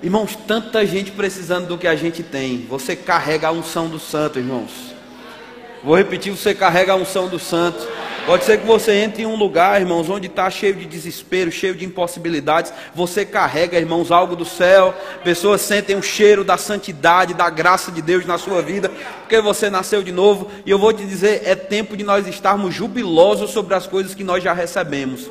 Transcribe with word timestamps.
Irmãos, 0.00 0.36
tanta 0.46 0.86
gente 0.86 1.10
precisando 1.10 1.66
do 1.66 1.76
que 1.76 1.88
a 1.88 1.96
gente 1.96 2.22
tem. 2.22 2.64
Você 2.68 2.94
carrega 2.94 3.48
a 3.48 3.52
unção 3.52 3.88
do 3.88 3.98
santo, 3.98 4.38
irmãos. 4.38 4.70
Vou 5.82 5.96
repetir: 5.96 6.30
você 6.30 6.54
carrega 6.54 6.92
a 6.92 6.96
unção 6.96 7.26
do 7.26 7.38
santo. 7.38 7.84
Pode 8.24 8.44
ser 8.44 8.60
que 8.60 8.66
você 8.66 8.92
entre 8.92 9.22
em 9.22 9.26
um 9.26 9.34
lugar, 9.34 9.80
irmãos, 9.80 10.08
onde 10.08 10.26
está 10.26 10.48
cheio 10.50 10.74
de 10.74 10.84
desespero, 10.84 11.50
cheio 11.50 11.74
de 11.74 11.84
impossibilidades. 11.84 12.72
Você 12.94 13.24
carrega, 13.24 13.78
irmãos, 13.78 14.12
algo 14.12 14.36
do 14.36 14.44
céu. 14.44 14.94
Pessoas 15.24 15.62
sentem 15.62 15.96
o 15.96 16.02
cheiro 16.02 16.44
da 16.44 16.56
santidade, 16.56 17.34
da 17.34 17.50
graça 17.50 17.90
de 17.90 18.00
Deus 18.00 18.24
na 18.24 18.38
sua 18.38 18.62
vida, 18.62 18.92
porque 19.20 19.40
você 19.40 19.68
nasceu 19.68 20.02
de 20.02 20.12
novo. 20.12 20.48
E 20.64 20.70
eu 20.70 20.78
vou 20.78 20.92
te 20.92 21.04
dizer: 21.04 21.42
é 21.44 21.56
tempo 21.56 21.96
de 21.96 22.04
nós 22.04 22.28
estarmos 22.28 22.72
jubilosos 22.72 23.50
sobre 23.50 23.74
as 23.74 23.86
coisas 23.86 24.14
que 24.14 24.22
nós 24.22 24.44
já 24.44 24.52
recebemos. 24.52 25.28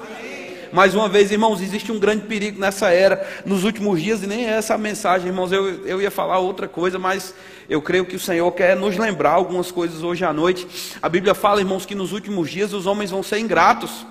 Mais 0.72 0.94
uma 0.94 1.08
vez, 1.08 1.32
irmãos, 1.32 1.62
existe 1.62 1.92
um 1.92 2.00
grande 2.00 2.26
perigo 2.26 2.60
nessa 2.60 2.90
era, 2.90 3.26
nos 3.46 3.64
últimos 3.64 4.02
dias, 4.02 4.24
e 4.24 4.28
nem 4.28 4.46
é 4.46 4.52
essa 4.52 4.76
a 4.76 4.78
mensagem, 4.78 5.28
irmãos. 5.28 5.52
Eu, 5.52 5.86
eu 5.86 6.02
ia 6.02 6.12
falar 6.12 6.40
outra 6.40 6.68
coisa, 6.68 7.00
mas 7.00 7.34
eu 7.70 7.82
creio 7.82 8.06
que 8.06 8.16
o 8.16 8.20
Senhor 8.20 8.52
quer 8.52 8.76
nos 8.76 8.98
lembrar 8.98 9.32
algumas 9.32 9.72
coisas 9.72 10.04
hoje 10.04 10.24
à 10.24 10.34
noite. 10.34 10.68
A 11.02 11.10
Bíblia 11.10 11.34
fala, 11.34 11.62
irmãos, 11.62 11.86
que 11.86 11.96
nos 11.96 12.12
últimos 12.12 12.50
dias 12.50 12.74
os 12.74 12.86
homens 12.86 13.12
vão 13.12 13.24
ser 13.24 13.40
ingratos. 13.40 14.06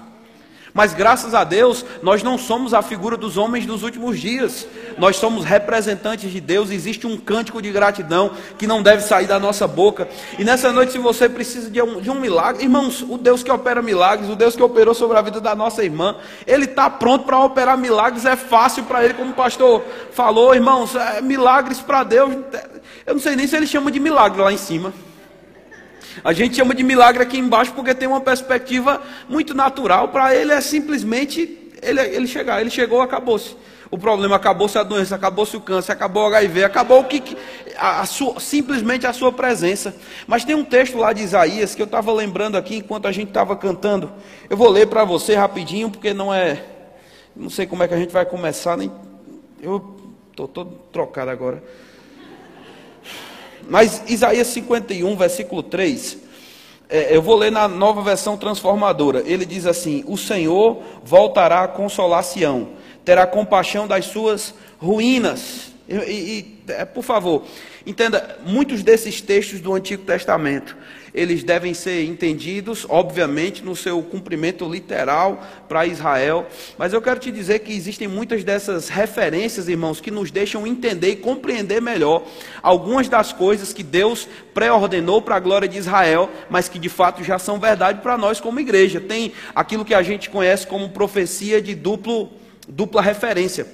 Mas 0.76 0.92
graças 0.92 1.32
a 1.32 1.42
Deus, 1.42 1.86
nós 2.02 2.22
não 2.22 2.36
somos 2.36 2.74
a 2.74 2.82
figura 2.82 3.16
dos 3.16 3.38
homens 3.38 3.64
dos 3.64 3.82
últimos 3.82 4.20
dias. 4.20 4.68
Nós 4.98 5.16
somos 5.16 5.42
representantes 5.42 6.30
de 6.30 6.38
Deus. 6.38 6.70
Existe 6.70 7.06
um 7.06 7.16
cântico 7.16 7.62
de 7.62 7.72
gratidão 7.72 8.32
que 8.58 8.66
não 8.66 8.82
deve 8.82 9.00
sair 9.02 9.26
da 9.26 9.40
nossa 9.40 9.66
boca. 9.66 10.06
E 10.38 10.44
nessa 10.44 10.70
noite, 10.70 10.92
se 10.92 10.98
você 10.98 11.30
precisa 11.30 11.70
de 11.70 11.80
um, 11.80 11.98
de 11.98 12.10
um 12.10 12.20
milagre, 12.20 12.62
irmãos, 12.62 13.00
o 13.00 13.16
Deus 13.16 13.42
que 13.42 13.50
opera 13.50 13.80
milagres, 13.80 14.28
o 14.28 14.36
Deus 14.36 14.54
que 14.54 14.62
operou 14.62 14.92
sobre 14.92 15.16
a 15.16 15.22
vida 15.22 15.40
da 15.40 15.54
nossa 15.54 15.82
irmã, 15.82 16.16
Ele 16.46 16.66
está 16.66 16.90
pronto 16.90 17.24
para 17.24 17.38
operar 17.38 17.78
milagres. 17.78 18.26
É 18.26 18.36
fácil 18.36 18.84
para 18.84 19.02
Ele, 19.02 19.14
como 19.14 19.30
o 19.30 19.34
pastor 19.34 19.82
falou, 20.12 20.54
irmãos, 20.54 20.94
é, 20.94 21.22
milagres 21.22 21.80
para 21.80 22.04
Deus. 22.04 22.34
Eu 23.06 23.14
não 23.14 23.20
sei 23.20 23.34
nem 23.34 23.46
se 23.46 23.56
Ele 23.56 23.66
chama 23.66 23.90
de 23.90 23.98
milagre 23.98 24.42
lá 24.42 24.52
em 24.52 24.58
cima. 24.58 24.92
A 26.24 26.32
gente 26.32 26.56
chama 26.56 26.74
de 26.74 26.82
milagre 26.82 27.22
aqui 27.22 27.38
embaixo 27.38 27.72
porque 27.72 27.94
tem 27.94 28.08
uma 28.08 28.20
perspectiva 28.20 29.02
muito 29.28 29.54
natural. 29.54 30.08
Para 30.08 30.34
ele 30.34 30.52
é 30.52 30.60
simplesmente 30.60 31.70
ele, 31.82 32.00
ele 32.00 32.26
chegar. 32.26 32.60
Ele 32.60 32.70
chegou, 32.70 33.00
acabou-se. 33.00 33.56
O 33.90 33.96
problema 33.96 34.34
acabou-se 34.36 34.76
a 34.76 34.82
doença, 34.82 35.14
acabou-se 35.14 35.56
o 35.56 35.60
câncer, 35.60 35.92
acabou 35.92 36.24
o 36.24 36.26
HIV, 36.26 36.64
acabou 36.64 37.00
o 37.00 37.04
que. 37.04 37.36
A, 37.76 38.00
a 38.00 38.06
sua, 38.06 38.40
simplesmente 38.40 39.06
a 39.06 39.12
sua 39.12 39.30
presença. 39.30 39.94
Mas 40.26 40.44
tem 40.44 40.56
um 40.56 40.64
texto 40.64 40.98
lá 40.98 41.12
de 41.12 41.22
Isaías 41.22 41.74
que 41.74 41.82
eu 41.82 41.86
estava 41.86 42.12
lembrando 42.12 42.56
aqui 42.56 42.76
enquanto 42.76 43.06
a 43.06 43.12
gente 43.12 43.28
estava 43.28 43.54
cantando. 43.54 44.12
Eu 44.50 44.56
vou 44.56 44.70
ler 44.70 44.88
para 44.88 45.04
você 45.04 45.34
rapidinho, 45.34 45.90
porque 45.90 46.12
não 46.12 46.34
é. 46.34 46.64
Não 47.34 47.50
sei 47.50 47.66
como 47.66 47.82
é 47.82 47.88
que 47.88 47.94
a 47.94 47.98
gente 47.98 48.12
vai 48.12 48.24
começar, 48.24 48.76
nem. 48.76 48.90
Eu 49.62 49.96
estou 50.30 50.48
todo 50.48 50.72
trocado 50.92 51.30
agora. 51.30 51.62
Mas 53.68 54.02
Isaías 54.06 54.46
51, 54.48 55.16
versículo 55.16 55.62
3, 55.62 56.18
é, 56.88 57.16
eu 57.16 57.20
vou 57.20 57.36
ler 57.36 57.50
na 57.50 57.66
nova 57.66 58.02
versão 58.02 58.36
transformadora. 58.36 59.22
Ele 59.26 59.44
diz 59.44 59.66
assim: 59.66 60.04
O 60.06 60.16
Senhor 60.16 60.82
voltará 61.04 61.64
a 61.64 61.68
consolar 61.68 62.22
Sião, 62.22 62.68
terá 63.04 63.26
compaixão 63.26 63.86
das 63.86 64.06
suas 64.06 64.54
ruínas. 64.78 65.72
E, 65.88 65.94
e, 65.94 66.58
é, 66.68 66.84
por 66.84 67.02
favor, 67.02 67.44
entenda, 67.86 68.38
muitos 68.44 68.82
desses 68.82 69.20
textos 69.20 69.60
do 69.60 69.74
Antigo 69.74 70.04
Testamento, 70.04 70.76
eles 71.16 71.42
devem 71.42 71.72
ser 71.72 72.04
entendidos, 72.04 72.84
obviamente, 72.90 73.64
no 73.64 73.74
seu 73.74 74.02
cumprimento 74.02 74.68
literal 74.70 75.42
para 75.66 75.86
Israel. 75.86 76.46
Mas 76.76 76.92
eu 76.92 77.00
quero 77.00 77.18
te 77.18 77.32
dizer 77.32 77.60
que 77.60 77.72
existem 77.72 78.06
muitas 78.06 78.44
dessas 78.44 78.90
referências, 78.90 79.66
irmãos, 79.66 79.98
que 79.98 80.10
nos 80.10 80.30
deixam 80.30 80.66
entender 80.66 81.12
e 81.12 81.16
compreender 81.16 81.80
melhor 81.80 82.22
algumas 82.62 83.08
das 83.08 83.32
coisas 83.32 83.72
que 83.72 83.82
Deus 83.82 84.28
pré-ordenou 84.52 85.22
para 85.22 85.36
a 85.36 85.40
glória 85.40 85.66
de 85.66 85.78
Israel, 85.78 86.28
mas 86.50 86.68
que 86.68 86.78
de 86.78 86.90
fato 86.90 87.24
já 87.24 87.38
são 87.38 87.58
verdade 87.58 88.02
para 88.02 88.18
nós 88.18 88.38
como 88.38 88.60
igreja. 88.60 89.00
Tem 89.00 89.32
aquilo 89.54 89.86
que 89.86 89.94
a 89.94 90.02
gente 90.02 90.28
conhece 90.28 90.66
como 90.66 90.90
profecia 90.90 91.62
de 91.62 91.74
duplo, 91.74 92.30
dupla 92.68 93.00
referência. 93.00 93.66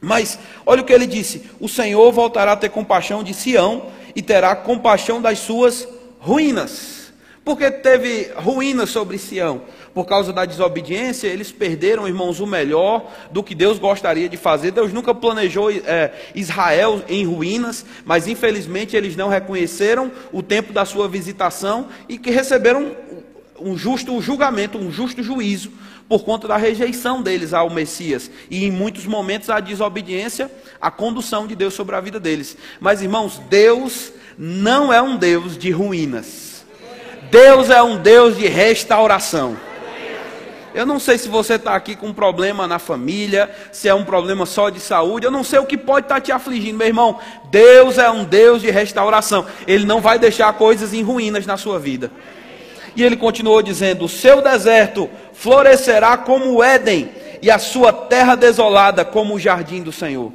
Mas 0.00 0.36
olha 0.66 0.82
o 0.82 0.84
que 0.84 0.92
ele 0.92 1.06
disse: 1.06 1.48
O 1.60 1.68
Senhor 1.68 2.10
voltará 2.10 2.52
a 2.52 2.56
ter 2.56 2.70
compaixão 2.70 3.22
de 3.22 3.32
Sião 3.32 3.86
e 4.16 4.20
terá 4.20 4.56
compaixão 4.56 5.22
das 5.22 5.38
suas 5.38 5.86
ruínas. 6.22 7.02
Porque 7.44 7.68
teve 7.72 8.30
ruínas 8.36 8.90
sobre 8.90 9.18
Sião. 9.18 9.62
Por 9.92 10.06
causa 10.06 10.32
da 10.32 10.44
desobediência, 10.44 11.26
eles 11.26 11.50
perderam, 11.50 12.06
irmãos, 12.06 12.38
o 12.38 12.46
melhor 12.46 13.12
do 13.32 13.42
que 13.42 13.54
Deus 13.54 13.80
gostaria 13.80 14.28
de 14.28 14.36
fazer. 14.36 14.70
Deus 14.70 14.92
nunca 14.92 15.12
planejou 15.12 15.68
é, 15.70 16.12
Israel 16.36 17.02
em 17.08 17.26
ruínas, 17.26 17.84
mas 18.04 18.28
infelizmente 18.28 18.96
eles 18.96 19.16
não 19.16 19.28
reconheceram 19.28 20.10
o 20.32 20.40
tempo 20.40 20.72
da 20.72 20.84
sua 20.84 21.08
visitação 21.08 21.88
e 22.08 22.16
que 22.16 22.30
receberam 22.30 22.96
um 23.60 23.76
justo 23.76 24.20
julgamento, 24.22 24.78
um 24.78 24.90
justo 24.90 25.22
juízo 25.22 25.72
por 26.08 26.24
conta 26.24 26.46
da 26.46 26.56
rejeição 26.56 27.22
deles 27.22 27.52
ao 27.52 27.70
Messias 27.70 28.30
e 28.50 28.64
em 28.64 28.70
muitos 28.70 29.06
momentos 29.06 29.50
a 29.50 29.60
desobediência, 29.60 30.50
a 30.80 30.90
condução 30.90 31.46
de 31.46 31.56
Deus 31.56 31.74
sobre 31.74 31.96
a 31.96 32.00
vida 32.00 32.20
deles. 32.20 32.56
Mas 32.80 33.02
irmãos, 33.02 33.40
Deus 33.48 34.12
não 34.38 34.92
é 34.92 35.00
um 35.00 35.16
Deus 35.16 35.56
de 35.56 35.70
ruínas. 35.70 36.64
Deus 37.30 37.70
é 37.70 37.82
um 37.82 37.96
Deus 37.96 38.36
de 38.36 38.46
restauração. 38.46 39.56
Eu 40.74 40.86
não 40.86 40.98
sei 40.98 41.18
se 41.18 41.28
você 41.28 41.54
está 41.54 41.74
aqui 41.74 41.94
com 41.94 42.08
um 42.08 42.14
problema 42.14 42.66
na 42.66 42.78
família, 42.78 43.50
se 43.70 43.88
é 43.88 43.94
um 43.94 44.04
problema 44.04 44.46
só 44.46 44.70
de 44.70 44.80
saúde, 44.80 45.26
eu 45.26 45.30
não 45.30 45.44
sei 45.44 45.58
o 45.58 45.66
que 45.66 45.76
pode 45.76 46.06
estar 46.06 46.14
tá 46.14 46.20
te 46.20 46.32
afligindo, 46.32 46.78
meu 46.78 46.86
irmão. 46.86 47.18
Deus 47.50 47.98
é 47.98 48.10
um 48.10 48.24
Deus 48.24 48.62
de 48.62 48.70
restauração. 48.70 49.46
Ele 49.66 49.84
não 49.84 50.00
vai 50.00 50.18
deixar 50.18 50.52
coisas 50.54 50.94
em 50.94 51.02
ruínas 51.02 51.44
na 51.44 51.58
sua 51.58 51.78
vida. 51.78 52.10
E 52.96 53.02
ele 53.02 53.16
continuou 53.16 53.62
dizendo: 53.62 54.06
O 54.06 54.08
seu 54.08 54.40
deserto 54.40 55.10
florescerá 55.34 56.16
como 56.16 56.54
o 56.54 56.62
Éden, 56.62 57.10
e 57.42 57.50
a 57.50 57.58
sua 57.58 57.92
terra 57.92 58.34
desolada 58.34 59.04
como 59.04 59.34
o 59.34 59.38
jardim 59.38 59.82
do 59.82 59.92
Senhor. 59.92 60.32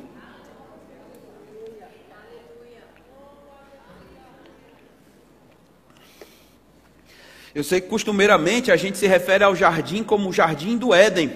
Eu 7.57 7.63
sei 7.63 7.81
que 7.81 7.87
costumeiramente 7.87 8.71
a 8.71 8.75
gente 8.75 8.99
se 8.99 9.07
refere 9.07 9.43
ao 9.43 9.55
jardim 9.55 10.03
como 10.03 10.29
o 10.29 10.31
jardim 10.31 10.77
do 10.77 10.93
Éden. 10.93 11.31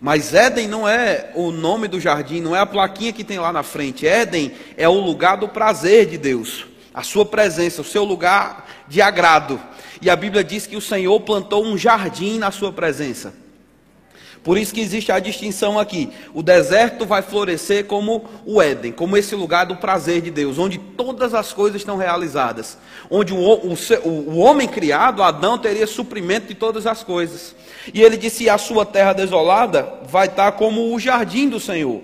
Mas 0.00 0.32
Éden 0.32 0.66
não 0.66 0.88
é 0.88 1.30
o 1.34 1.50
nome 1.50 1.86
do 1.86 2.00
jardim, 2.00 2.40
não 2.40 2.56
é 2.56 2.60
a 2.60 2.64
plaquinha 2.64 3.12
que 3.12 3.22
tem 3.22 3.38
lá 3.38 3.52
na 3.52 3.62
frente. 3.62 4.06
Éden 4.06 4.52
é 4.74 4.88
o 4.88 4.98
lugar 4.98 5.36
do 5.36 5.46
prazer 5.46 6.06
de 6.06 6.16
Deus, 6.16 6.64
a 6.94 7.02
sua 7.02 7.26
presença, 7.26 7.82
o 7.82 7.84
seu 7.84 8.04
lugar 8.04 8.66
de 8.88 9.02
agrado. 9.02 9.60
E 10.00 10.08
a 10.08 10.16
Bíblia 10.16 10.42
diz 10.42 10.66
que 10.66 10.76
o 10.76 10.80
Senhor 10.80 11.20
plantou 11.20 11.62
um 11.62 11.76
jardim 11.76 12.38
na 12.38 12.50
sua 12.50 12.72
presença. 12.72 13.34
Por 14.42 14.58
isso 14.58 14.74
que 14.74 14.80
existe 14.80 15.12
a 15.12 15.20
distinção 15.20 15.78
aqui. 15.78 16.10
O 16.34 16.42
deserto 16.42 17.06
vai 17.06 17.22
florescer 17.22 17.86
como 17.86 18.24
o 18.44 18.60
Éden, 18.60 18.90
como 18.90 19.16
esse 19.16 19.36
lugar 19.36 19.66
do 19.66 19.76
prazer 19.76 20.20
de 20.20 20.30
Deus, 20.32 20.58
onde 20.58 20.78
todas 20.78 21.32
as 21.32 21.52
coisas 21.52 21.80
estão 21.80 21.96
realizadas. 21.96 22.76
Onde 23.08 23.32
o, 23.32 23.38
o, 23.38 23.76
o 24.08 24.38
homem 24.38 24.66
criado, 24.66 25.22
Adão, 25.22 25.56
teria 25.56 25.86
suprimento 25.86 26.48
de 26.48 26.54
todas 26.54 26.86
as 26.88 27.04
coisas. 27.04 27.54
E 27.94 28.02
ele 28.02 28.16
disse: 28.16 28.50
a 28.50 28.58
sua 28.58 28.84
terra 28.84 29.12
desolada 29.12 29.88
vai 30.08 30.26
estar 30.26 30.52
como 30.52 30.92
o 30.92 30.98
jardim 30.98 31.48
do 31.48 31.60
Senhor. 31.60 32.00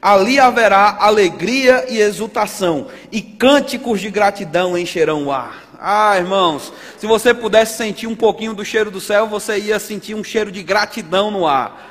Ali 0.00 0.38
haverá 0.38 0.96
alegria 1.00 1.86
e 1.88 1.98
exultação, 1.98 2.86
e 3.12 3.20
cânticos 3.20 4.00
de 4.00 4.10
gratidão 4.10 4.78
encherão 4.78 5.26
o 5.26 5.32
ar. 5.32 5.69
Ah, 5.82 6.18
irmãos, 6.18 6.70
se 6.98 7.06
você 7.06 7.32
pudesse 7.32 7.78
sentir 7.78 8.06
um 8.06 8.14
pouquinho 8.14 8.52
do 8.52 8.62
cheiro 8.62 8.90
do 8.90 9.00
céu, 9.00 9.26
você 9.26 9.58
ia 9.58 9.78
sentir 9.78 10.14
um 10.14 10.22
cheiro 10.22 10.52
de 10.52 10.62
gratidão 10.62 11.30
no 11.30 11.46
ar. 11.46 11.88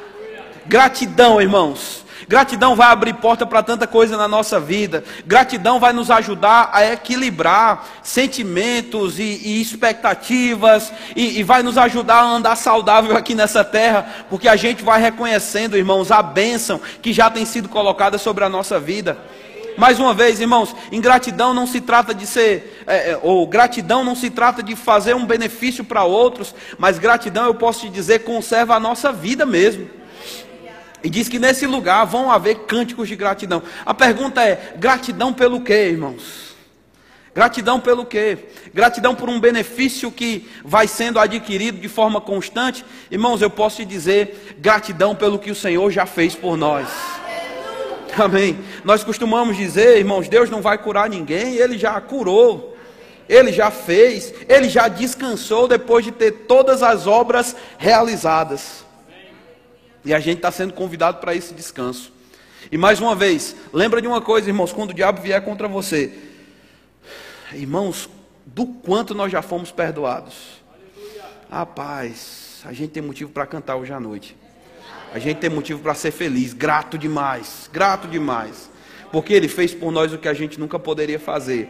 Gratidão, 0.68 1.42
irmãos. 1.42 2.06
Gratidão 2.28 2.76
vai 2.76 2.90
abrir 2.90 3.16
porta 3.16 3.48
para 3.48 3.64
tanta 3.64 3.88
coisa 3.88 4.16
na 4.16 4.28
nossa 4.28 4.60
vida. 4.60 5.04
Gratidão 5.26 5.80
vai 5.80 5.92
nos 5.92 6.12
ajudar 6.12 6.70
a 6.72 6.86
equilibrar 6.86 7.84
sentimentos 8.04 9.18
e, 9.18 9.24
e 9.24 9.60
expectativas 9.60 10.94
e, 11.16 11.40
e, 11.40 11.44
vai 11.44 11.64
nos 11.64 11.76
ajudar 11.76 12.18
a 12.18 12.30
andar 12.30 12.56
saudável 12.56 13.18
aqui 13.18 13.34
nessa 13.34 13.64
terra, 13.64 14.08
porque 14.30 14.48
a 14.48 14.56
gente 14.56 14.84
vai 14.84 15.02
reconhecendo, 15.02 15.76
irmãos, 15.76 16.12
a 16.12 16.22
bênção 16.22 16.80
que 17.02 17.12
já 17.12 17.32
tem 17.32 17.44
sido 17.44 17.68
colocada 17.68 18.20
sobre 18.20 18.44
a 18.44 18.50
nossa 18.50 18.80
vida. 18.80 19.18
Mais 19.80 19.98
uma 19.98 20.14
vez, 20.14 20.42
irmãos, 20.42 20.76
ingratidão 20.92 21.54
não 21.54 21.66
se 21.66 21.80
trata 21.80 22.14
de 22.14 22.28
ser, 22.28 22.84
é, 22.86 23.12
é, 23.12 23.20
ou 23.24 23.48
gratidão 23.48 24.04
não 24.04 24.14
se 24.14 24.30
trata 24.30 24.62
de 24.62 24.76
fazer 24.76 25.16
um 25.16 25.26
benefício 25.26 25.86
para 25.86 26.04
outros, 26.04 26.54
mas 26.78 27.00
gratidão, 27.00 27.46
eu 27.46 27.56
posso 27.56 27.80
te 27.80 27.90
dizer, 27.90 28.26
conserva 28.26 28.76
a 28.76 28.80
nossa 28.80 29.10
vida 29.14 29.46
mesmo. 29.46 29.90
E 31.02 31.10
diz 31.10 31.30
que 31.30 31.40
nesse 31.40 31.66
lugar 31.66 32.04
vão 32.04 32.30
haver 32.30 32.56
cânticos 32.66 33.08
de 33.08 33.16
gratidão. 33.16 33.64
A 33.86 33.94
pergunta 33.94 34.44
é: 34.44 34.74
gratidão 34.76 35.32
pelo 35.32 35.62
quê, 35.62 35.88
irmãos? 35.92 36.50
Gratidão 37.34 37.80
pelo 37.80 38.06
quê? 38.06 38.38
Gratidão 38.74 39.16
por 39.16 39.30
um 39.30 39.40
benefício 39.40 40.12
que 40.12 40.50
vai 40.62 40.90
sendo 40.90 41.20
adquirido 41.20 41.80
de 41.80 41.88
forma 41.88 42.20
constante? 42.20 42.84
Irmãos, 43.10 43.42
eu 43.42 43.50
posso 43.50 43.78
te 43.78 43.86
dizer: 43.86 44.58
gratidão 44.60 45.16
pelo 45.16 45.40
que 45.40 45.52
o 45.52 45.56
Senhor 45.56 45.90
já 45.90 46.06
fez 46.06 46.36
por 46.36 46.58
nós. 46.58 47.19
Amém. 48.18 48.60
Nós 48.84 49.04
costumamos 49.04 49.58
dizer, 49.58 49.98
irmãos, 49.98 50.28
Deus 50.28 50.50
não 50.50 50.62
vai 50.62 50.78
curar 50.78 51.10
ninguém, 51.10 51.56
Ele 51.56 51.78
já 51.78 52.00
curou. 52.02 52.78
Ele 53.30 53.54
já 53.54 53.70
fez, 53.70 54.34
ele 54.50 54.68
já 54.68 54.88
descansou 54.88 55.68
depois 55.68 56.04
de 56.04 56.12
ter 56.12 56.32
todas 56.32 56.82
as 56.82 57.06
obras 57.06 57.56
realizadas. 57.78 58.84
E 60.04 60.12
a 60.16 60.20
gente 60.20 60.38
está 60.38 60.52
sendo 60.52 60.74
convidado 60.74 61.20
para 61.20 61.36
esse 61.36 61.54
descanso. 61.54 62.12
E 62.72 62.78
mais 62.78 63.00
uma 63.00 63.16
vez, 63.16 63.56
lembra 63.72 64.02
de 64.02 64.08
uma 64.08 64.20
coisa, 64.20 64.50
irmãos, 64.50 64.74
quando 64.74 64.90
o 64.90 64.94
diabo 64.96 65.22
vier 65.22 65.40
contra 65.46 65.68
você, 65.68 66.12
irmãos, 67.54 68.10
do 68.48 68.66
quanto 68.66 69.14
nós 69.14 69.32
já 69.32 69.44
fomos 69.44 69.72
perdoados. 69.72 70.60
Rapaz, 71.52 72.62
a 72.66 72.74
gente 72.74 72.90
tem 72.90 73.04
motivo 73.04 73.32
para 73.32 73.46
cantar 73.46 73.76
hoje 73.76 73.94
à 73.94 74.00
noite. 74.00 74.36
A 75.14 75.20
gente 75.20 75.38
tem 75.38 75.50
motivo 75.50 75.82
para 75.82 75.96
ser 75.96 76.12
feliz, 76.12 76.54
grato 76.54 76.98
demais, 76.98 77.70
grato 77.72 78.08
demais. 78.08 78.70
Porque 79.12 79.34
ele 79.34 79.48
fez 79.48 79.74
por 79.74 79.92
nós 79.92 80.14
o 80.14 80.18
que 80.18 80.28
a 80.28 80.34
gente 80.34 80.60
nunca 80.60 80.78
poderia 80.78 81.20
fazer. 81.20 81.68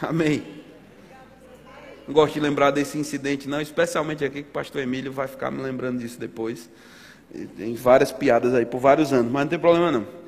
Amém. 0.00 0.42
Não 2.06 2.14
gosto 2.14 2.34
de 2.34 2.40
lembrar 2.40 2.70
desse 2.70 2.98
incidente, 2.98 3.48
não, 3.48 3.60
especialmente 3.60 4.24
aqui 4.24 4.42
que 4.42 4.48
o 4.48 4.52
pastor 4.52 4.82
Emílio 4.82 5.12
vai 5.12 5.26
ficar 5.26 5.50
me 5.50 5.62
lembrando 5.62 5.98
disso 5.98 6.18
depois. 6.18 6.68
Tem 7.56 7.74
várias 7.74 8.12
piadas 8.12 8.54
aí 8.54 8.64
por 8.66 8.78
vários 8.78 9.12
anos, 9.12 9.30
mas 9.30 9.44
não 9.44 9.50
tem 9.50 9.58
problema 9.58 9.90
não. 9.90 10.23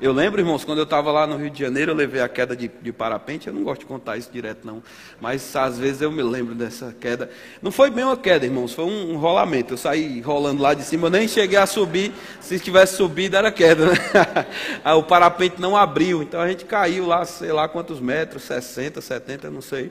Eu 0.00 0.12
lembro, 0.12 0.40
irmãos, 0.40 0.64
quando 0.64 0.78
eu 0.78 0.84
estava 0.84 1.10
lá 1.12 1.26
no 1.26 1.36
Rio 1.36 1.50
de 1.50 1.58
Janeiro, 1.58 1.92
eu 1.92 1.96
levei 1.96 2.20
a 2.20 2.28
queda 2.28 2.56
de, 2.56 2.70
de, 2.80 2.92
parapente. 2.92 3.46
Eu 3.46 3.54
não 3.54 3.62
gosto 3.62 3.80
de 3.80 3.86
contar 3.86 4.16
isso 4.16 4.30
direto, 4.32 4.66
não. 4.66 4.82
Mas 5.20 5.54
às 5.56 5.78
vezes 5.78 6.02
eu 6.02 6.10
me 6.10 6.22
lembro 6.22 6.54
dessa 6.54 6.94
queda. 7.00 7.30
Não 7.62 7.70
foi 7.70 7.90
bem 7.90 8.04
uma 8.04 8.16
queda, 8.16 8.44
irmãos, 8.44 8.72
foi 8.72 8.84
um, 8.84 9.12
um 9.12 9.16
rolamento. 9.16 9.74
Eu 9.74 9.78
saí 9.78 10.20
rolando 10.20 10.62
lá 10.62 10.74
de 10.74 10.82
cima, 10.82 11.06
eu 11.06 11.10
nem 11.10 11.28
cheguei 11.28 11.58
a 11.58 11.66
subir. 11.66 12.12
Se 12.40 12.58
tivesse 12.58 12.96
subido, 12.96 13.36
era 13.36 13.50
queda, 13.50 13.86
né? 13.86 13.96
o 14.96 15.02
parapente 15.02 15.60
não 15.60 15.76
abriu. 15.76 16.22
Então 16.22 16.40
a 16.40 16.48
gente 16.48 16.64
caiu 16.64 17.06
lá, 17.06 17.24
sei 17.24 17.52
lá 17.52 17.68
quantos 17.68 18.00
metros 18.00 18.42
60, 18.42 19.00
70, 19.00 19.50
não 19.50 19.60
sei. 19.60 19.90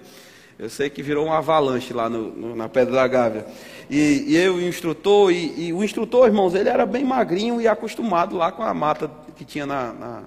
Eu 0.58 0.70
sei 0.70 0.90
que 0.90 1.02
virou 1.02 1.26
uma 1.26 1.40
avalanche 1.40 1.94
lá 1.94 2.10
no, 2.10 2.30
no, 2.30 2.56
na 2.56 2.70
Pedra 2.70 2.94
da 2.94 3.08
Gávea. 3.08 3.46
E, 3.90 4.26
e 4.28 4.38
eu, 4.38 4.56
o 4.56 4.62
instrutor, 4.62 5.32
e, 5.32 5.68
e, 5.68 5.74
o 5.74 5.84
instrutor, 5.84 6.28
irmãos, 6.28 6.54
ele 6.54 6.70
era 6.70 6.86
bem 6.86 7.04
magrinho 7.04 7.60
e 7.60 7.68
acostumado 7.68 8.36
lá 8.36 8.52
com 8.52 8.64
a 8.64 8.74
mata 8.74 9.10
que 9.36 9.46
tinha 9.46 9.66
na, 9.66 9.94
na, 9.94 10.24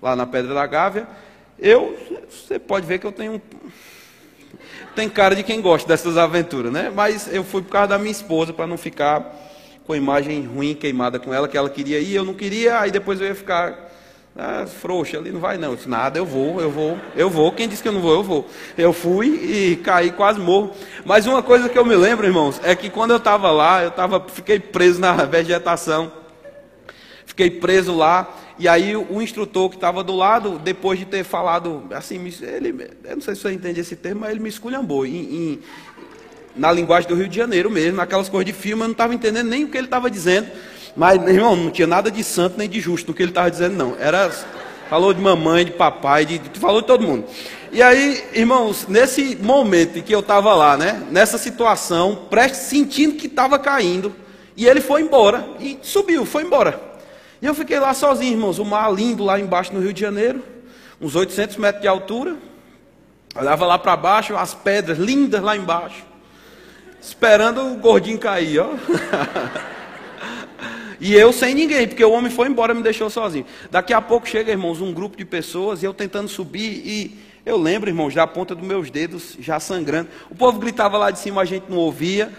lá 0.00 0.16
na 0.16 0.26
Pedra 0.26 0.54
da 0.54 0.66
Gávea. 0.66 1.06
Eu, 1.58 1.96
você 2.28 2.58
pode 2.58 2.86
ver 2.86 2.98
que 2.98 3.06
eu 3.06 3.12
tenho 3.12 3.40
tem 4.94 5.08
cara 5.08 5.34
de 5.34 5.42
quem 5.42 5.60
gosta 5.60 5.88
dessas 5.88 6.18
aventuras, 6.18 6.70
né? 6.70 6.92
Mas 6.94 7.32
eu 7.32 7.42
fui 7.42 7.62
por 7.62 7.70
causa 7.70 7.88
da 7.88 7.98
minha 7.98 8.10
esposa 8.10 8.52
para 8.52 8.66
não 8.66 8.76
ficar 8.76 9.34
com 9.86 9.92
a 9.92 9.96
imagem 9.96 10.44
ruim 10.46 10.74
queimada 10.74 11.18
com 11.18 11.32
ela, 11.32 11.48
que 11.48 11.56
ela 11.56 11.70
queria 11.70 11.98
ir, 11.98 12.14
eu 12.14 12.24
não 12.24 12.34
queria, 12.34 12.78
aí 12.78 12.90
depois 12.90 13.20
eu 13.20 13.26
ia 13.26 13.34
ficar 13.34 13.90
ah, 14.36 14.64
frouxa 14.66 15.18
ali, 15.18 15.30
não 15.30 15.40
vai 15.40 15.58
não. 15.58 15.70
Eu 15.70 15.76
disse, 15.76 15.88
nada, 15.88 16.18
eu 16.18 16.24
vou, 16.24 16.60
eu 16.60 16.70
vou, 16.70 16.98
eu 17.16 17.28
vou. 17.28 17.52
Quem 17.52 17.68
disse 17.68 17.82
que 17.82 17.88
eu 17.88 17.92
não 17.92 18.00
vou, 18.00 18.12
eu 18.12 18.22
vou. 18.22 18.46
Eu 18.78 18.92
fui 18.92 19.28
e 19.28 19.76
caí, 19.76 20.10
quase 20.10 20.40
morro. 20.40 20.72
Mas 21.04 21.26
uma 21.26 21.42
coisa 21.42 21.68
que 21.68 21.78
eu 21.78 21.84
me 21.84 21.94
lembro, 21.96 22.26
irmãos, 22.26 22.60
é 22.62 22.74
que 22.74 22.88
quando 22.88 23.10
eu 23.10 23.16
estava 23.16 23.50
lá, 23.50 23.82
eu 23.82 23.90
tava, 23.90 24.24
fiquei 24.28 24.58
preso 24.58 25.00
na 25.00 25.12
vegetação. 25.24 26.12
Fiquei 27.32 27.50
preso 27.50 27.96
lá. 27.96 28.30
E 28.58 28.68
aí 28.68 28.94
o 28.94 29.22
instrutor 29.22 29.70
que 29.70 29.76
estava 29.76 30.04
do 30.04 30.14
lado, 30.14 30.60
depois 30.62 30.98
de 30.98 31.06
ter 31.06 31.24
falado, 31.24 31.82
assim, 31.94 32.22
ele, 32.42 32.90
eu 33.04 33.16
não 33.16 33.22
sei 33.22 33.34
se 33.34 33.40
você 33.40 33.52
entende 33.52 33.80
esse 33.80 33.96
termo, 33.96 34.20
mas 34.20 34.32
ele 34.32 34.40
me 34.40 34.50
esculhambou. 34.50 35.06
Em, 35.06 35.16
em, 35.16 35.58
na 36.54 36.70
linguagem 36.70 37.08
do 37.08 37.14
Rio 37.14 37.26
de 37.26 37.34
Janeiro 37.34 37.70
mesmo, 37.70 37.96
naquelas 37.96 38.28
coisas 38.28 38.44
de 38.44 38.52
filme, 38.52 38.82
eu 38.82 38.88
não 38.88 38.92
estava 38.92 39.14
entendendo 39.14 39.48
nem 39.48 39.64
o 39.64 39.68
que 39.68 39.78
ele 39.78 39.86
estava 39.86 40.10
dizendo. 40.10 40.50
Mas, 40.94 41.26
irmão, 41.26 41.56
não 41.56 41.70
tinha 41.70 41.86
nada 41.86 42.10
de 42.10 42.22
santo 42.22 42.58
nem 42.58 42.68
de 42.68 42.80
justo 42.80 43.08
no 43.08 43.14
que 43.14 43.22
ele 43.22 43.30
estava 43.30 43.50
dizendo, 43.50 43.76
não. 43.76 43.96
Era. 43.98 44.30
Falou 44.90 45.14
de 45.14 45.22
mamãe, 45.22 45.64
de 45.64 45.70
papai, 45.70 46.26
de, 46.26 46.38
falou 46.60 46.82
de 46.82 46.86
todo 46.86 47.02
mundo. 47.02 47.24
E 47.72 47.82
aí, 47.82 48.22
irmãos, 48.34 48.86
nesse 48.86 49.36
momento 49.36 49.98
em 49.98 50.02
que 50.02 50.14
eu 50.14 50.20
estava 50.20 50.54
lá, 50.54 50.76
né? 50.76 51.02
Nessa 51.10 51.38
situação, 51.38 52.26
preste, 52.28 52.56
sentindo 52.56 53.14
que 53.14 53.26
estava 53.26 53.58
caindo, 53.58 54.14
e 54.54 54.66
ele 54.66 54.82
foi 54.82 55.00
embora, 55.00 55.48
e 55.58 55.78
subiu, 55.80 56.26
foi 56.26 56.42
embora. 56.42 56.91
E 57.42 57.46
eu 57.46 57.54
fiquei 57.56 57.80
lá 57.80 57.92
sozinho, 57.92 58.34
irmãos, 58.34 58.60
o 58.60 58.64
mar 58.64 58.94
lindo 58.94 59.24
lá 59.24 59.40
embaixo 59.40 59.74
no 59.74 59.80
Rio 59.80 59.92
de 59.92 60.00
Janeiro, 60.00 60.40
uns 61.00 61.16
800 61.16 61.56
metros 61.56 61.82
de 61.82 61.88
altura. 61.88 62.36
Olhava 63.34 63.66
lá 63.66 63.76
para 63.76 63.96
baixo, 63.96 64.36
as 64.36 64.54
pedras 64.54 64.96
lindas 64.96 65.42
lá 65.42 65.56
embaixo, 65.56 66.04
esperando 67.00 67.72
o 67.72 67.74
gordinho 67.74 68.18
cair, 68.18 68.60
ó. 68.60 68.70
E 71.04 71.14
eu 71.14 71.32
sem 71.32 71.52
ninguém, 71.52 71.88
porque 71.88 72.04
o 72.04 72.12
homem 72.12 72.30
foi 72.30 72.46
embora 72.46 72.72
e 72.72 72.76
me 72.76 72.82
deixou 72.82 73.10
sozinho. 73.10 73.44
Daqui 73.72 73.92
a 73.92 74.00
pouco 74.00 74.28
chega, 74.28 74.52
irmãos, 74.52 74.80
um 74.80 74.92
grupo 74.92 75.16
de 75.16 75.24
pessoas 75.24 75.82
e 75.82 75.84
eu 75.84 75.92
tentando 75.92 76.28
subir 76.28 76.80
e 76.86 77.18
eu 77.44 77.56
lembro, 77.56 77.90
irmãos, 77.90 78.14
da 78.14 78.24
ponta 78.24 78.54
dos 78.54 78.64
meus 78.64 78.88
dedos 78.88 79.36
já 79.40 79.58
sangrando. 79.58 80.08
O 80.30 80.36
povo 80.36 80.60
gritava 80.60 80.96
lá 80.96 81.10
de 81.10 81.18
cima, 81.18 81.42
a 81.42 81.44
gente 81.44 81.64
não 81.68 81.78
ouvia. 81.78 82.30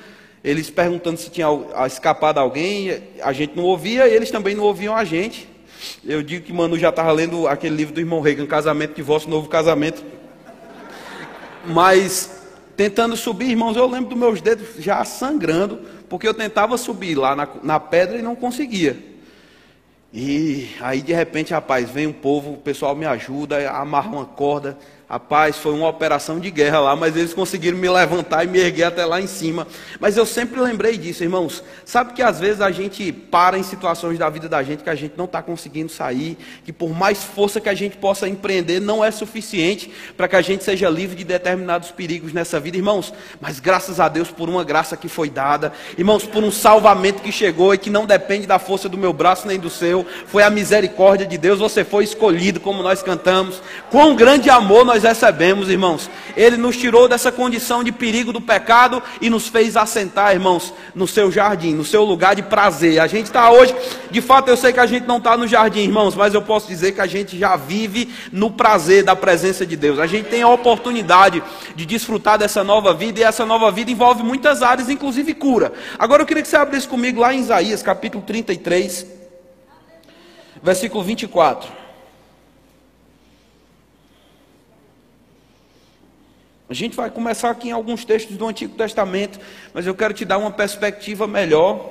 Eles 0.43 0.69
perguntando 0.69 1.17
se 1.17 1.29
tinha 1.29 1.47
escapado 1.87 2.37
alguém, 2.37 3.01
a 3.21 3.31
gente 3.31 3.55
não 3.55 3.63
ouvia, 3.63 4.07
eles 4.07 4.29
também 4.29 4.53
não 4.53 4.63
ouviam 4.65 4.95
a 4.95 5.05
gente. 5.05 5.47
Eu 6.03 6.21
digo 6.21 6.45
que 6.45 6.51
Manu 6.51 6.77
já 6.77 6.89
estava 6.89 7.11
lendo 7.11 7.47
aquele 7.47 7.75
livro 7.75 7.93
do 7.93 7.99
irmão 8.01 8.19
Reagan, 8.19 8.45
Casamento 8.45 9.01
Vosso 9.01 9.29
Novo 9.29 9.47
Casamento. 9.47 10.03
Mas 11.65 12.41
tentando 12.75 13.15
subir, 13.15 13.51
irmãos, 13.51 13.77
eu 13.77 13.87
lembro 13.87 14.09
dos 14.09 14.17
meus 14.17 14.41
dedos 14.41 14.67
já 14.79 15.03
sangrando, 15.05 15.79
porque 16.09 16.27
eu 16.27 16.33
tentava 16.33 16.77
subir 16.77 17.15
lá 17.15 17.35
na, 17.35 17.47
na 17.63 17.79
pedra 17.79 18.17
e 18.17 18.21
não 18.21 18.35
conseguia. 18.35 18.97
E 20.13 20.69
aí 20.81 21.01
de 21.01 21.13
repente, 21.13 21.53
rapaz, 21.53 21.89
vem 21.89 22.05
um 22.05 22.13
povo, 22.13 22.53
o 22.53 22.57
pessoal 22.57 22.95
me 22.95 23.05
ajuda, 23.05 23.69
amarra 23.71 24.09
uma 24.09 24.25
corda, 24.25 24.77
Rapaz, 25.09 25.57
foi 25.57 25.73
uma 25.73 25.89
operação 25.89 26.39
de 26.39 26.49
guerra 26.49 26.79
lá, 26.79 26.95
mas 26.95 27.15
eles 27.15 27.33
conseguiram 27.33 27.77
me 27.77 27.89
levantar 27.89 28.45
e 28.45 28.47
me 28.47 28.57
erguer 28.57 28.85
até 28.85 29.05
lá 29.05 29.21
em 29.21 29.27
cima. 29.27 29.67
Mas 29.99 30.17
eu 30.17 30.25
sempre 30.25 30.59
lembrei 30.59 30.97
disso, 30.97 31.23
irmãos. 31.23 31.63
Sabe 31.85 32.13
que 32.13 32.21
às 32.21 32.39
vezes 32.39 32.61
a 32.61 32.71
gente 32.71 33.11
para 33.11 33.57
em 33.57 33.63
situações 33.63 34.17
da 34.17 34.29
vida 34.29 34.49
da 34.49 34.63
gente 34.63 34.81
que 34.81 34.89
a 34.89 34.95
gente 34.95 35.13
não 35.17 35.25
está 35.25 35.41
conseguindo 35.41 35.91
sair, 35.91 36.37
que 36.63 36.71
por 36.71 36.89
mais 36.97 37.23
força 37.23 37.59
que 37.59 37.69
a 37.69 37.73
gente 37.73 37.97
possa 37.97 38.27
empreender, 38.27 38.79
não 38.79 39.03
é 39.03 39.11
suficiente 39.11 39.91
para 40.15 40.27
que 40.27 40.35
a 40.35 40.41
gente 40.41 40.63
seja 40.63 40.89
livre 40.89 41.17
de 41.17 41.23
determinados 41.23 41.91
perigos 41.91 42.33
nessa 42.33 42.59
vida, 42.59 42.77
irmãos. 42.77 43.13
Mas 43.41 43.59
graças 43.59 43.99
a 43.99 44.07
Deus 44.07 44.31
por 44.31 44.49
uma 44.49 44.63
graça 44.63 44.97
que 44.97 45.09
foi 45.09 45.29
dada, 45.29 45.73
irmãos, 45.97 46.25
por 46.25 46.43
um 46.43 46.51
salvamento 46.51 47.21
que 47.21 47.31
chegou 47.31 47.73
e 47.73 47.77
que 47.77 47.89
não 47.89 48.05
depende 48.05 48.47
da 48.47 48.57
força 48.57 48.87
do 48.87 48.97
meu 48.97 49.11
braço 49.11 49.47
nem 49.47 49.59
do 49.59 49.69
seu, 49.69 50.05
foi 50.27 50.43
a 50.43 50.49
misericórdia 50.49 51.27
de 51.27 51.37
Deus. 51.37 51.59
Você 51.59 51.83
foi 51.83 52.03
escolhido, 52.03 52.59
como 52.59 52.81
nós 52.81 53.03
cantamos. 53.03 53.61
Quão 53.91 54.15
grande 54.15 54.49
amor 54.49 54.83
nós 54.83 54.92
recebemos, 55.01 55.69
irmãos. 55.69 56.07
Ele 56.37 56.57
nos 56.57 56.77
tirou 56.77 57.07
dessa 57.07 57.31
condição 57.31 57.83
de 57.83 57.91
perigo 57.91 58.31
do 58.31 58.39
pecado 58.39 59.01
e 59.19 59.29
nos 59.29 59.47
fez 59.47 59.75
assentar, 59.75 60.33
irmãos, 60.33 60.71
no 60.93 61.07
seu 61.07 61.31
jardim, 61.31 61.73
no 61.73 61.83
seu 61.83 62.03
lugar 62.03 62.35
de 62.35 62.43
prazer. 62.43 62.99
A 62.99 63.07
gente 63.07 63.25
está 63.25 63.49
hoje, 63.49 63.73
de 64.11 64.21
fato, 64.21 64.49
eu 64.49 64.57
sei 64.57 64.71
que 64.71 64.79
a 64.79 64.85
gente 64.85 65.07
não 65.07 65.17
está 65.17 65.35
no 65.35 65.47
jardim, 65.47 65.81
irmãos, 65.81 66.15
mas 66.15 66.35
eu 66.35 66.41
posso 66.43 66.67
dizer 66.67 66.91
que 66.91 67.01
a 67.01 67.07
gente 67.07 67.37
já 67.37 67.55
vive 67.55 68.13
no 68.31 68.51
prazer 68.51 69.03
da 69.03 69.15
presença 69.15 69.65
de 69.65 69.75
Deus. 69.75 69.97
A 69.97 70.05
gente 70.05 70.29
tem 70.29 70.43
a 70.43 70.49
oportunidade 70.49 71.41
de 71.75 71.85
desfrutar 71.85 72.37
dessa 72.37 72.63
nova 72.63 72.93
vida 72.93 73.19
e 73.19 73.23
essa 73.23 73.45
nova 73.45 73.71
vida 73.71 73.89
envolve 73.89 74.21
muitas 74.21 74.61
áreas, 74.61 74.89
inclusive 74.89 75.33
cura. 75.33 75.73
Agora 75.97 76.21
eu 76.21 76.25
queria 76.25 76.43
que 76.43 76.49
você 76.49 76.57
abrisse 76.57 76.87
comigo 76.87 77.21
lá 77.21 77.33
em 77.33 77.39
Isaías, 77.39 77.81
capítulo 77.81 78.23
33, 78.23 79.07
versículo 80.61 81.03
24. 81.03 81.82
A 86.73 86.75
gente 86.75 86.97
vai 86.97 87.07
começar 87.11 87.51
aqui 87.51 87.69
em 87.69 87.71
alguns 87.71 88.03
textos 88.03 88.35
do 88.35 88.47
Antigo 88.47 88.75
Testamento, 88.75 89.39
mas 89.75 89.85
eu 89.85 89.93
quero 89.93 90.11
te 90.11 90.25
dar 90.25 90.39
uma 90.39 90.49
perspectiva 90.49 91.27
melhor. 91.27 91.87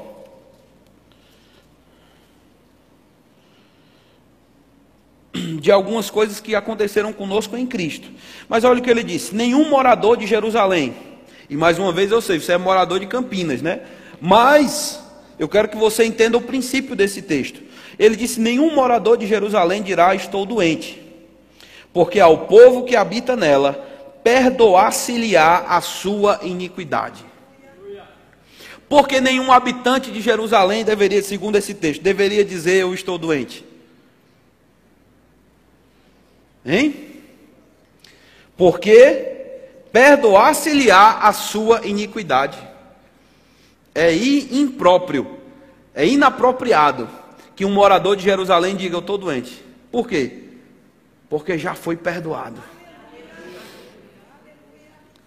De 5.33 5.71
algumas 5.71 6.11
coisas 6.11 6.41
que 6.41 6.57
aconteceram 6.57 7.13
conosco 7.13 7.57
em 7.57 7.65
Cristo. 7.65 8.11
Mas 8.49 8.65
olha 8.65 8.81
o 8.81 8.83
que 8.83 8.91
ele 8.91 9.05
disse: 9.05 9.33
nenhum 9.33 9.71
morador 9.71 10.17
de 10.17 10.27
Jerusalém, 10.27 10.97
e 11.49 11.57
mais 11.57 11.79
uma 11.79 11.93
vez 11.93 12.11
eu 12.11 12.21
sei, 12.21 12.41
você 12.41 12.55
é 12.55 12.59
morador 12.59 12.99
de 12.99 13.07
Campinas, 13.07 13.63
né? 13.63 13.83
Mas 14.21 15.01
eu 15.39 15.49
quero 15.49 15.69
que 15.69 15.77
você 15.77 16.05
entenda 16.05 16.37
o 16.37 16.43
princípio 16.43 16.97
desse 16.97 17.23
texto. 17.23 17.63
Ele 17.97 18.17
disse: 18.17 18.41
nenhum 18.41 18.75
morador 18.75 19.17
de 19.17 19.29
Jerusalém 19.29 19.81
dirá, 19.81 20.13
estou 20.13 20.45
doente, 20.45 21.01
porque 21.93 22.19
ao 22.19 22.49
povo 22.49 22.83
que 22.83 22.97
habita 22.97 23.37
nela 23.37 23.92
perdoar-se-lhe-á 24.23 25.65
a 25.69 25.81
sua 25.81 26.41
iniquidade. 26.43 27.25
Porque 28.89 29.21
nenhum 29.21 29.51
habitante 29.51 30.11
de 30.11 30.21
Jerusalém 30.21 30.85
deveria, 30.85 31.23
segundo 31.23 31.57
esse 31.57 31.73
texto, 31.73 32.03
deveria 32.03 32.45
dizer 32.45 32.83
eu 32.83 32.93
estou 32.93 33.17
doente. 33.17 33.65
Hein? 36.65 36.95
Porque 38.57 39.33
perdoar-se-lhe-á 39.91 41.27
a 41.27 41.33
sua 41.33 41.87
iniquidade. 41.87 42.59
É 43.95 44.15
impróprio, 44.15 45.39
é 45.95 46.07
inapropriado 46.07 47.09
que 47.55 47.65
um 47.65 47.73
morador 47.73 48.17
de 48.17 48.25
Jerusalém 48.25 48.75
diga: 48.75 48.97
Eu 48.97 49.01
estou 49.01 49.19
doente. 49.19 49.63
Por 49.91 50.09
quê? 50.09 50.45
Porque 51.29 51.59
já 51.59 51.75
foi 51.75 51.97
perdoado. 51.97 52.63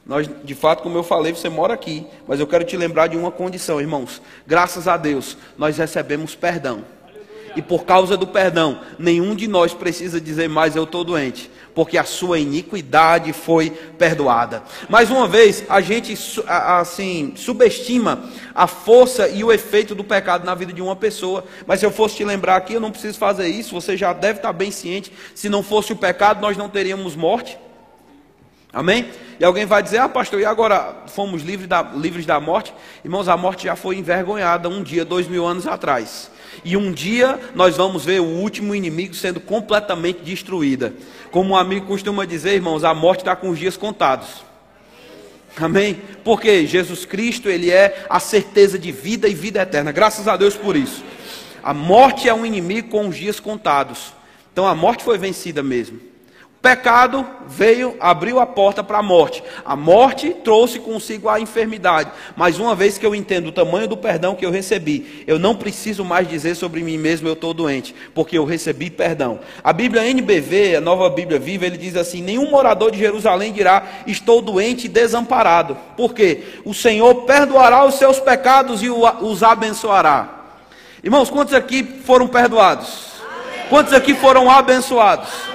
Nós, 0.05 0.29
de 0.43 0.53
fato, 0.53 0.83
como 0.83 0.97
eu 0.97 1.03
falei, 1.03 1.33
você 1.33 1.49
mora 1.49 1.73
aqui, 1.73 2.05
mas 2.27 2.39
eu 2.39 2.45
quero 2.45 2.63
te 2.63 2.77
lembrar 2.77 3.07
de 3.07 3.17
uma 3.17 3.31
condição, 3.31 3.81
irmãos. 3.81 4.21
Graças 4.45 4.87
a 4.87 4.97
Deus, 4.97 5.35
nós 5.57 5.77
recebemos 5.77 6.35
perdão. 6.35 6.83
E 7.55 7.61
por 7.61 7.85
causa 7.85 8.15
do 8.17 8.27
perdão, 8.27 8.81
nenhum 8.99 9.33
de 9.33 9.47
nós 9.47 9.73
precisa 9.73 10.19
dizer 10.19 10.49
mais 10.49 10.75
eu 10.75 10.83
estou 10.83 11.03
doente, 11.03 11.49
porque 11.73 11.97
a 11.97 12.03
sua 12.03 12.37
iniquidade 12.37 13.31
foi 13.33 13.69
perdoada. 13.69 14.61
Mais 14.89 15.09
uma 15.09 15.27
vez, 15.27 15.63
a 15.69 15.79
gente 15.81 16.13
assim 16.45 17.33
subestima 17.35 18.29
a 18.53 18.67
força 18.67 19.27
e 19.29 19.43
o 19.43 19.51
efeito 19.51 19.95
do 19.95 20.03
pecado 20.03 20.45
na 20.45 20.53
vida 20.53 20.73
de 20.73 20.81
uma 20.81 20.95
pessoa. 20.95 21.45
Mas 21.65 21.79
se 21.79 21.85
eu 21.85 21.91
fosse 21.91 22.17
te 22.17 22.25
lembrar 22.25 22.57
aqui, 22.57 22.73
eu 22.73 22.81
não 22.81 22.91
preciso 22.91 23.17
fazer 23.17 23.47
isso. 23.47 23.73
Você 23.73 23.95
já 23.95 24.11
deve 24.11 24.39
estar 24.39 24.53
bem 24.53 24.69
ciente. 24.69 25.11
Se 25.33 25.47
não 25.47 25.63
fosse 25.63 25.93
o 25.93 25.95
pecado, 25.95 26.41
nós 26.41 26.57
não 26.57 26.69
teríamos 26.69 27.15
morte. 27.15 27.57
Amém? 28.71 29.09
E 29.39 29.43
alguém 29.43 29.65
vai 29.65 29.83
dizer, 29.83 29.97
ah, 29.97 30.07
pastor, 30.07 30.39
e 30.39 30.45
agora 30.45 31.03
fomos 31.07 31.43
livres 31.43 31.67
da, 31.67 31.81
livres 31.81 32.25
da 32.25 32.39
morte? 32.39 32.73
Irmãos, 33.03 33.27
a 33.27 33.35
morte 33.35 33.65
já 33.65 33.75
foi 33.75 33.97
envergonhada 33.97 34.69
um 34.69 34.81
dia, 34.81 35.03
dois 35.03 35.27
mil 35.27 35.45
anos 35.45 35.67
atrás. 35.67 36.31
E 36.63 36.77
um 36.77 36.91
dia 36.91 37.39
nós 37.53 37.75
vamos 37.75 38.05
ver 38.05 38.21
o 38.21 38.25
último 38.25 38.73
inimigo 38.73 39.13
sendo 39.13 39.39
completamente 39.39 40.21
destruída. 40.21 40.93
Como 41.31 41.51
um 41.51 41.55
amigo 41.55 41.85
costuma 41.85 42.25
dizer, 42.25 42.53
irmãos, 42.53 42.83
a 42.83 42.93
morte 42.93 43.21
está 43.21 43.35
com 43.35 43.49
os 43.49 43.59
dias 43.59 43.75
contados. 43.75 44.45
Amém? 45.57 46.01
Porque 46.23 46.65
Jesus 46.65 47.05
Cristo, 47.05 47.49
Ele 47.49 47.71
é 47.71 48.05
a 48.09 48.19
certeza 48.19 48.77
de 48.77 48.91
vida 48.91 49.27
e 49.27 49.33
vida 49.33 49.61
eterna. 49.61 49.91
Graças 49.91 50.27
a 50.27 50.37
Deus 50.37 50.55
por 50.55 50.75
isso. 50.75 51.03
A 51.63 51.73
morte 51.73 52.29
é 52.29 52.33
um 52.33 52.45
inimigo 52.45 52.89
com 52.89 53.07
os 53.07 53.17
dias 53.17 53.39
contados. 53.39 54.13
Então 54.53 54.67
a 54.67 54.75
morte 54.75 55.03
foi 55.03 55.17
vencida 55.17 55.61
mesmo. 55.63 55.99
Pecado 56.65 57.23
veio, 57.47 57.95
abriu 57.99 58.39
a 58.39 58.45
porta 58.47 58.83
para 58.83 58.97
a 58.97 59.03
morte. 59.03 59.43
A 59.63 59.75
morte 59.75 60.35
trouxe 60.43 60.79
consigo 60.79 61.29
a 61.29 61.39
enfermidade. 61.39 62.09
Mas 62.35 62.57
uma 62.57 62.73
vez 62.73 62.97
que 62.97 63.05
eu 63.05 63.13
entendo 63.13 63.49
o 63.49 63.51
tamanho 63.51 63.87
do 63.87 63.95
perdão 63.95 64.33
que 64.33 64.43
eu 64.43 64.49
recebi, 64.49 65.23
eu 65.27 65.37
não 65.37 65.53
preciso 65.55 66.03
mais 66.03 66.27
dizer 66.27 66.55
sobre 66.55 66.81
mim 66.81 66.97
mesmo 66.97 67.27
eu 67.27 67.33
estou 67.33 67.53
doente, 67.53 67.93
porque 68.15 68.35
eu 68.35 68.45
recebi 68.45 68.89
perdão. 68.89 69.41
A 69.63 69.71
Bíblia 69.71 70.07
NBV, 70.07 70.77
a 70.77 70.81
nova 70.81 71.07
Bíblia 71.07 71.37
viva, 71.37 71.67
ele 71.67 71.77
diz 71.77 71.95
assim: 71.95 72.23
nenhum 72.23 72.49
morador 72.49 72.89
de 72.89 72.97
Jerusalém 72.97 73.53
dirá 73.53 73.83
estou 74.07 74.41
doente 74.41 74.85
e 74.85 74.89
desamparado. 74.89 75.77
Porque 75.95 76.45
o 76.65 76.73
Senhor 76.73 77.13
perdoará 77.25 77.85
os 77.85 77.93
seus 77.93 78.19
pecados 78.19 78.81
e 78.81 78.89
os 78.89 79.43
abençoará. 79.43 80.47
Irmãos, 81.03 81.29
quantos 81.29 81.53
aqui 81.53 81.83
foram 81.83 82.27
perdoados? 82.27 83.05
Quantos 83.69 83.93
aqui 83.93 84.15
foram 84.15 84.49
abençoados? 84.49 85.53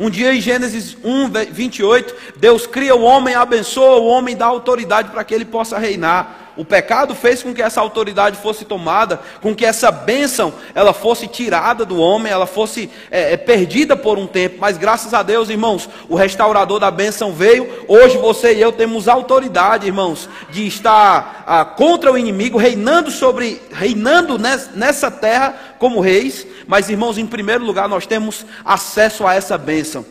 Um 0.00 0.08
dia 0.08 0.32
em 0.34 0.40
Gênesis 0.40 0.96
1, 1.04 1.28
28, 1.52 2.14
Deus 2.38 2.66
cria 2.66 2.96
o 2.96 3.02
homem, 3.02 3.34
abençoa 3.34 3.98
o 3.98 4.06
homem, 4.06 4.34
dá 4.34 4.46
autoridade 4.46 5.10
para 5.10 5.22
que 5.22 5.34
ele 5.34 5.44
possa 5.44 5.78
reinar. 5.78 6.40
O 6.56 6.64
pecado 6.64 7.14
fez 7.14 7.42
com 7.42 7.52
que 7.52 7.60
essa 7.60 7.82
autoridade 7.82 8.38
fosse 8.38 8.64
tomada, 8.64 9.20
com 9.42 9.54
que 9.54 9.64
essa 9.64 9.90
bênção 9.90 10.54
ela 10.74 10.94
fosse 10.94 11.26
tirada 11.26 11.84
do 11.84 11.98
homem, 11.98 12.32
ela 12.32 12.46
fosse 12.46 12.90
é, 13.10 13.34
é, 13.34 13.36
perdida 13.36 13.94
por 13.94 14.18
um 14.18 14.26
tempo. 14.26 14.56
Mas 14.58 14.78
graças 14.78 15.12
a 15.12 15.22
Deus, 15.22 15.50
irmãos, 15.50 15.86
o 16.08 16.16
restaurador 16.16 16.78
da 16.78 16.90
bênção 16.90 17.34
veio. 17.34 17.84
Hoje 17.86 18.16
você 18.16 18.54
e 18.54 18.60
eu 18.60 18.72
temos 18.72 19.06
autoridade, 19.06 19.86
irmãos, 19.86 20.30
de 20.50 20.66
estar 20.66 21.44
ah, 21.46 21.64
contra 21.64 22.10
o 22.10 22.16
inimigo, 22.16 22.56
reinando 22.56 23.10
sobre, 23.10 23.60
reinando 23.70 24.38
nessa 24.38 25.10
terra 25.10 25.54
como 25.78 26.00
reis. 26.00 26.46
Mas, 26.70 26.88
irmãos, 26.88 27.18
em 27.18 27.26
primeiro 27.26 27.64
lugar, 27.64 27.88
nós 27.88 28.06
temos 28.06 28.46
acesso 28.64 29.26
a 29.26 29.34
essa 29.34 29.58
bênção. 29.58 30.06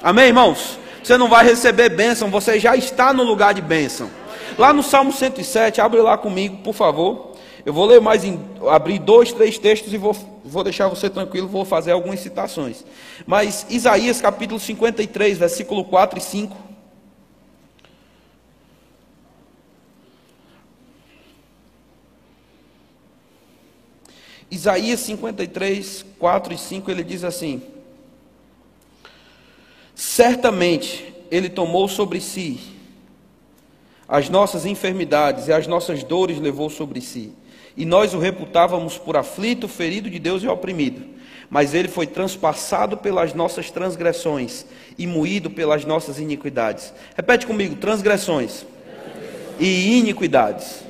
Amém, 0.00 0.26
irmãos? 0.26 0.78
Você 1.02 1.18
não 1.18 1.28
vai 1.28 1.44
receber 1.44 1.88
bênção, 1.88 2.30
você 2.30 2.60
já 2.60 2.76
está 2.76 3.12
no 3.12 3.24
lugar 3.24 3.52
de 3.52 3.60
bênção. 3.60 4.08
Lá 4.56 4.72
no 4.72 4.84
Salmo 4.84 5.12
107, 5.12 5.80
abre 5.80 6.00
lá 6.00 6.16
comigo, 6.16 6.58
por 6.58 6.74
favor. 6.74 7.32
Eu 7.64 7.72
vou 7.72 7.84
ler 7.84 8.00
mais, 8.00 8.22
em, 8.22 8.40
abrir 8.68 9.00
dois, 9.00 9.32
três 9.32 9.58
textos 9.58 9.92
e 9.92 9.96
vou, 9.96 10.16
vou 10.44 10.62
deixar 10.62 10.86
você 10.86 11.10
tranquilo, 11.10 11.48
vou 11.48 11.64
fazer 11.64 11.90
algumas 11.90 12.20
citações. 12.20 12.84
Mas 13.26 13.66
Isaías 13.68 14.20
capítulo 14.20 14.60
53, 14.60 15.38
versículo 15.38 15.84
4 15.86 16.20
e 16.20 16.22
5. 16.22 16.56
Isaías 24.50 25.00
53, 25.00 26.04
4 26.18 26.54
e 26.54 26.58
5, 26.58 26.90
ele 26.90 27.02
diz 27.02 27.24
assim: 27.24 27.62
Certamente 29.94 31.14
ele 31.30 31.48
tomou 31.48 31.88
sobre 31.88 32.20
si 32.20 32.76
as 34.08 34.28
nossas 34.28 34.64
enfermidades 34.64 35.48
e 35.48 35.52
as 35.52 35.66
nossas 35.66 36.04
dores 36.04 36.38
levou 36.38 36.70
sobre 36.70 37.00
si. 37.00 37.32
E 37.76 37.84
nós 37.84 38.14
o 38.14 38.18
reputávamos 38.18 38.96
por 38.96 39.16
aflito, 39.16 39.68
ferido 39.68 40.08
de 40.08 40.18
Deus 40.18 40.42
e 40.42 40.48
oprimido. 40.48 41.02
Mas 41.50 41.74
ele 41.74 41.88
foi 41.88 42.06
transpassado 42.06 42.96
pelas 42.96 43.34
nossas 43.34 43.70
transgressões 43.70 44.64
e 44.96 45.06
moído 45.06 45.50
pelas 45.50 45.84
nossas 45.84 46.18
iniquidades. 46.18 46.92
Repete 47.16 47.46
comigo: 47.46 47.76
transgressões, 47.76 48.64
e 49.58 49.98
iniquidades. 49.98 50.85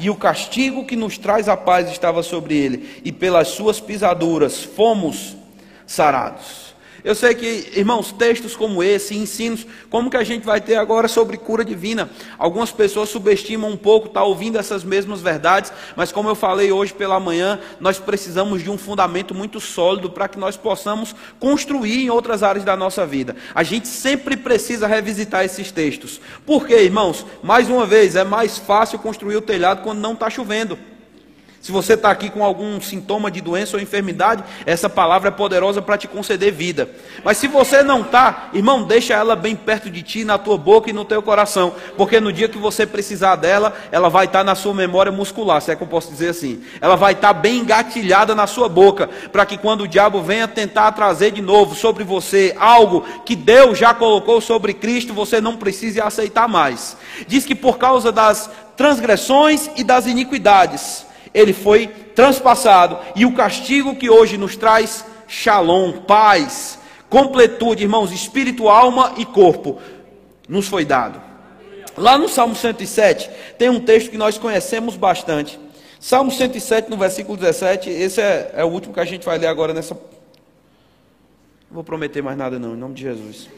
E 0.00 0.08
o 0.08 0.16
castigo 0.16 0.86
que 0.86 0.96
nos 0.96 1.18
traz 1.18 1.46
a 1.46 1.56
paz 1.56 1.90
estava 1.90 2.22
sobre 2.22 2.56
ele, 2.56 3.02
e 3.04 3.12
pelas 3.12 3.48
suas 3.48 3.78
pisaduras 3.78 4.64
fomos 4.64 5.36
sarados. 5.86 6.59
Eu 7.02 7.14
sei 7.14 7.34
que, 7.34 7.72
irmãos, 7.74 8.12
textos 8.12 8.54
como 8.54 8.82
esse, 8.82 9.16
ensinos, 9.16 9.66
como 9.88 10.10
que 10.10 10.16
a 10.16 10.24
gente 10.24 10.44
vai 10.44 10.60
ter 10.60 10.76
agora 10.76 11.08
sobre 11.08 11.36
cura 11.36 11.64
divina? 11.64 12.10
Algumas 12.38 12.70
pessoas 12.70 13.08
subestimam 13.08 13.70
um 13.70 13.76
pouco, 13.76 14.08
tá 14.08 14.22
ouvindo 14.22 14.58
essas 14.58 14.84
mesmas 14.84 15.20
verdades, 15.20 15.72
mas 15.96 16.12
como 16.12 16.28
eu 16.28 16.34
falei 16.34 16.70
hoje 16.70 16.92
pela 16.92 17.18
manhã, 17.18 17.58
nós 17.80 17.98
precisamos 17.98 18.62
de 18.62 18.70
um 18.70 18.76
fundamento 18.76 19.34
muito 19.34 19.60
sólido 19.60 20.10
para 20.10 20.28
que 20.28 20.38
nós 20.38 20.56
possamos 20.56 21.14
construir 21.38 22.04
em 22.04 22.10
outras 22.10 22.42
áreas 22.42 22.64
da 22.64 22.76
nossa 22.76 23.06
vida. 23.06 23.34
A 23.54 23.62
gente 23.62 23.88
sempre 23.88 24.36
precisa 24.36 24.86
revisitar 24.86 25.44
esses 25.44 25.72
textos. 25.72 26.20
Por 26.44 26.66
quê, 26.66 26.82
irmãos? 26.82 27.24
Mais 27.42 27.68
uma 27.68 27.86
vez, 27.86 28.14
é 28.16 28.24
mais 28.24 28.58
fácil 28.58 28.98
construir 28.98 29.36
o 29.36 29.42
telhado 29.42 29.82
quando 29.82 30.00
não 30.00 30.12
está 30.12 30.28
chovendo. 30.28 30.78
Se 31.60 31.70
você 31.70 31.92
está 31.92 32.10
aqui 32.10 32.30
com 32.30 32.42
algum 32.42 32.80
sintoma 32.80 33.30
de 33.30 33.42
doença 33.42 33.76
ou 33.76 33.82
enfermidade, 33.82 34.42
essa 34.64 34.88
palavra 34.88 35.28
é 35.28 35.30
poderosa 35.30 35.82
para 35.82 35.98
te 35.98 36.08
conceder 36.08 36.50
vida. 36.50 36.88
Mas 37.22 37.36
se 37.36 37.46
você 37.46 37.82
não 37.82 38.00
está, 38.00 38.48
irmão, 38.54 38.84
deixa 38.84 39.12
ela 39.12 39.36
bem 39.36 39.54
perto 39.54 39.90
de 39.90 40.02
ti, 40.02 40.24
na 40.24 40.38
tua 40.38 40.56
boca 40.56 40.88
e 40.88 40.92
no 40.94 41.04
teu 41.04 41.20
coração. 41.20 41.74
Porque 41.98 42.18
no 42.18 42.32
dia 42.32 42.48
que 42.48 42.56
você 42.56 42.86
precisar 42.86 43.36
dela, 43.36 43.74
ela 43.92 44.08
vai 44.08 44.24
estar 44.24 44.38
tá 44.38 44.44
na 44.44 44.54
sua 44.54 44.72
memória 44.72 45.12
muscular, 45.12 45.60
se 45.60 45.70
é 45.70 45.76
que 45.76 45.82
eu 45.82 45.86
posso 45.86 46.10
dizer 46.10 46.30
assim. 46.30 46.62
Ela 46.80 46.96
vai 46.96 47.12
estar 47.12 47.34
tá 47.34 47.38
bem 47.38 47.58
engatilhada 47.58 48.34
na 48.34 48.46
sua 48.46 48.66
boca, 48.66 49.10
para 49.30 49.44
que 49.44 49.58
quando 49.58 49.82
o 49.82 49.88
diabo 49.88 50.22
venha 50.22 50.48
tentar 50.48 50.90
trazer 50.92 51.30
de 51.30 51.42
novo 51.42 51.74
sobre 51.74 52.04
você 52.04 52.56
algo 52.58 53.04
que 53.26 53.36
Deus 53.36 53.76
já 53.76 53.92
colocou 53.92 54.40
sobre 54.40 54.72
Cristo, 54.72 55.12
você 55.12 55.42
não 55.42 55.58
precise 55.58 56.00
aceitar 56.00 56.48
mais. 56.48 56.96
Diz 57.28 57.44
que 57.44 57.54
por 57.54 57.76
causa 57.76 58.10
das 58.10 58.48
transgressões 58.78 59.68
e 59.76 59.84
das 59.84 60.06
iniquidades 60.06 61.09
ele 61.32 61.52
foi 61.52 61.86
transpassado, 62.14 62.98
e 63.14 63.24
o 63.24 63.34
castigo 63.34 63.96
que 63.96 64.10
hoje 64.10 64.36
nos 64.36 64.56
traz 64.56 65.04
shalom, 65.26 66.00
paz, 66.02 66.78
completude, 67.08 67.84
irmãos, 67.84 68.12
espírito, 68.12 68.68
alma 68.68 69.14
e 69.16 69.24
corpo, 69.24 69.80
nos 70.48 70.66
foi 70.66 70.84
dado. 70.84 71.20
Lá 71.96 72.16
no 72.16 72.28
Salmo 72.28 72.54
107, 72.54 73.30
tem 73.58 73.68
um 73.68 73.80
texto 73.80 74.10
que 74.10 74.18
nós 74.18 74.38
conhecemos 74.38 74.96
bastante. 74.96 75.58
Salmo 75.98 76.30
107, 76.30 76.88
no 76.88 76.96
versículo 76.96 77.36
17, 77.36 77.90
esse 77.90 78.20
é, 78.20 78.52
é 78.56 78.64
o 78.64 78.68
último 78.68 78.94
que 78.94 79.00
a 79.00 79.04
gente 79.04 79.24
vai 79.24 79.38
ler 79.38 79.48
agora 79.48 79.74
nessa. 79.74 79.94
Não 79.94 80.00
vou 81.72 81.84
prometer 81.84 82.22
mais 82.22 82.38
nada, 82.38 82.58
não, 82.58 82.74
em 82.74 82.78
nome 82.78 82.94
de 82.94 83.02
Jesus. 83.02 83.48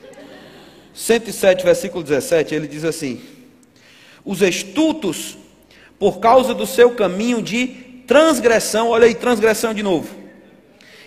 107, 0.93 1.65
versículo 1.65 2.03
17, 2.03 2.55
ele 2.55 2.67
diz 2.67 2.85
assim: 2.85 3.23
Os 4.25 4.43
estutos 4.43 5.39
por 6.03 6.19
causa 6.19 6.53
do 6.53 6.67
seu 6.67 6.91
caminho 6.91 7.41
de 7.41 7.69
transgressão, 8.09 8.89
olha 8.89 9.07
aí, 9.07 9.15
transgressão 9.15 9.73
de 9.73 9.85
novo. 9.85 10.09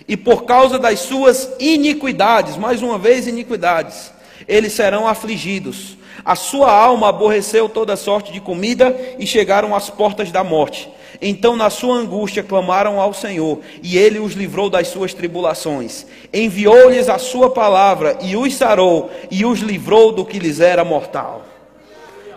E 0.08 0.16
por 0.16 0.46
causa 0.46 0.78
das 0.78 1.00
suas 1.00 1.52
iniquidades, 1.60 2.56
mais 2.56 2.80
uma 2.80 2.96
vez 2.98 3.26
iniquidades, 3.26 4.10
eles 4.48 4.72
serão 4.72 5.06
afligidos. 5.06 5.98
A 6.24 6.34
sua 6.34 6.72
alma 6.72 7.10
aborreceu 7.10 7.68
toda 7.68 7.94
sorte 7.94 8.32
de 8.32 8.40
comida 8.40 8.98
e 9.18 9.26
chegaram 9.26 9.76
às 9.76 9.90
portas 9.90 10.32
da 10.32 10.42
morte. 10.42 10.88
Então, 11.20 11.56
na 11.56 11.68
sua 11.68 11.94
angústia, 11.94 12.42
clamaram 12.42 12.98
ao 12.98 13.12
Senhor, 13.12 13.60
e 13.82 13.98
ele 13.98 14.18
os 14.18 14.32
livrou 14.32 14.70
das 14.70 14.88
suas 14.88 15.12
tribulações. 15.12 16.06
Enviou-lhes 16.32 17.10
a 17.10 17.18
sua 17.18 17.50
palavra, 17.50 18.16
e 18.22 18.34
os 18.34 18.54
sarou, 18.54 19.10
e 19.30 19.44
os 19.44 19.58
livrou 19.58 20.10
do 20.10 20.24
que 20.24 20.38
lhes 20.38 20.58
era 20.58 20.86
mortal. 20.86 21.55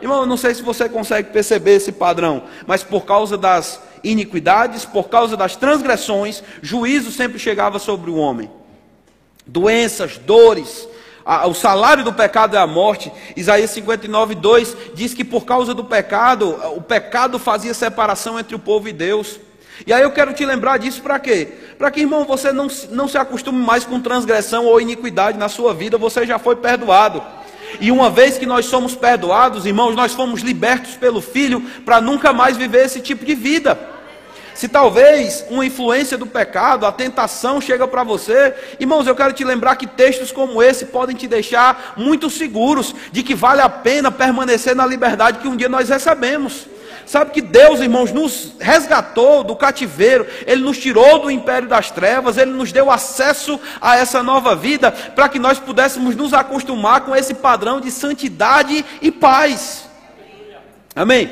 Irmão, 0.02 0.22
eu 0.22 0.26
não 0.26 0.38
sei 0.38 0.54
se 0.54 0.62
você 0.62 0.88
consegue 0.88 1.32
perceber 1.32 1.76
esse 1.76 1.92
padrão, 1.92 2.44
mas 2.66 2.84
por 2.84 3.06
causa 3.06 3.38
das 3.38 3.82
iniquidades, 4.04 4.86
por 4.86 5.10
causa 5.10 5.36
das 5.36 5.56
transgressões, 5.56 6.44
juízo 6.62 7.12
sempre 7.12 7.38
chegava 7.38 7.80
sobre 7.80 8.10
o 8.10 8.16
homem. 8.16 8.50
Doenças, 9.46 10.18
dores, 10.18 10.88
o 11.48 11.54
salário 11.54 12.04
do 12.04 12.14
pecado 12.14 12.56
é 12.56 12.60
a 12.60 12.68
morte. 12.68 13.12
Isaías 13.36 13.72
59, 13.72 14.36
2 14.36 14.78
diz 14.96 15.14
que 15.14 15.24
por 15.24 15.46
causa 15.46 15.74
do 15.74 15.84
pecado, 15.84 16.50
o 16.76 16.82
pecado 16.82 17.38
fazia 17.38 17.74
separação 17.74 18.40
entre 18.40 18.56
o 18.56 18.60
povo 18.60 18.88
e 18.88 18.94
Deus. 18.94 19.40
E 19.86 19.94
aí 19.94 20.02
eu 20.02 20.12
quero 20.12 20.34
te 20.34 20.46
lembrar 20.46 20.78
disso 20.78 21.02
para 21.02 21.20
quê? 21.20 21.48
Para 21.78 21.90
que, 21.90 22.02
irmão, 22.02 22.26
você 22.26 22.52
não, 22.52 22.68
não 22.90 23.08
se 23.08 23.18
acostume 23.18 23.60
mais 23.60 23.86
com 23.86 24.02
transgressão 24.02 24.66
ou 24.66 24.82
iniquidade 24.82 25.38
na 25.38 25.48
sua 25.48 25.74
vida, 25.74 25.98
você 25.98 26.26
já 26.26 26.38
foi 26.38 26.56
perdoado. 26.56 27.24
E 27.80 27.92
uma 27.92 28.10
vez 28.10 28.38
que 28.38 28.46
nós 28.46 28.66
somos 28.66 28.96
perdoados, 28.96 29.66
irmãos, 29.66 29.96
nós 29.96 30.14
fomos 30.14 30.42
libertos 30.42 30.96
pelo 30.96 31.22
Filho 31.22 31.62
para 31.86 32.02
nunca 32.02 32.34
mais 32.34 32.58
viver 32.58 32.86
esse 32.86 33.02
tipo 33.02 33.26
de 33.26 33.36
vida. 33.36 33.78
Se 34.60 34.68
talvez 34.68 35.46
uma 35.50 35.66
influência 35.66 36.18
do 36.18 36.28
pecado, 36.28 36.86
a 36.86 36.92
tentação 36.92 37.62
chega 37.62 37.88
para 37.88 38.04
você, 38.04 38.54
irmãos, 38.78 39.08
eu 39.08 39.16
quero 39.16 39.32
te 39.32 39.46
lembrar 39.46 39.78
que 39.78 39.88
textos 39.88 40.34
como 40.34 40.62
esse 40.62 40.88
podem 40.88 41.16
te 41.16 41.30
deixar 41.30 41.94
muito 41.96 42.30
seguros 42.30 42.94
de 43.10 43.24
que 43.24 43.34
vale 43.34 43.62
a 43.62 43.70
pena 43.70 44.12
permanecer 44.12 44.76
na 44.76 44.86
liberdade 44.86 45.40
que 45.40 45.48
um 45.48 45.56
dia 45.56 45.70
nós 45.70 45.88
recebemos. 45.88 46.68
Sabe 47.10 47.32
que 47.32 47.42
Deus, 47.42 47.80
irmãos, 47.80 48.12
nos 48.12 48.52
resgatou 48.60 49.44
do 49.44 49.56
cativeiro, 49.56 50.28
Ele 50.46 50.62
nos 50.62 50.78
tirou 50.78 51.18
do 51.18 51.32
império 51.32 51.68
das 51.68 51.90
trevas, 51.90 52.38
Ele 52.38 52.52
nos 52.52 52.72
deu 52.72 52.92
acesso 52.92 53.60
a 53.82 53.98
essa 53.98 54.22
nova 54.22 54.56
vida, 54.56 54.92
para 54.92 55.28
que 55.28 55.40
nós 55.40 55.58
pudéssemos 55.58 56.16
nos 56.16 56.36
acostumar 56.36 57.02
com 57.02 57.16
esse 57.16 57.34
padrão 57.34 57.82
de 57.82 57.90
santidade 57.90 58.86
e 59.02 59.12
paz. 59.12 59.90
Amém? 60.96 61.32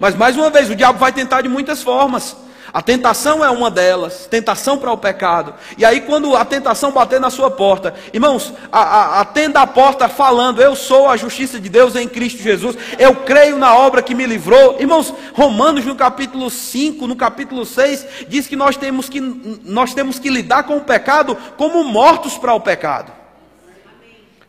Mas 0.00 0.14
mais 0.14 0.38
uma 0.38 0.48
vez, 0.48 0.70
o 0.70 0.74
diabo 0.74 0.98
vai 0.98 1.12
tentar 1.12 1.42
de 1.42 1.50
muitas 1.50 1.82
formas. 1.82 2.34
A 2.74 2.82
tentação 2.82 3.44
é 3.44 3.48
uma 3.48 3.70
delas, 3.70 4.26
tentação 4.26 4.76
para 4.76 4.90
o 4.90 4.98
pecado. 4.98 5.54
E 5.78 5.84
aí, 5.84 6.00
quando 6.00 6.34
a 6.34 6.44
tentação 6.44 6.90
bater 6.90 7.20
na 7.20 7.30
sua 7.30 7.48
porta, 7.48 7.94
irmãos, 8.12 8.52
atenda 8.72 9.60
a 9.60 9.66
porta 9.66 10.08
falando: 10.08 10.60
Eu 10.60 10.74
sou 10.74 11.08
a 11.08 11.16
justiça 11.16 11.60
de 11.60 11.68
Deus 11.68 11.94
em 11.94 12.08
Cristo 12.08 12.42
Jesus, 12.42 12.76
eu 12.98 13.14
creio 13.14 13.58
na 13.58 13.76
obra 13.76 14.02
que 14.02 14.12
me 14.12 14.26
livrou. 14.26 14.76
Irmãos, 14.80 15.14
Romanos 15.34 15.84
no 15.84 15.94
capítulo 15.94 16.50
5, 16.50 17.06
no 17.06 17.14
capítulo 17.14 17.64
6, 17.64 18.06
diz 18.26 18.48
que 18.48 18.56
nós 18.56 18.76
temos 18.76 19.08
que, 19.08 19.20
nós 19.20 19.94
temos 19.94 20.18
que 20.18 20.28
lidar 20.28 20.64
com 20.64 20.76
o 20.76 20.84
pecado 20.84 21.38
como 21.56 21.84
mortos 21.84 22.36
para 22.36 22.54
o 22.54 22.60
pecado 22.60 23.23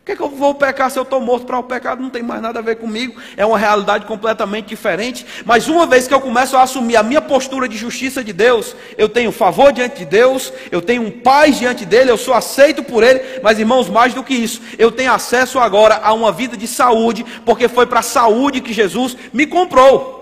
que, 0.06 0.14
que 0.14 0.22
eu 0.22 0.28
vou 0.28 0.54
pecar 0.54 0.88
se 0.88 0.96
eu 0.96 1.02
estou 1.02 1.20
morto 1.20 1.46
para 1.46 1.58
o 1.58 1.64
pecado? 1.64 2.00
Não 2.00 2.10
tem 2.10 2.22
mais 2.22 2.40
nada 2.40 2.60
a 2.60 2.62
ver 2.62 2.76
comigo, 2.76 3.20
é 3.36 3.44
uma 3.44 3.58
realidade 3.58 4.06
completamente 4.06 4.66
diferente. 4.66 5.26
Mas 5.44 5.66
uma 5.66 5.84
vez 5.84 6.06
que 6.06 6.14
eu 6.14 6.20
começo 6.20 6.56
a 6.56 6.62
assumir 6.62 6.94
a 6.94 7.02
minha 7.02 7.20
postura 7.20 7.68
de 7.68 7.76
justiça 7.76 8.22
de 8.22 8.32
Deus, 8.32 8.76
eu 8.96 9.08
tenho 9.08 9.32
favor 9.32 9.72
diante 9.72 9.98
de 9.98 10.04
Deus, 10.04 10.52
eu 10.70 10.80
tenho 10.80 11.02
um 11.02 11.10
paz 11.10 11.58
diante 11.58 11.84
dele, 11.84 12.12
eu 12.12 12.16
sou 12.16 12.34
aceito 12.34 12.84
por 12.84 13.02
ele. 13.02 13.20
Mas 13.42 13.58
irmãos, 13.58 13.88
mais 13.88 14.14
do 14.14 14.22
que 14.22 14.32
isso, 14.32 14.62
eu 14.78 14.92
tenho 14.92 15.12
acesso 15.12 15.58
agora 15.58 15.96
a 15.96 16.12
uma 16.12 16.30
vida 16.30 16.56
de 16.56 16.68
saúde, 16.68 17.26
porque 17.44 17.66
foi 17.66 17.84
para 17.84 17.98
a 17.98 18.04
saúde 18.04 18.60
que 18.60 18.72
Jesus 18.72 19.16
me 19.32 19.44
comprou. 19.44 20.14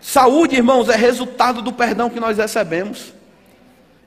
Saúde, 0.00 0.56
irmãos, 0.56 0.88
é 0.88 0.96
resultado 0.96 1.60
do 1.60 1.70
perdão 1.70 2.08
que 2.08 2.18
nós 2.18 2.38
recebemos. 2.38 3.12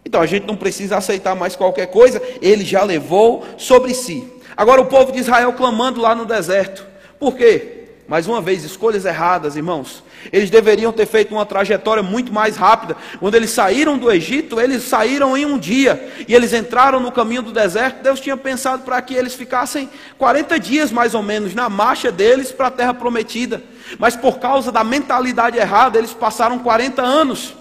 Então 0.04 0.22
a 0.22 0.26
gente 0.26 0.48
não 0.48 0.56
precisa 0.56 0.98
aceitar 0.98 1.36
mais 1.36 1.56
qualquer 1.56 1.88
coisa, 1.88 2.20
ele 2.42 2.66
já 2.66 2.82
levou 2.82 3.46
sobre 3.56 3.94
si. 3.94 4.37
Agora 4.58 4.82
o 4.82 4.86
povo 4.88 5.12
de 5.12 5.20
Israel 5.20 5.54
clamando 5.54 6.02
lá 6.02 6.16
no 6.16 6.26
deserto. 6.26 6.84
Por 7.20 7.36
quê? 7.36 7.78
Mais 8.08 8.26
uma 8.26 8.42
vez, 8.42 8.64
escolhas 8.64 9.06
erradas, 9.06 9.56
irmãos. 9.56 10.02
Eles 10.32 10.50
deveriam 10.50 10.92
ter 10.92 11.06
feito 11.06 11.36
uma 11.36 11.46
trajetória 11.46 12.02
muito 12.02 12.34
mais 12.34 12.56
rápida. 12.56 12.96
Quando 13.20 13.36
eles 13.36 13.50
saíram 13.50 13.98
do 13.98 14.10
Egito, 14.10 14.60
eles 14.60 14.84
saíram 14.84 15.38
em 15.38 15.46
um 15.46 15.60
dia. 15.60 16.10
E 16.28 16.34
eles 16.34 16.54
entraram 16.54 17.00
no 17.00 17.12
caminho 17.12 17.42
do 17.42 17.52
deserto. 17.52 18.02
Deus 18.02 18.20
tinha 18.20 18.38
pensado 18.38 18.84
para 18.84 19.00
que 19.02 19.14
eles 19.14 19.36
ficassem 19.36 19.90
40 20.18 20.58
dias, 20.58 20.92
mais 20.92 21.14
ou 21.14 21.22
menos, 21.22 21.54
na 21.54 21.70
marcha 21.70 22.12
deles 22.12 22.52
para 22.52 22.68
a 22.68 22.72
terra 22.72 22.94
prometida. 22.94 23.62
Mas 24.00 24.16
por 24.16 24.40
causa 24.40 24.72
da 24.72 24.84
mentalidade 24.84 25.58
errada, 25.58 26.00
eles 26.00 26.14
passaram 26.14 26.60
40 26.60 27.02
anos. 27.02 27.54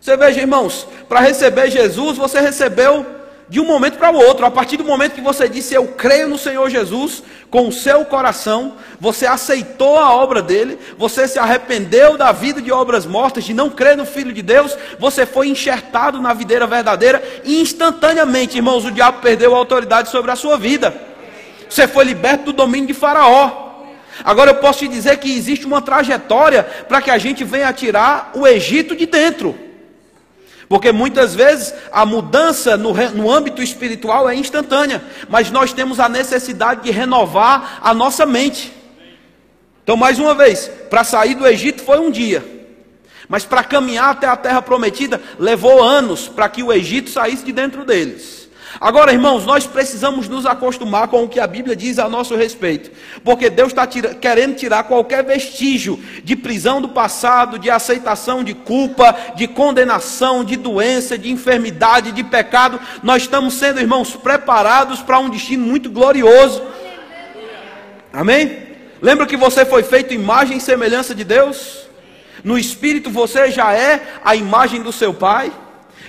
Você 0.00 0.16
veja, 0.16 0.40
irmãos, 0.40 0.86
para 1.08 1.20
receber 1.20 1.70
Jesus, 1.70 2.18
você 2.18 2.40
recebeu 2.40 3.17
de 3.48 3.60
um 3.60 3.64
momento 3.64 3.98
para 3.98 4.14
o 4.14 4.18
outro. 4.18 4.44
A 4.44 4.50
partir 4.50 4.76
do 4.76 4.84
momento 4.84 5.14
que 5.14 5.20
você 5.20 5.48
disse 5.48 5.74
eu 5.74 5.86
creio 5.88 6.28
no 6.28 6.38
Senhor 6.38 6.68
Jesus 6.68 7.22
com 7.50 7.68
o 7.68 7.72
seu 7.72 8.04
coração, 8.04 8.74
você 9.00 9.26
aceitou 9.26 9.98
a 9.98 10.12
obra 10.14 10.42
dele, 10.42 10.78
você 10.98 11.26
se 11.26 11.38
arrependeu 11.38 12.18
da 12.18 12.30
vida 12.30 12.60
de 12.60 12.70
obras 12.70 13.06
mortas, 13.06 13.44
de 13.44 13.54
não 13.54 13.70
crer 13.70 13.96
no 13.96 14.04
Filho 14.04 14.32
de 14.32 14.42
Deus, 14.42 14.76
você 14.98 15.24
foi 15.24 15.48
enxertado 15.48 16.20
na 16.20 16.34
videira 16.34 16.66
verdadeira 16.66 17.22
e 17.44 17.60
instantaneamente, 17.60 18.56
irmãos, 18.56 18.84
o 18.84 18.90
diabo 18.90 19.22
perdeu 19.22 19.54
a 19.54 19.58
autoridade 19.58 20.10
sobre 20.10 20.30
a 20.30 20.36
sua 20.36 20.58
vida. 20.58 20.94
Você 21.68 21.88
foi 21.88 22.04
liberto 22.04 22.46
do 22.46 22.52
domínio 22.52 22.88
de 22.88 22.94
Faraó. 22.94 23.66
Agora 24.24 24.50
eu 24.50 24.56
posso 24.56 24.80
te 24.80 24.88
dizer 24.88 25.16
que 25.18 25.32
existe 25.32 25.64
uma 25.64 25.80
trajetória 25.80 26.64
para 26.88 27.00
que 27.00 27.10
a 27.10 27.18
gente 27.18 27.44
venha 27.44 27.72
tirar 27.72 28.32
o 28.34 28.46
Egito 28.46 28.96
de 28.96 29.06
dentro. 29.06 29.67
Porque 30.68 30.92
muitas 30.92 31.34
vezes 31.34 31.72
a 31.90 32.04
mudança 32.04 32.76
no, 32.76 32.92
no 33.14 33.30
âmbito 33.30 33.62
espiritual 33.62 34.28
é 34.28 34.34
instantânea, 34.34 35.02
mas 35.28 35.50
nós 35.50 35.72
temos 35.72 35.98
a 35.98 36.08
necessidade 36.08 36.82
de 36.82 36.90
renovar 36.90 37.78
a 37.82 37.94
nossa 37.94 38.26
mente. 38.26 38.72
Então, 39.82 39.96
mais 39.96 40.18
uma 40.18 40.34
vez, 40.34 40.70
para 40.90 41.02
sair 41.02 41.34
do 41.34 41.46
Egito 41.46 41.82
foi 41.82 41.98
um 41.98 42.10
dia, 42.10 42.44
mas 43.26 43.46
para 43.46 43.64
caminhar 43.64 44.10
até 44.10 44.26
a 44.26 44.36
terra 44.36 44.60
prometida 44.60 45.20
levou 45.38 45.82
anos 45.82 46.28
para 46.28 46.48
que 46.50 46.62
o 46.62 46.70
Egito 46.70 47.08
saísse 47.08 47.44
de 47.44 47.52
dentro 47.52 47.86
deles. 47.86 48.47
Agora, 48.80 49.12
irmãos, 49.12 49.44
nós 49.44 49.66
precisamos 49.66 50.28
nos 50.28 50.46
acostumar 50.46 51.08
com 51.08 51.24
o 51.24 51.28
que 51.28 51.40
a 51.40 51.46
Bíblia 51.46 51.74
diz 51.74 51.98
a 51.98 52.08
nosso 52.08 52.36
respeito, 52.36 52.90
porque 53.24 53.50
Deus 53.50 53.68
está 53.68 53.86
tira, 53.86 54.14
querendo 54.14 54.56
tirar 54.56 54.84
qualquer 54.84 55.24
vestígio 55.24 55.98
de 56.22 56.36
prisão 56.36 56.80
do 56.80 56.88
passado, 56.88 57.58
de 57.58 57.70
aceitação 57.70 58.44
de 58.44 58.54
culpa, 58.54 59.16
de 59.34 59.48
condenação, 59.48 60.44
de 60.44 60.56
doença, 60.56 61.18
de 61.18 61.30
enfermidade, 61.30 62.12
de 62.12 62.22
pecado. 62.22 62.78
Nós 63.02 63.22
estamos 63.22 63.54
sendo, 63.54 63.80
irmãos, 63.80 64.14
preparados 64.14 65.00
para 65.00 65.18
um 65.18 65.28
destino 65.30 65.66
muito 65.66 65.90
glorioso. 65.90 66.62
Amém? 68.12 68.68
Lembra 69.00 69.26
que 69.26 69.36
você 69.36 69.64
foi 69.64 69.82
feito 69.82 70.14
imagem 70.14 70.58
e 70.58 70.60
semelhança 70.60 71.14
de 71.14 71.24
Deus? 71.24 71.86
No 72.44 72.58
espírito 72.58 73.10
você 73.10 73.50
já 73.50 73.72
é 73.72 74.18
a 74.24 74.36
imagem 74.36 74.82
do 74.82 74.92
seu 74.92 75.12
Pai. 75.12 75.52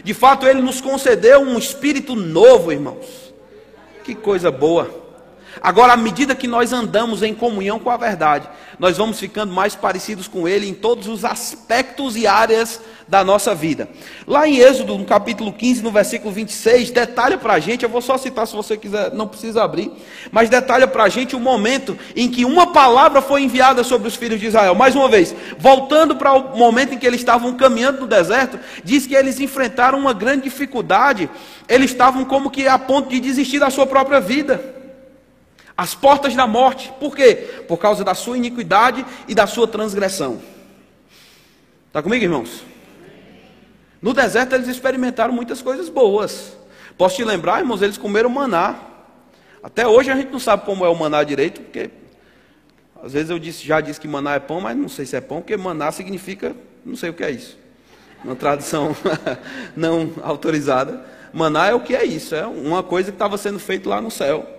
De 0.04 0.14
fato, 0.14 0.48
Ele 0.48 0.62
nos 0.62 0.82
concedeu 0.82 1.42
um 1.42 1.58
espírito 1.58 2.16
novo, 2.16 2.72
irmãos. 2.72 3.34
Que 4.04 4.16
coisa 4.16 4.50
boa. 4.50 4.90
Agora, 5.62 5.94
à 5.94 5.98
medida 5.98 6.36
que 6.36 6.48
nós 6.48 6.72
andamos 6.72 7.22
em 7.22 7.34
comunhão 7.34 7.80
com 7.80 7.90
a 7.90 7.98
verdade, 7.98 8.48
nós 8.78 8.98
vamos 8.98 9.20
ficando 9.20 9.52
mais 9.52 9.76
parecidos 9.76 10.28
com 10.28 10.48
Ele 10.48 10.68
em 10.68 10.74
todos 10.74 11.08
os 11.08 11.26
aspectos 11.26 12.16
e 12.16 12.26
áreas 12.26 12.80
da 13.10 13.24
nossa 13.24 13.56
vida. 13.56 13.90
Lá 14.28 14.48
em 14.48 14.58
Êxodo, 14.58 14.96
no 14.96 15.04
capítulo 15.04 15.52
15, 15.52 15.82
no 15.82 15.92
versículo 15.92 16.32
26, 16.32 16.92
detalha 16.92 17.40
para 17.40 17.54
a 17.54 17.60
gente, 17.60 17.84
eu 17.84 17.90
vou 17.90 18.02
só 18.02 18.18
citar 18.20 18.46
se 18.46 18.56
você 18.56 18.78
quiser, 18.78 19.12
não 19.14 19.28
precisa 19.28 19.64
abrir, 19.64 19.92
mas 20.32 20.48
detalha 20.48 20.88
para 20.88 21.04
a 21.04 21.10
gente 21.10 21.36
o 21.36 21.40
momento 21.40 21.98
em 22.16 22.30
que 22.30 22.46
uma 22.46 22.72
palavra 22.72 23.20
foi 23.20 23.42
enviada 23.42 23.84
sobre 23.84 24.08
os 24.08 24.16
filhos 24.16 24.40
de 24.40 24.46
Israel. 24.46 24.76
Mais 24.76 24.96
uma 24.96 25.10
vez, 25.10 25.36
voltando 25.58 26.16
para 26.16 26.34
o 26.34 26.56
momento 26.56 26.94
em 26.94 27.00
que 27.00 27.08
eles 27.08 27.20
estavam 27.20 27.58
caminhando 27.58 28.02
no 28.02 28.08
deserto, 28.08 28.60
diz 28.84 29.08
que 29.08 29.16
eles 29.16 29.40
enfrentaram 29.40 29.98
uma 29.98 30.14
grande 30.14 30.44
dificuldade, 30.44 31.28
eles 31.68 31.90
estavam 31.90 32.24
como 32.26 32.52
que 32.52 32.68
a 32.68 32.78
ponto 32.78 33.10
de 33.10 33.20
desistir 33.20 33.58
da 33.58 33.72
sua 33.72 33.88
própria 33.88 34.20
vida 34.22 34.78
as 35.76 35.96
portas 35.96 36.36
da 36.36 36.46
morte. 36.46 36.92
Por 37.00 37.16
quê? 37.16 37.64
Por 37.66 37.78
causa 37.78 38.04
da 38.04 38.14
sua 38.14 38.38
iniquidade 38.38 39.06
e 39.30 39.34
da 39.34 39.48
sua 39.48 39.66
transgressão. 39.66 40.42
Está 41.88 42.04
comigo, 42.04 42.24
irmãos? 42.24 42.64
No 44.02 44.14
deserto 44.14 44.56
eles 44.56 44.68
experimentaram 44.68 45.34
muitas 45.34 45.62
coisas 45.62 45.90
boas. 45.90 46.58
Posso 46.98 47.16
te 47.16 47.24
lembrar, 47.24 47.60
irmãos, 47.60 47.82
eles 47.82 47.98
comeram 47.98 48.30
maná. 48.30 48.80
Até 49.62 49.88
hoje 49.88 50.10
a 50.10 50.16
gente 50.16 50.32
não 50.32 50.40
sabe 50.40 50.66
como 50.66 50.86
é 50.86 50.90
o 50.90 50.96
maná 50.96 51.24
direito, 51.24 51.62
porque 51.62 51.90
às 53.04 53.14
vezes 53.14 53.30
eu 53.30 53.40
disse, 53.40 53.66
já 53.66 53.82
disse 53.82 54.00
que 54.00 54.08
maná 54.08 54.36
é 54.36 54.40
pão, 54.40 54.62
mas 54.62 54.76
não 54.78 54.90
sei 54.90 55.06
se 55.06 55.16
é 55.16 55.22
pão, 55.22 55.40
porque 55.40 55.56
maná 55.56 55.92
significa, 55.92 56.56
não 56.86 56.96
sei 56.96 57.10
o 57.10 57.14
que 57.14 57.24
é 57.24 57.32
isso. 57.32 57.58
Uma 58.24 58.36
tradução 58.36 58.96
não 59.76 60.12
autorizada. 60.22 61.06
Maná 61.32 61.68
é 61.68 61.74
o 61.74 61.80
que 61.80 61.96
é 61.96 62.04
isso, 62.04 62.36
é 62.36 62.46
uma 62.46 62.84
coisa 62.84 63.12
que 63.12 63.16
estava 63.16 63.38
sendo 63.38 63.60
feita 63.60 63.90
lá 63.90 64.02
no 64.02 64.12
céu. 64.12 64.59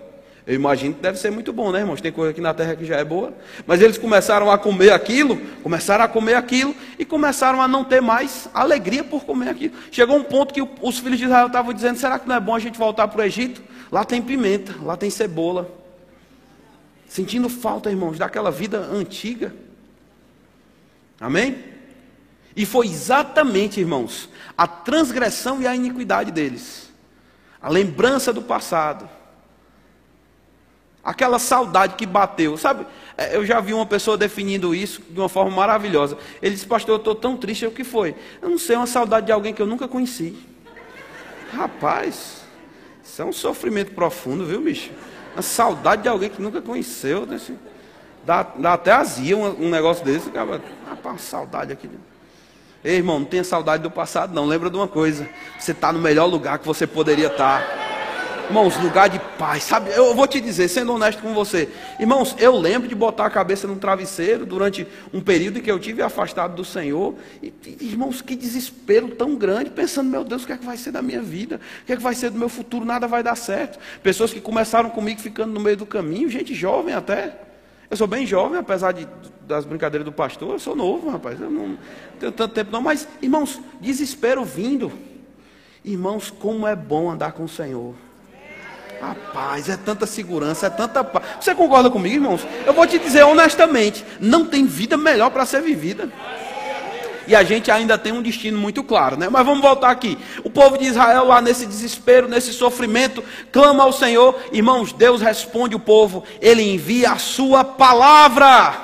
Eu 0.51 0.55
imagino 0.55 0.93
que 0.93 0.99
deve 0.99 1.17
ser 1.17 1.31
muito 1.31 1.53
bom, 1.53 1.71
né, 1.71 1.79
irmãos? 1.79 2.01
Tem 2.01 2.11
coisa 2.11 2.31
aqui 2.31 2.41
na 2.41 2.53
terra 2.53 2.75
que 2.75 2.83
já 2.83 2.97
é 2.97 3.05
boa. 3.05 3.33
Mas 3.65 3.81
eles 3.81 3.97
começaram 3.97 4.51
a 4.51 4.57
comer 4.57 4.91
aquilo, 4.91 5.37
começaram 5.63 6.03
a 6.03 6.09
comer 6.09 6.33
aquilo 6.33 6.75
e 6.99 7.05
começaram 7.05 7.61
a 7.61 7.69
não 7.69 7.85
ter 7.85 8.01
mais 8.01 8.49
alegria 8.53 9.01
por 9.01 9.23
comer 9.23 9.47
aquilo. 9.47 9.73
Chegou 9.89 10.17
um 10.17 10.25
ponto 10.25 10.53
que 10.53 10.61
os 10.61 10.99
filhos 10.99 11.17
de 11.17 11.23
Israel 11.23 11.47
estavam 11.47 11.71
dizendo: 11.71 11.97
será 11.97 12.19
que 12.19 12.27
não 12.27 12.35
é 12.35 12.39
bom 12.41 12.53
a 12.53 12.59
gente 12.59 12.77
voltar 12.77 13.07
para 13.07 13.21
o 13.21 13.23
Egito? 13.23 13.63
Lá 13.89 14.03
tem 14.03 14.21
pimenta, 14.21 14.75
lá 14.83 14.97
tem 14.97 15.09
cebola. 15.09 15.71
Sentindo 17.07 17.47
falta, 17.47 17.89
irmãos, 17.89 18.17
daquela 18.17 18.51
vida 18.51 18.77
antiga. 18.77 19.55
Amém? 21.17 21.63
E 22.57 22.65
foi 22.65 22.87
exatamente, 22.87 23.79
irmãos, 23.79 24.27
a 24.57 24.67
transgressão 24.67 25.61
e 25.61 25.67
a 25.67 25.73
iniquidade 25.73 26.29
deles, 26.29 26.91
a 27.61 27.69
lembrança 27.69 28.33
do 28.33 28.41
passado, 28.41 29.07
aquela 31.03 31.39
saudade 31.39 31.95
que 31.95 32.05
bateu. 32.05 32.57
Sabe, 32.57 32.85
é, 33.17 33.35
eu 33.35 33.45
já 33.45 33.59
vi 33.59 33.73
uma 33.73 33.85
pessoa 33.85 34.17
definindo 34.17 34.73
isso 34.73 35.01
de 35.09 35.19
uma 35.19 35.29
forma 35.29 35.51
maravilhosa. 35.51 36.17
Ele 36.41 36.53
disse, 36.53 36.65
pastor, 36.65 36.95
eu 36.95 36.97
estou 36.97 37.15
tão 37.15 37.37
triste. 37.37 37.65
O 37.65 37.71
que 37.71 37.83
foi? 37.83 38.15
Eu 38.41 38.49
não 38.49 38.57
sei, 38.57 38.75
é 38.75 38.79
uma 38.79 38.87
saudade 38.87 39.25
de 39.25 39.31
alguém 39.31 39.53
que 39.53 39.61
eu 39.61 39.67
nunca 39.67 39.87
conheci. 39.87 40.35
Rapaz, 41.53 42.43
isso 43.03 43.21
é 43.21 43.25
um 43.25 43.33
sofrimento 43.33 43.91
profundo, 43.91 44.45
viu, 44.45 44.61
bicho? 44.61 44.91
Uma 45.33 45.41
saudade 45.41 46.03
de 46.03 46.09
alguém 46.09 46.29
que 46.29 46.41
nunca 46.41 46.61
conheceu. 46.61 47.25
Desse, 47.25 47.55
dá, 48.25 48.43
dá 48.43 48.73
até 48.73 48.91
azia 48.91 49.35
um, 49.35 49.65
um 49.65 49.69
negócio 49.69 50.03
desse. 50.03 50.29
Acaba, 50.29 50.61
rapaz, 50.87 51.21
saudade 51.21 51.73
aqui. 51.73 51.89
Ei, 52.83 52.95
irmão, 52.95 53.19
não 53.19 53.25
tenha 53.25 53.43
saudade 53.43 53.83
do 53.83 53.91
passado, 53.91 54.33
não. 54.33 54.45
Lembra 54.45 54.69
de 54.69 54.75
uma 54.75 54.87
coisa: 54.87 55.29
você 55.59 55.71
está 55.71 55.91
no 55.93 55.99
melhor 55.99 56.25
lugar 56.25 56.57
que 56.57 56.65
você 56.65 56.87
poderia 56.87 57.27
estar. 57.27 57.61
Irmãos, 58.51 58.75
lugar 58.83 59.07
de 59.07 59.17
paz, 59.39 59.63
sabe? 59.63 59.91
Eu 59.91 60.13
vou 60.13 60.27
te 60.27 60.41
dizer, 60.41 60.67
sendo 60.67 60.91
honesto 60.91 61.21
com 61.21 61.33
você, 61.33 61.69
irmãos, 61.97 62.35
eu 62.37 62.53
lembro 62.57 62.85
de 62.85 62.93
botar 62.93 63.25
a 63.25 63.29
cabeça 63.29 63.65
num 63.65 63.77
travesseiro 63.77 64.45
durante 64.45 64.85
um 65.13 65.21
período 65.21 65.59
em 65.59 65.61
que 65.61 65.71
eu 65.71 65.79
tive 65.79 66.01
afastado 66.01 66.53
do 66.53 66.65
Senhor, 66.65 67.15
e, 67.41 67.53
irmãos, 67.79 68.21
que 68.21 68.35
desespero 68.35 69.07
tão 69.11 69.37
grande, 69.37 69.69
pensando, 69.69 70.09
meu 70.09 70.25
Deus, 70.25 70.43
o 70.43 70.47
que 70.47 70.51
é 70.51 70.57
que 70.57 70.65
vai 70.65 70.75
ser 70.75 70.91
da 70.91 71.01
minha 71.01 71.21
vida? 71.21 71.61
O 71.81 71.85
que 71.85 71.93
é 71.93 71.95
que 71.95 72.03
vai 72.03 72.13
ser 72.13 72.29
do 72.29 72.37
meu 72.37 72.49
futuro? 72.49 72.83
Nada 72.83 73.07
vai 73.07 73.23
dar 73.23 73.37
certo. 73.37 73.79
Pessoas 74.03 74.33
que 74.33 74.41
começaram 74.41 74.89
comigo 74.89 75.21
ficando 75.21 75.53
no 75.53 75.59
meio 75.61 75.77
do 75.77 75.85
caminho, 75.85 76.29
gente 76.29 76.53
jovem 76.53 76.93
até. 76.93 77.33
Eu 77.89 77.95
sou 77.95 78.05
bem 78.05 78.25
jovem, 78.25 78.59
apesar 78.59 78.91
de, 78.91 79.07
das 79.47 79.63
brincadeiras 79.63 80.03
do 80.03 80.11
pastor, 80.11 80.51
eu 80.51 80.59
sou 80.59 80.75
novo, 80.75 81.09
rapaz. 81.09 81.39
Eu 81.39 81.49
não 81.49 81.77
tenho 82.19 82.33
tanto 82.33 82.53
tempo 82.53 82.69
não, 82.69 82.81
mas, 82.81 83.07
irmãos, 83.21 83.61
desespero 83.79 84.43
vindo. 84.43 84.91
Irmãos, 85.85 86.29
como 86.29 86.67
é 86.67 86.75
bom 86.75 87.09
andar 87.09 87.31
com 87.31 87.45
o 87.45 87.49
Senhor. 87.49 87.95
A 89.01 89.15
paz, 89.33 89.67
é 89.67 89.77
tanta 89.77 90.05
segurança, 90.05 90.67
é 90.67 90.69
tanta 90.69 91.03
paz. 91.03 91.25
Você 91.39 91.55
concorda 91.55 91.89
comigo, 91.89 92.15
irmãos? 92.15 92.45
Eu 92.65 92.73
vou 92.73 92.85
te 92.85 92.99
dizer 92.99 93.23
honestamente, 93.23 94.05
não 94.19 94.45
tem 94.45 94.65
vida 94.65 94.95
melhor 94.95 95.31
para 95.31 95.45
ser 95.45 95.61
vivida 95.61 96.09
e 97.27 97.35
a 97.35 97.43
gente 97.43 97.71
ainda 97.71 97.97
tem 97.97 98.11
um 98.11 98.21
destino 98.21 98.57
muito 98.57 98.83
claro, 98.83 99.17
né? 99.17 99.29
Mas 99.29 99.45
vamos 99.45 99.61
voltar 99.61 99.89
aqui. 99.89 100.17
O 100.43 100.49
povo 100.49 100.77
de 100.77 100.85
Israel 100.85 101.25
lá 101.25 101.41
nesse 101.41 101.65
desespero, 101.65 102.27
nesse 102.27 102.51
sofrimento, 102.51 103.23
clama 103.51 103.83
ao 103.83 103.93
Senhor. 103.93 104.37
Irmãos, 104.51 104.91
Deus 104.91 105.21
responde 105.21 105.75
o 105.75 105.79
povo, 105.79 106.23
ele 106.41 106.61
envia 106.61 107.11
a 107.11 107.17
sua 107.17 107.63
palavra. 107.63 108.75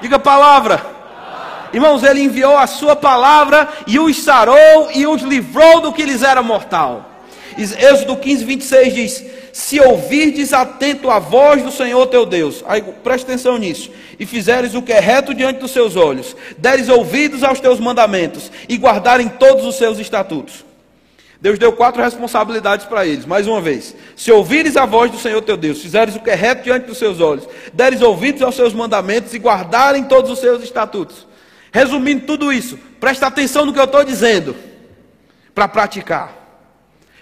Diga 0.00 0.18
palavra. 0.18 0.82
Irmãos, 1.72 2.02
ele 2.02 2.22
enviou 2.22 2.56
a 2.56 2.66
sua 2.66 2.96
palavra 2.96 3.68
e 3.86 3.98
os 3.98 4.16
sarou 4.16 4.88
e 4.94 5.06
os 5.06 5.20
livrou 5.20 5.82
do 5.82 5.92
que 5.92 6.04
lhes 6.04 6.22
era 6.22 6.42
mortal. 6.42 7.07
Êxodo 7.56 8.16
15, 8.16 8.44
26 8.44 8.94
diz: 8.94 9.24
Se 9.52 9.80
ouvirdes 9.80 10.52
atento 10.52 11.10
a 11.10 11.18
voz 11.18 11.62
do 11.62 11.70
Senhor 11.70 12.06
teu 12.06 12.26
Deus, 12.26 12.64
aí 12.66 12.82
preste 13.02 13.24
atenção 13.24 13.56
nisso, 13.56 13.90
e 14.18 14.26
fizeres 14.26 14.74
o 14.74 14.82
que 14.82 14.92
é 14.92 15.00
reto 15.00 15.32
diante 15.34 15.60
dos 15.60 15.70
seus 15.70 15.96
olhos, 15.96 16.36
deres 16.58 16.88
ouvidos 16.88 17.42
aos 17.42 17.60
teus 17.60 17.80
mandamentos 17.80 18.50
e 18.68 18.76
guardarem 18.76 19.28
todos 19.28 19.64
os 19.64 19.76
seus 19.76 19.98
estatutos. 19.98 20.68
Deus 21.40 21.58
deu 21.58 21.72
quatro 21.72 22.02
responsabilidades 22.02 22.84
para 22.86 23.06
eles, 23.06 23.24
mais 23.24 23.46
uma 23.46 23.60
vez. 23.60 23.94
Se 24.16 24.32
ouvires 24.32 24.76
a 24.76 24.84
voz 24.84 25.10
do 25.10 25.18
Senhor 25.18 25.40
teu 25.40 25.56
Deus, 25.56 25.80
fizeres 25.80 26.16
o 26.16 26.20
que 26.20 26.30
é 26.30 26.34
reto 26.34 26.64
diante 26.64 26.86
dos 26.86 26.98
seus 26.98 27.20
olhos, 27.20 27.48
deres 27.72 28.02
ouvidos 28.02 28.42
aos 28.42 28.56
seus 28.56 28.74
mandamentos 28.74 29.32
e 29.32 29.38
guardarem 29.38 30.04
todos 30.04 30.32
os 30.32 30.40
seus 30.40 30.64
estatutos. 30.64 31.28
Resumindo 31.72 32.26
tudo 32.26 32.52
isso, 32.52 32.76
presta 32.98 33.28
atenção 33.28 33.64
no 33.64 33.72
que 33.72 33.78
eu 33.78 33.84
estou 33.84 34.02
dizendo, 34.02 34.56
para 35.54 35.68
praticar. 35.68 36.37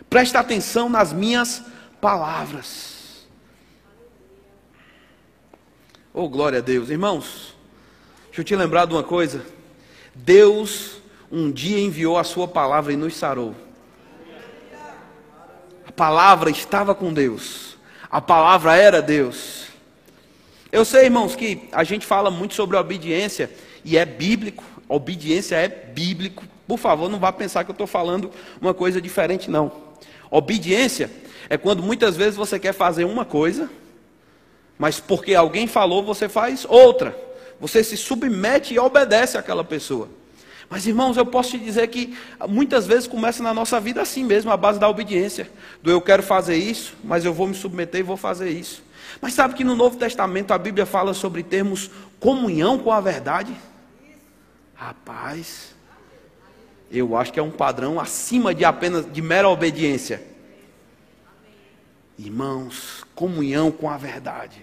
Presta 0.09 0.41
atenção 0.41 0.89
nas 0.89 1.13
minhas 1.13 1.63
palavras. 2.01 3.27
Oh, 6.13 6.29
glória 6.29 6.61
a 6.61 6.63
Deus. 6.63 6.89
Irmãos, 6.89 7.55
deixa 8.27 8.41
eu 8.41 8.45
te 8.45 8.57
lembrar 8.57 8.87
de 8.87 8.95
uma 8.95 9.03
coisa. 9.03 9.45
Deus 10.15 10.97
um 11.31 11.51
dia 11.51 11.79
enviou 11.79 12.17
a 12.17 12.25
sua 12.25 12.47
palavra 12.47 12.93
e 12.93 12.97
nos 12.97 13.17
sarou. 13.17 13.55
A 15.87 15.93
palavra 15.93 16.51
estava 16.51 16.95
com 16.95 17.13
Deus. 17.13 17.77
A 18.11 18.21
palavra 18.21 18.77
era 18.77 19.03
Deus. 19.03 19.67
Eu 20.71 20.85
sei, 20.85 21.05
irmãos, 21.05 21.35
que 21.35 21.69
a 21.73 21.85
gente 21.85 22.07
fala 22.07 22.31
muito 22.31 22.55
sobre 22.55 22.77
obediência 22.77 23.51
e 23.85 23.97
é 23.97 24.05
bíblico. 24.05 24.65
Obediência 24.89 25.57
é 25.57 25.69
bíblico. 25.69 26.45
Por 26.67 26.79
favor, 26.79 27.09
não 27.09 27.19
vá 27.19 27.33
pensar 27.33 27.65
que 27.65 27.71
eu 27.71 27.75
estou 27.75 27.87
falando 27.87 28.31
uma 28.61 28.73
coisa 28.73 29.01
diferente, 29.01 29.51
não. 29.51 29.86
Obediência 30.31 31.11
é 31.49 31.57
quando 31.57 31.83
muitas 31.83 32.17
vezes 32.17 32.37
você 32.37 32.59
quer 32.59 32.73
fazer 32.73 33.05
uma 33.05 33.25
coisa, 33.25 33.71
mas 34.79 35.01
porque 35.01 35.35
alguém 35.35 35.67
falou, 35.67 36.03
você 36.03 36.29
faz 36.29 36.67
outra. 36.69 37.17
Você 37.61 37.83
se 37.83 37.97
submete 37.97 38.75
e 38.75 38.79
obedece 38.79 39.39
àquela 39.39 39.65
pessoa. 39.65 40.09
Mas 40.69 40.87
irmãos, 40.87 41.17
eu 41.17 41.25
posso 41.25 41.53
te 41.53 41.59
dizer 41.59 41.87
que 41.89 42.17
muitas 42.49 42.87
vezes 42.87 43.07
começa 43.07 43.43
na 43.43 43.55
nossa 43.55 43.81
vida 43.81 44.03
assim 44.03 44.25
mesmo, 44.25 44.51
a 44.51 44.57
base 44.57 44.79
da 44.79 44.89
obediência. 44.89 45.49
Do 45.83 45.91
eu 45.91 46.01
quero 46.01 46.23
fazer 46.23 46.57
isso, 46.57 46.95
mas 47.05 47.25
eu 47.25 47.33
vou 47.33 47.47
me 47.47 47.55
submeter 47.55 48.01
e 48.01 48.03
vou 48.03 48.17
fazer 48.17 48.51
isso. 48.51 48.83
Mas 49.21 49.33
sabe 49.33 49.55
que 49.55 49.65
no 49.65 49.77
Novo 49.77 49.97
Testamento 49.97 50.53
a 50.53 50.59
Bíblia 50.59 50.85
fala 50.85 51.15
sobre 51.15 51.43
termos 51.43 51.91
comunhão 52.19 52.79
com 52.79 52.91
a 52.91 53.01
verdade? 53.01 53.55
Rapaz, 54.75 55.76
eu 56.91 57.17
acho 57.17 57.33
que 57.33 57.41
é 57.41 57.43
um 57.43 57.51
padrão 57.51 57.99
acima 58.01 58.55
de 58.55 58.65
apenas 58.65 59.11
de 59.11 59.21
mera 59.21 59.49
obediência. 59.49 60.23
Irmãos, 62.19 63.05
comunhão 63.15 63.71
com 63.71 63.91
a 63.91 63.97
verdade. 63.97 64.63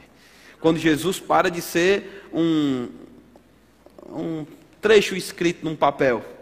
Quando 0.59 0.79
Jesus 0.79 1.19
para 1.19 1.51
de 1.51 1.61
ser 1.61 2.27
um, 2.33 2.89
um 4.07 4.45
trecho 4.81 5.15
escrito 5.15 5.63
num 5.63 5.75
papel 5.75 6.32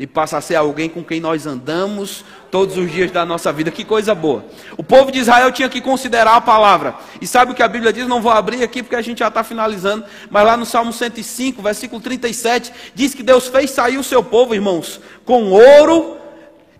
e 0.00 0.06
passa 0.06 0.38
a 0.38 0.40
ser 0.40 0.54
alguém 0.56 0.88
com 0.88 1.04
quem 1.04 1.20
nós 1.20 1.46
andamos 1.46 2.24
todos 2.50 2.78
os 2.78 2.90
dias 2.90 3.10
da 3.10 3.26
nossa 3.26 3.52
vida. 3.52 3.70
Que 3.70 3.84
coisa 3.84 4.14
boa. 4.14 4.42
O 4.78 4.82
povo 4.82 5.12
de 5.12 5.18
Israel 5.18 5.52
tinha 5.52 5.68
que 5.68 5.78
considerar 5.78 6.36
a 6.36 6.40
palavra. 6.40 6.94
E 7.20 7.26
sabe 7.26 7.52
o 7.52 7.54
que 7.54 7.62
a 7.62 7.68
Bíblia 7.68 7.92
diz? 7.92 8.08
Não 8.08 8.22
vou 8.22 8.32
abrir 8.32 8.62
aqui 8.62 8.82
porque 8.82 8.96
a 8.96 9.02
gente 9.02 9.18
já 9.18 9.28
está 9.28 9.44
finalizando. 9.44 10.02
Mas 10.30 10.46
lá 10.46 10.56
no 10.56 10.64
Salmo 10.64 10.90
105, 10.90 11.60
versículo 11.60 12.00
37, 12.00 12.72
diz 12.94 13.14
que 13.14 13.22
Deus 13.22 13.48
fez 13.48 13.72
sair 13.72 13.98
o 13.98 14.02
seu 14.02 14.24
povo, 14.24 14.54
irmãos, 14.54 14.98
com 15.26 15.50
ouro. 15.50 16.16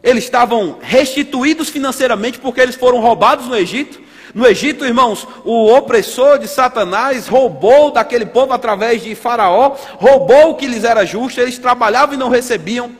Eles 0.02 0.24
estavam 0.24 0.78
restituídos 0.80 1.68
financeiramente 1.68 2.38
porque 2.38 2.62
eles 2.62 2.74
foram 2.74 3.00
roubados 3.00 3.46
no 3.46 3.54
Egito. 3.54 4.00
No 4.35 4.46
Egito, 4.46 4.87
irmãos, 4.87 5.28
o 5.44 5.70
opressor 5.74 6.38
de 6.38 6.48
Satanás 6.48 7.28
roubou 7.28 7.90
daquele 7.90 8.24
povo 8.24 8.54
através 8.54 9.02
de 9.02 9.14
Faraó, 9.14 9.76
roubou 9.96 10.52
o 10.52 10.54
que 10.54 10.66
lhes 10.66 10.85
era 10.85 11.04
justo, 11.04 11.38
eles 11.38 11.59
trabalhavam 11.59 12.14
e 12.14 12.18
não 12.18 12.30
recebiam. 12.30 12.98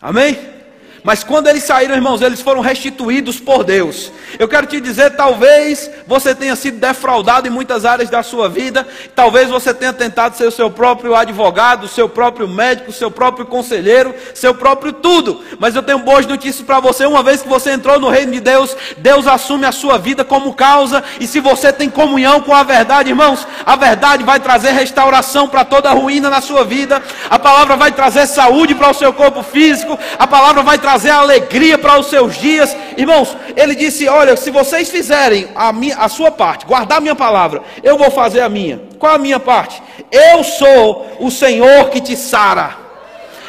Amém? 0.00 0.57
Mas 1.04 1.22
quando 1.22 1.48
eles 1.48 1.62
saíram, 1.62 1.94
irmãos, 1.94 2.20
eles 2.20 2.40
foram 2.40 2.60
restituídos 2.60 3.38
por 3.38 3.62
Deus. 3.62 4.10
Eu 4.38 4.48
quero 4.48 4.66
te 4.66 4.80
dizer, 4.80 5.10
talvez 5.10 5.90
você 6.06 6.34
tenha 6.34 6.56
sido 6.56 6.78
defraudado 6.78 7.46
em 7.46 7.50
muitas 7.50 7.84
áreas 7.84 8.10
da 8.10 8.22
sua 8.22 8.48
vida, 8.48 8.86
talvez 9.14 9.48
você 9.48 9.72
tenha 9.72 9.92
tentado 9.92 10.36
ser 10.36 10.46
o 10.46 10.50
seu 10.50 10.70
próprio 10.70 11.14
advogado, 11.14 11.84
o 11.84 11.88
seu 11.88 12.08
próprio 12.08 12.48
médico, 12.48 12.90
o 12.90 12.92
seu 12.92 13.10
próprio 13.10 13.46
conselheiro, 13.46 14.14
seu 14.34 14.54
próprio 14.54 14.92
tudo. 14.92 15.40
Mas 15.58 15.76
eu 15.76 15.82
tenho 15.82 16.00
boas 16.00 16.26
notícias 16.26 16.66
para 16.66 16.80
você. 16.80 17.06
Uma 17.06 17.22
vez 17.22 17.42
que 17.42 17.48
você 17.48 17.70
entrou 17.70 17.98
no 18.00 18.08
reino 18.08 18.32
de 18.32 18.40
Deus, 18.40 18.76
Deus 18.98 19.26
assume 19.26 19.66
a 19.66 19.72
sua 19.72 19.98
vida 19.98 20.24
como 20.24 20.54
causa. 20.54 21.02
E 21.20 21.26
se 21.26 21.40
você 21.40 21.72
tem 21.72 21.88
comunhão 21.88 22.40
com 22.40 22.54
a 22.54 22.62
verdade, 22.62 23.10
irmãos, 23.10 23.46
a 23.64 23.76
verdade 23.76 24.24
vai 24.24 24.40
trazer 24.40 24.72
restauração 24.72 25.48
para 25.48 25.64
toda 25.64 25.90
ruína 25.92 26.28
na 26.28 26.40
sua 26.40 26.64
vida. 26.64 27.00
A 27.30 27.38
palavra 27.38 27.76
vai 27.76 27.92
trazer 27.92 28.26
saúde 28.26 28.74
para 28.74 28.90
o 28.90 28.94
seu 28.94 29.12
corpo 29.12 29.42
físico. 29.42 29.98
A 30.18 30.26
palavra 30.26 30.62
vai 30.62 30.76
trazer 30.76 30.87
alegria 31.10 31.76
para 31.76 31.98
os 31.98 32.06
seus 32.06 32.36
dias. 32.36 32.76
Irmãos, 32.96 33.36
ele 33.56 33.74
disse: 33.74 34.06
Olha 34.08 34.28
olha, 34.28 34.36
se 34.36 34.50
vocês 34.50 34.90
fizerem 34.90 35.48
a, 35.54 35.72
minha, 35.72 35.96
a 35.96 36.08
sua 36.08 36.30
parte, 36.30 36.66
guardar 36.66 36.98
a 36.98 37.00
minha 37.00 37.14
palavra, 37.14 37.62
eu 37.82 37.96
vou 37.96 38.10
fazer 38.10 38.40
a 38.40 38.48
minha. 38.48 38.80
Qual 38.98 39.14
a 39.14 39.18
minha 39.18 39.40
parte? 39.40 39.82
Eu 40.12 40.44
sou 40.44 41.16
o 41.18 41.30
Senhor 41.30 41.88
que 41.88 42.00
te 42.00 42.16
sara. 42.16 42.76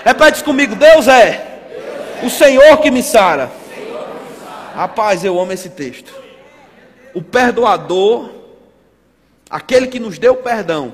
Repete 0.05 0.43
comigo, 0.43 0.75
Deus 0.75 1.07
é 1.07 1.45
o 2.23 2.29
Senhor 2.29 2.77
que 2.77 2.89
me 2.89 3.03
sara. 3.03 3.51
Rapaz, 4.73 5.25
eu 5.25 5.39
amo 5.39 5.51
esse 5.51 5.69
texto. 5.69 6.13
O 7.13 7.21
perdoador, 7.21 8.29
aquele 9.49 9.87
que 9.87 9.99
nos 9.99 10.17
deu 10.17 10.35
perdão, 10.35 10.93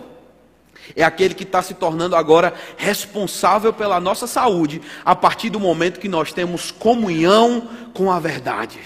é 0.96 1.04
aquele 1.04 1.34
que 1.34 1.44
está 1.44 1.62
se 1.62 1.74
tornando 1.74 2.16
agora 2.16 2.54
responsável 2.76 3.72
pela 3.72 4.00
nossa 4.00 4.28
saúde, 4.28 4.82
a 5.06 5.16
partir 5.16 5.50
do 5.50 5.60
momento 5.60 6.00
que 6.00 6.10
nós 6.10 6.34
temos 6.34 6.72
comunhão 6.72 7.70
com 7.94 8.12
a 8.12 8.20
verdade. 8.20 8.80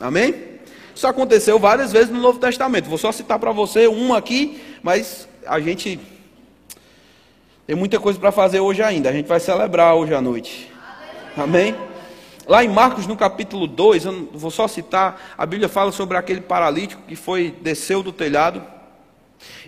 Amém? 0.00 0.50
Isso 0.94 1.06
aconteceu 1.06 1.58
várias 1.58 1.92
vezes 1.92 2.10
no 2.10 2.20
Novo 2.20 2.38
Testamento. 2.38 2.88
Vou 2.88 2.98
só 2.98 3.12
citar 3.12 3.38
para 3.38 3.52
você 3.52 3.86
um 3.86 4.14
aqui, 4.14 4.60
mas 4.82 5.28
a 5.46 5.60
gente 5.60 5.98
Tem 7.66 7.76
muita 7.76 8.00
coisa 8.00 8.18
para 8.18 8.32
fazer 8.32 8.60
hoje 8.60 8.82
ainda. 8.82 9.10
A 9.10 9.12
gente 9.12 9.26
vai 9.26 9.38
celebrar 9.38 9.94
hoje 9.94 10.12
à 10.14 10.20
noite. 10.20 10.72
Amém? 11.36 11.74
Lá 12.46 12.64
em 12.64 12.68
Marcos, 12.68 13.06
no 13.06 13.16
capítulo 13.16 13.68
2, 13.68 14.04
eu 14.06 14.28
vou 14.32 14.50
só 14.50 14.66
citar, 14.66 15.34
a 15.38 15.46
Bíblia 15.46 15.68
fala 15.68 15.92
sobre 15.92 16.16
aquele 16.16 16.40
paralítico 16.40 17.02
que 17.06 17.14
foi 17.14 17.54
desceu 17.62 18.02
do 18.02 18.10
telhado. 18.10 18.60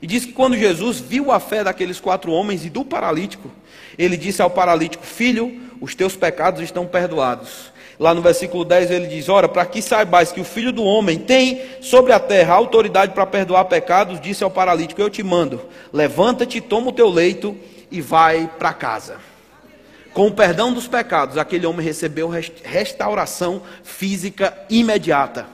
E 0.00 0.06
diz 0.06 0.24
que 0.24 0.32
quando 0.32 0.56
Jesus 0.56 1.00
viu 1.00 1.30
a 1.30 1.40
fé 1.40 1.64
daqueles 1.64 2.00
quatro 2.00 2.32
homens 2.32 2.64
e 2.64 2.70
do 2.70 2.84
paralítico, 2.84 3.50
ele 3.98 4.16
disse 4.16 4.42
ao 4.42 4.50
paralítico: 4.50 5.04
Filho, 5.04 5.60
os 5.80 5.94
teus 5.94 6.16
pecados 6.16 6.60
estão 6.60 6.86
perdoados. 6.86 7.72
Lá 7.98 8.14
no 8.14 8.22
versículo 8.22 8.64
10 8.64 8.90
ele 8.90 9.06
diz: 9.06 9.28
Ora, 9.28 9.48
para 9.48 9.64
que 9.64 9.80
saibais 9.80 10.32
que 10.32 10.40
o 10.40 10.44
filho 10.44 10.72
do 10.72 10.82
homem 10.82 11.18
tem 11.18 11.62
sobre 11.80 12.12
a 12.12 12.18
terra 12.18 12.54
autoridade 12.54 13.12
para 13.12 13.26
perdoar 13.26 13.64
pecados, 13.66 14.20
disse 14.20 14.42
ao 14.42 14.50
paralítico: 14.50 15.00
Eu 15.00 15.10
te 15.10 15.22
mando, 15.22 15.60
levanta-te, 15.92 16.60
toma 16.60 16.88
o 16.88 16.92
teu 16.92 17.08
leito 17.08 17.56
e 17.90 18.00
vai 18.00 18.50
para 18.58 18.72
casa. 18.72 19.18
Com 20.12 20.26
o 20.26 20.32
perdão 20.32 20.72
dos 20.72 20.86
pecados, 20.86 21.38
aquele 21.38 21.66
homem 21.66 21.84
recebeu 21.84 22.28
restauração 22.28 23.62
física 23.82 24.56
imediata. 24.68 25.46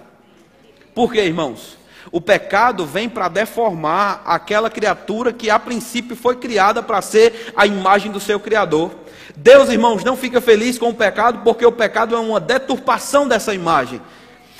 Por 0.94 1.12
quê, 1.12 1.20
irmãos? 1.20 1.77
O 2.10 2.20
pecado 2.20 2.86
vem 2.86 3.08
para 3.08 3.28
deformar 3.28 4.22
aquela 4.24 4.70
criatura 4.70 5.32
que 5.32 5.50
a 5.50 5.58
princípio 5.58 6.16
foi 6.16 6.36
criada 6.36 6.82
para 6.82 7.02
ser 7.02 7.52
a 7.56 7.66
imagem 7.66 8.10
do 8.10 8.20
seu 8.20 8.40
Criador. 8.40 8.92
Deus, 9.36 9.68
irmãos, 9.68 10.02
não 10.02 10.16
fica 10.16 10.40
feliz 10.40 10.78
com 10.78 10.88
o 10.88 10.94
pecado, 10.94 11.40
porque 11.44 11.64
o 11.64 11.72
pecado 11.72 12.14
é 12.14 12.18
uma 12.18 12.40
deturpação 12.40 13.28
dessa 13.28 13.54
imagem. 13.54 14.00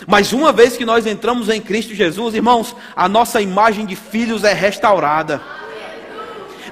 Mas 0.06 0.32
uma 0.32 0.52
vez 0.52 0.76
que 0.76 0.84
nós 0.84 1.06
entramos 1.06 1.48
em 1.48 1.60
Cristo 1.60 1.94
Jesus, 1.94 2.34
irmãos, 2.34 2.76
a 2.94 3.08
nossa 3.08 3.40
imagem 3.40 3.84
de 3.84 3.96
filhos 3.96 4.44
é 4.44 4.52
restaurada. 4.52 5.42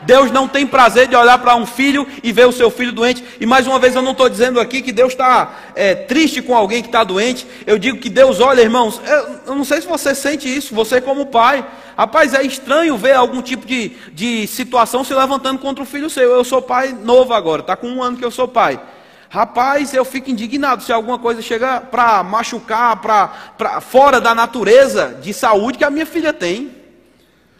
Deus 0.07 0.31
não 0.31 0.47
tem 0.47 0.65
prazer 0.65 1.09
de 1.09 1.17
olhar 1.17 1.37
para 1.39 1.57
um 1.57 1.67
filho 1.67 2.07
e 2.23 2.33
ver 2.33 2.47
o 2.47 2.53
seu 2.53 2.71
filho 2.71 2.93
doente. 2.93 3.25
E 3.41 3.45
mais 3.45 3.67
uma 3.67 3.79
vez, 3.79 3.95
eu 3.95 4.01
não 4.01 4.13
estou 4.13 4.29
dizendo 4.29 4.61
aqui 4.61 4.81
que 4.81 4.93
Deus 4.93 5.13
está 5.13 5.53
é, 5.75 5.95
triste 5.95 6.41
com 6.41 6.57
alguém 6.57 6.81
que 6.81 6.89
está 6.89 7.03
doente. 7.03 7.47
Eu 7.67 7.77
digo 7.77 7.99
que 7.99 8.09
Deus 8.09 8.39
olha, 8.39 8.61
irmãos. 8.61 9.01
Eu, 9.05 9.41
eu, 9.49 9.55
não 9.57 9.65
sei 9.65 9.81
se 9.81 9.89
você 9.89 10.15
sente 10.15 10.49
isso, 10.49 10.75
você 10.75 11.01
como 11.01 11.27
pai. 11.27 11.67
Rapaz, 11.99 12.35
é 12.35 12.43
estranho 12.43 12.97
ver 12.97 13.15
algum 13.15 13.43
tipo 13.43 13.67
de, 13.67 13.97
de 14.13 14.47
situação 14.47 15.03
se 15.03 15.13
levantando 15.13 15.59
contra 15.59 15.83
o 15.83 15.87
filho 15.87 16.09
seu. 16.09 16.31
Eu 16.31 16.45
sou 16.45 16.63
pai 16.63 16.97
novo 17.03 17.35
agora, 17.35 17.63
está 17.63 17.75
com 17.75 17.89
um 17.89 18.03
ano 18.03 18.17
que 18.17 18.25
eu 18.25 18.31
sou 18.31 18.47
pai. 18.47 18.81
Rapaz, 19.29 19.93
eu 19.93 20.05
fico 20.05 20.31
indignado 20.31 20.85
se 20.85 20.93
alguma 20.93 21.19
coisa 21.19 21.43
chega 21.43 21.81
para 21.81 22.23
machucar, 22.23 22.97
para 23.01 23.81
fora 23.81 24.21
da 24.21 24.35
natureza 24.35 25.19
de 25.21 25.35
saúde 25.35 25.79
que 25.79 25.85
a 25.85 25.91
minha 25.91 26.07
filha 26.07 26.33
tem. 26.33 26.71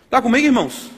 Está 0.05 0.23
comigo, 0.23 0.47
irmãos? 0.47 0.96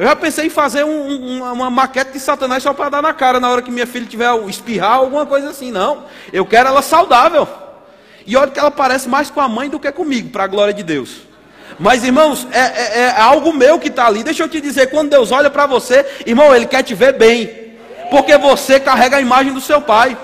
Eu 0.00 0.06
já 0.06 0.16
pensei 0.16 0.46
em 0.46 0.48
fazer 0.48 0.82
um, 0.82 1.36
uma, 1.36 1.52
uma, 1.52 1.70
maquete 1.70 2.12
de 2.12 2.20
Satanás 2.20 2.62
só 2.62 2.72
para 2.72 2.88
dar 2.88 3.02
na 3.02 3.12
cara 3.12 3.38
na 3.38 3.50
hora 3.50 3.60
que 3.60 3.70
minha 3.70 3.86
filha 3.86 4.06
tiver 4.06 4.30
espirrar, 4.48 4.94
alguma 4.94 5.26
coisa 5.26 5.50
assim. 5.50 5.70
Não, 5.70 6.04
eu 6.32 6.46
quero 6.46 6.70
ela 6.70 6.80
saudável. 6.80 7.46
E 8.26 8.34
olha 8.34 8.50
que 8.50 8.58
ela 8.58 8.70
parece 8.70 9.10
mais 9.10 9.28
com 9.28 9.42
a 9.42 9.46
mãe 9.46 9.68
do 9.68 9.78
que 9.78 9.92
comigo, 9.92 10.30
para 10.30 10.44
a 10.44 10.46
glória 10.46 10.72
de 10.72 10.82
Deus. 10.82 11.16
Mas 11.78 12.02
irmãos, 12.02 12.48
é, 12.50 12.60
é, 12.60 12.98
é 13.00 13.20
algo 13.20 13.52
meu 13.52 13.78
que 13.78 13.88
está 13.88 14.06
ali. 14.06 14.24
Deixa 14.24 14.42
eu 14.42 14.48
te 14.48 14.58
dizer, 14.58 14.86
quando 14.86 15.10
Deus 15.10 15.30
olha 15.32 15.50
para 15.50 15.66
você, 15.66 16.06
irmão, 16.24 16.56
Ele 16.56 16.64
quer 16.64 16.82
te 16.82 16.94
ver 16.94 17.18
bem. 17.18 17.74
Porque 18.10 18.38
você 18.38 18.80
carrega 18.80 19.18
a 19.18 19.20
imagem 19.20 19.52
do 19.52 19.60
seu 19.60 19.82
pai. 19.82 20.16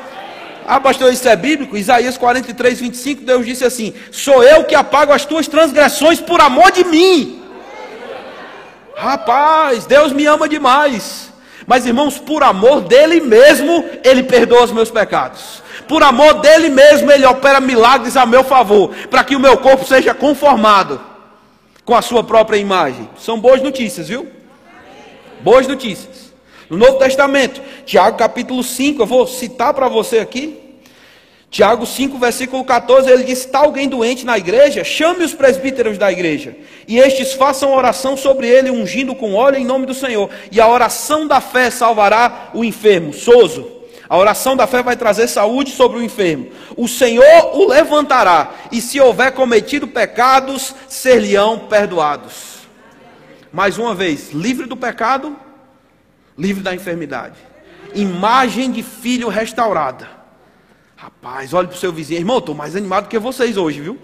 Ah, 0.67 0.81
pastor, 0.81 1.13
isso 1.13 1.29
é 1.29 1.37
bíblico? 1.37 1.77
Isaías 1.77 2.17
43, 2.17 2.81
25, 2.81 3.25
Deus 3.27 3.45
disse 3.45 3.63
assim: 3.63 3.93
Sou 4.11 4.43
eu 4.43 4.65
que 4.65 4.75
apago 4.75 5.13
as 5.13 5.27
tuas 5.27 5.47
transgressões 5.47 6.19
por 6.19 6.41
amor 6.41 6.73
de 6.73 6.83
mim. 6.83 7.43
Rapaz, 8.97 9.85
Deus 9.85 10.11
me 10.13 10.25
ama 10.25 10.49
demais. 10.49 11.31
Mas 11.67 11.85
irmãos, 11.85 12.19
por 12.19 12.43
amor 12.43 12.81
dele 12.81 13.21
mesmo, 13.21 13.85
ele 14.03 14.23
perdoa 14.23 14.65
os 14.65 14.73
meus 14.73 14.91
pecados. 14.91 15.63
Por 15.87 16.03
amor 16.03 16.35
dele 16.41 16.71
mesmo, 16.71 17.13
ele 17.13 17.27
opera 17.27 17.61
milagres 17.61 18.17
a 18.17 18.25
meu 18.25 18.43
favor, 18.43 18.95
para 19.11 19.23
que 19.23 19.37
o 19.37 19.41
meu 19.41 19.59
corpo 19.59 19.85
seja 19.85 20.15
conformado 20.15 21.01
com 21.85 21.95
a 21.95 22.01
sua 22.01 22.25
própria 22.25 22.57
imagem. 22.57 23.09
São 23.19 23.39
boas 23.39 23.61
notícias, 23.63 24.09
viu? 24.09 24.29
Boas 25.41 25.67
notícias. 25.67 26.33
No 26.71 26.79
Novo 26.79 26.99
Testamento, 26.99 27.61
Tiago 27.85 28.17
capítulo 28.17 28.63
5, 28.63 29.03
eu 29.03 29.07
vou 29.07 29.27
citar 29.27 29.75
para 29.75 29.89
você 29.89 30.19
aqui. 30.19 30.66
Tiago 31.57 31.87
5, 31.87 32.19
versículo 32.19 32.63
14, 32.67 33.11
ele 33.11 33.25
diz: 33.25 33.39
Está 33.39 33.61
alguém 33.61 33.89
doente 33.89 34.27
na 34.27 34.37
igreja? 34.37 34.85
Chame 34.85 35.25
os 35.25 35.33
presbíteros 35.33 35.97
da 35.97 36.13
igreja, 36.13 36.55
e 36.87 36.99
estes 36.99 37.33
façam 37.33 37.75
oração 37.75 38.15
sobre 38.15 38.47
ele, 38.47 38.71
ungindo 38.71 39.15
com 39.15 39.33
óleo 39.33 39.57
em 39.57 39.65
nome 39.65 39.87
do 39.87 39.95
Senhor. 39.95 40.29
E 40.53 40.61
a 40.61 40.69
oração 40.69 41.27
da 41.27 41.41
fé 41.41 41.71
salvará 41.71 42.51
o 42.53 42.63
enfermo. 42.63 43.15
Soso. 43.15 43.73
A 44.07 44.19
oração 44.19 44.55
da 44.55 44.67
fé 44.67 44.83
vai 44.83 44.97
trazer 44.97 45.29
saúde 45.29 45.71
sobre 45.71 45.99
o 45.99 46.03
enfermo. 46.03 46.51
O 46.77 46.87
Senhor 46.87 47.25
o 47.55 47.67
levantará, 47.67 48.51
e 48.71 48.79
se 48.83 49.01
houver 49.01 49.33
cometido 49.33 49.89
pecados, 49.89 50.75
ser-lhe-ão 50.87 51.61
perdoados. 51.61 52.67
Mais 53.51 53.79
uma 53.79 53.95
vez, 53.95 54.31
livre 54.31 54.67
do 54.67 54.77
pecado, 54.77 55.35
livre 56.37 56.63
da 56.63 56.75
enfermidade. 56.75 57.37
Imagem 57.95 58.71
de 58.71 58.83
filho 58.83 59.31
restaurada 59.31 60.16
Rapaz, 60.97 61.53
olhe 61.53 61.69
para 61.69 61.77
o 61.77 61.79
seu 61.79 61.93
vizinho, 61.93 62.21
irmão, 62.21 62.39
estou 62.39 62.55
mais 62.55 62.75
animado 62.75 63.09
que 63.09 63.19
vocês 63.19 63.59
hoje, 63.59 63.83
viu? 63.83 63.99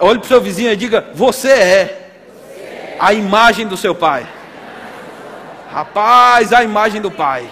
Olhe 0.00 0.18
para 0.18 0.26
o 0.26 0.28
seu 0.28 0.40
vizinho 0.40 0.72
e 0.72 0.76
diga: 0.76 1.12
Você 1.14 1.48
é 1.48 2.96
a 2.98 3.12
imagem 3.14 3.68
do 3.68 3.76
seu 3.76 3.94
pai. 3.94 4.26
Rapaz, 5.70 6.52
a 6.52 6.64
imagem 6.64 7.00
do 7.00 7.12
pai. 7.12 7.48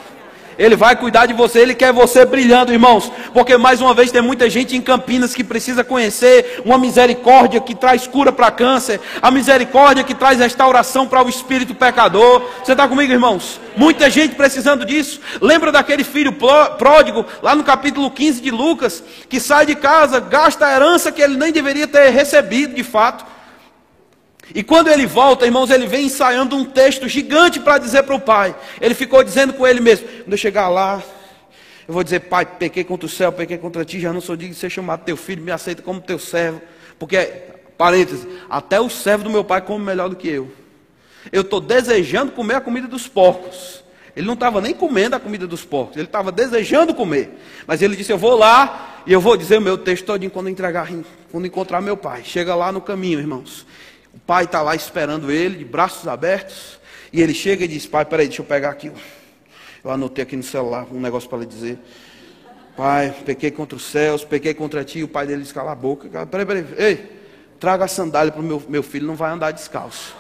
Ele 0.61 0.77
vai 0.77 0.95
cuidar 0.95 1.25
de 1.25 1.33
você, 1.33 1.61
Ele 1.61 1.75
quer 1.75 1.91
você 1.91 2.27
brilhando, 2.27 2.71
irmãos. 2.71 3.11
Porque 3.33 3.57
mais 3.57 3.81
uma 3.81 3.95
vez 3.95 4.13
tem 4.13 4.21
muita 4.21 4.51
gente 4.51 4.77
em 4.77 4.83
Campinas 4.83 5.35
que 5.35 5.43
precisa 5.43 5.83
conhecer 5.83 6.61
uma 6.67 6.77
misericórdia 6.77 7.63
que 7.63 7.75
traz 7.75 8.07
cura 8.07 8.31
para 8.31 8.51
câncer, 8.51 9.01
a 9.23 9.31
misericórdia 9.31 10.05
que 10.05 10.15
traz 10.15 10.39
restauração 10.39 11.09
para 11.09 11.25
o 11.25 11.31
espírito 11.31 11.75
pecador. 11.75 12.43
Você 12.63 12.73
está 12.73 12.87
comigo, 12.87 13.11
irmãos? 13.11 13.59
Muita 13.75 14.11
gente 14.11 14.35
precisando 14.35 14.85
disso. 14.85 15.19
Lembra 15.41 15.73
daquele 15.73 16.05
filho 16.05 16.37
pródigo, 16.77 17.25
lá 17.43 17.55
no 17.55 17.65
capítulo 17.65 18.11
15 18.11 18.43
de 18.43 18.51
Lucas, 18.51 19.03
que 19.31 19.41
sai 19.41 19.65
de 19.65 19.75
casa, 19.75 20.21
gasta 20.21 20.67
a 20.67 20.75
herança 20.75 21.11
que 21.11 21.23
ele 21.23 21.39
nem 21.39 21.53
deveria 21.53 21.89
ter 21.89 22.11
recebido 22.11 22.75
de 22.75 22.85
fato. 22.85 23.25
E 24.55 24.63
quando 24.63 24.89
ele 24.89 25.07
volta, 25.07 25.45
irmãos, 25.47 25.71
ele 25.71 25.87
vem 25.87 26.07
ensaiando 26.07 26.57
um 26.57 26.65
texto 26.65 27.09
gigante 27.09 27.61
para 27.61 27.79
dizer 27.79 28.03
para 28.03 28.15
o 28.15 28.21
pai. 28.21 28.55
Ele 28.81 28.95
ficou 28.95 29.23
dizendo 29.23 29.53
com 29.53 29.67
ele 29.67 29.81
mesmo: 29.81 30.07
quando 30.07 30.33
eu 30.33 30.39
chegar 30.39 30.69
lá, 30.69 31.03
eu 31.87 31.95
vou 31.95 32.05
dizer, 32.05 32.21
pai, 32.21 32.47
pequei 32.47 32.85
contra 32.85 33.07
o 33.07 33.09
céu, 33.09 33.33
pequei 33.33 33.59
contra 33.59 33.85
ti, 33.85 34.01
já 34.01 34.13
não 34.13 34.21
sou 34.21 34.37
digno 34.37 34.55
de 34.55 34.61
ser 34.61 34.71
chamado 34.71 35.05
teu 35.05 35.17
filho, 35.17 35.43
me 35.43 35.51
aceita 35.51 35.83
como 35.83 36.01
teu 36.01 36.19
servo. 36.19 36.61
Porque, 36.99 37.19
parênteses, 37.77 38.27
até 38.49 38.81
o 38.81 38.89
servo 38.89 39.25
do 39.25 39.31
meu 39.31 39.43
pai 39.43 39.61
come 39.61 39.85
melhor 39.85 40.09
do 40.09 40.17
que 40.17 40.29
eu. 40.29 40.53
Eu 41.33 41.43
estou 41.43 41.61
desejando 41.61 42.33
comer 42.33 42.55
a 42.55 42.61
comida 42.61 42.87
dos 42.87 43.09
porcos. 43.09 43.83
Ele 44.15 44.27
não 44.27 44.35
estava 44.35 44.61
nem 44.61 44.75
comendo 44.75 45.17
a 45.17 45.21
comida 45.21 45.47
dos 45.47 45.65
porcos, 45.65 45.97
ele 45.97 46.07
estava 46.07 46.33
desejando 46.33 46.95
comer. 46.95 47.31
Mas 47.67 47.81
ele 47.81 47.97
disse: 47.97 48.13
Eu 48.13 48.19
vou 48.19 48.37
lá 48.37 49.03
e 49.07 49.13
eu 49.13 49.21
vou 49.21 49.37
dizer 49.37 49.59
o 49.59 49.61
meu 49.61 49.79
texto 49.79 50.05
todinho 50.05 50.31
quando, 50.31 50.49
entregar, 50.49 50.89
quando 51.31 51.47
encontrar 51.47 51.81
meu 51.81 51.97
pai. 51.97 52.23
Chega 52.25 52.55
lá 52.55 52.71
no 52.71 52.81
caminho, 52.81 53.19
irmãos. 53.19 53.67
O 54.15 54.19
pai 54.19 54.45
está 54.45 54.63
lá 54.63 54.75
esperando 54.75 55.31
ele, 55.31 55.57
de 55.57 55.65
braços 55.65 56.07
abertos. 56.09 56.79
E 57.13 57.21
ele 57.21 57.35
chega 57.35 57.65
e 57.65 57.69
diz: 57.69 57.87
Pai, 57.87 58.05
peraí, 58.05 58.27
deixa 58.27 58.43
eu 58.43 58.47
pegar 58.47 58.71
aqui. 58.71 58.91
Eu 59.83 59.91
anotei 59.91 60.23
aqui 60.23 60.37
no 60.37 60.43
celular 60.43 60.87
um 60.93 61.01
negócio 61.01 61.29
para 61.29 61.39
lhe 61.39 61.47
dizer. 61.47 61.79
Pai, 62.77 63.15
pequei 63.25 63.51
contra 63.51 63.77
os 63.77 63.85
céus, 63.85 64.25
pequei 64.25 64.55
contra 64.55 64.85
ti. 64.85 65.03
O 65.03 65.09
pai 65.09 65.27
dele 65.27 65.43
diz: 65.43 65.53
Cala 65.53 65.73
a 65.73 65.75
boca. 65.75 66.09
Peraí, 66.27 66.47
peraí. 66.47 66.67
Ei, 66.77 67.21
traga 67.59 67.85
a 67.85 67.89
sandália 67.89 68.33
para 68.33 68.41
o 68.41 68.45
meu, 68.45 68.63
meu 68.69 68.83
filho, 68.83 69.07
não 69.07 69.15
vai 69.15 69.31
andar 69.31 69.51
descalço. 69.53 70.15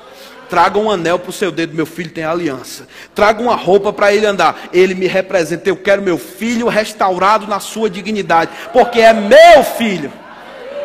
Traga 0.49 0.81
um 0.81 0.91
anel 0.91 1.17
para 1.17 1.31
o 1.31 1.33
seu 1.33 1.53
dedo, 1.53 1.77
meu 1.77 1.87
filho 1.87 2.11
tem 2.11 2.25
aliança. 2.25 2.89
Traga 3.15 3.41
uma 3.41 3.55
roupa 3.55 3.93
para 3.93 4.13
ele 4.13 4.27
andar. 4.27 4.69
Ele 4.73 4.97
me 4.97 5.07
representa. 5.07 5.69
Eu 5.69 5.77
quero 5.77 6.03
meu 6.03 6.19
filho 6.19 6.67
restaurado 6.67 7.47
na 7.47 7.61
sua 7.61 7.89
dignidade, 7.89 8.51
porque 8.73 9.01
é 9.01 9.13
meu 9.13 9.63
filho. 9.63 10.13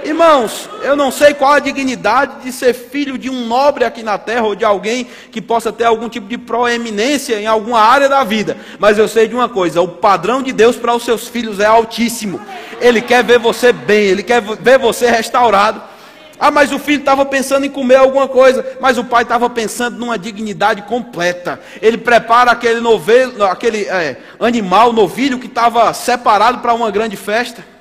Irmãos, 0.06 0.70
eu 0.84 0.96
não 0.96 1.10
sei 1.10 1.34
qual 1.34 1.54
a 1.54 1.60
dignidade 1.60 2.44
de 2.44 2.52
ser 2.52 2.76
filho 2.76 3.18
de 3.18 3.28
um 3.28 3.48
nobre 3.48 3.84
aqui 3.84 4.04
na 4.04 4.20
terra 4.20 4.44
ou 4.44 4.54
de 4.54 4.64
alguém 4.64 5.08
que 5.32 5.42
possa 5.42 5.74
ter 5.74 5.86
algum 5.86 6.08
tipo 6.08 6.28
de 6.28 6.38
proeminência 6.38 7.42
em 7.42 7.48
alguma 7.48 7.80
área 7.80 8.08
da 8.08 8.24
vida, 8.24 8.56
mas 8.78 9.00
eu 9.00 9.08
sei 9.08 9.28
de 9.28 9.34
uma 9.34 9.50
coisa: 9.50 9.82
o 9.82 9.88
padrão 9.88 10.44
de 10.44 10.52
Deus 10.52 10.76
para 10.76 10.94
os 10.94 11.04
seus 11.04 11.28
filhos 11.28 11.60
é 11.60 11.66
altíssimo. 11.66 12.40
Ele 12.80 13.02
quer 13.02 13.24
ver 13.24 13.40
você 13.40 13.74
bem, 13.74 14.06
ele 14.06 14.22
quer 14.22 14.42
ver 14.42 14.78
você 14.78 15.10
restaurado. 15.10 15.82
Ah, 16.40 16.52
mas 16.52 16.72
o 16.72 16.78
filho 16.78 17.00
estava 17.00 17.26
pensando 17.26 17.66
em 17.66 17.70
comer 17.70 17.96
alguma 17.96 18.28
coisa, 18.28 18.64
mas 18.80 19.00
o 19.00 19.06
pai 19.06 19.24
estava 19.24 19.50
pensando 19.50 19.98
numa 19.98 20.20
dignidade 20.20 20.84
completa. 20.84 21.60
Ele 21.82 21.98
prepara 21.98 22.52
aquele, 22.52 22.80
novelo, 22.80 23.44
aquele 23.44 23.86
é, 23.86 24.18
animal, 24.40 24.94
novilho 24.94 25.40
que 25.40 25.48
estava 25.48 25.92
separado 25.96 26.60
para 26.60 26.76
uma 26.76 26.92
grande 26.92 27.18
festa. 27.18 27.74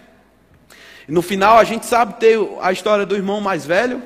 No 1.08 1.22
final 1.22 1.58
a 1.58 1.64
gente 1.64 1.86
sabe 1.86 2.14
ter 2.14 2.38
a 2.60 2.72
história 2.72 3.04
do 3.04 3.14
irmão 3.14 3.40
mais 3.40 3.66
velho. 3.66 4.02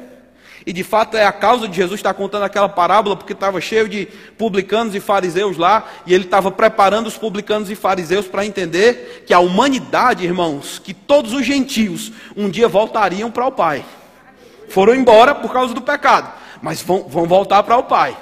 e 0.67 0.73
de 0.73 0.85
fato 0.85 1.17
é 1.17 1.25
a 1.25 1.33
causa 1.33 1.67
de 1.67 1.75
Jesus 1.75 1.99
estar 1.99 2.13
contando 2.13 2.43
aquela 2.43 2.69
parábola, 2.69 3.17
porque 3.17 3.33
estava 3.33 3.59
cheio 3.59 3.89
de 3.89 4.07
publicanos 4.37 4.95
e 4.95 5.01
fariseus 5.01 5.57
lá, 5.57 5.87
e 6.05 6.13
ele 6.13 6.25
estava 6.25 6.51
preparando 6.51 7.07
os 7.07 7.17
publicanos 7.17 7.71
e 7.71 7.75
fariseus 7.75 8.27
para 8.27 8.45
entender 8.45 9.25
que 9.27 9.33
a 9.33 9.39
humanidade, 9.39 10.25
irmãos, 10.25 10.79
que 10.79 10.93
todos 10.93 11.33
os 11.33 11.47
gentios 11.47 12.13
um 12.37 12.51
dia 12.51 12.69
voltariam 12.69 13.31
para 13.31 13.47
o 13.47 13.53
Pai. 13.53 13.83
Foram 14.69 14.95
embora 14.95 15.35
por 15.35 15.51
causa 15.51 15.73
do 15.73 15.81
pecado, 15.81 16.31
mas 16.61 16.83
vão, 16.83 17.05
vão 17.09 17.25
voltar 17.25 17.63
para 17.63 17.79
o 17.79 17.85
Pai. 17.85 18.15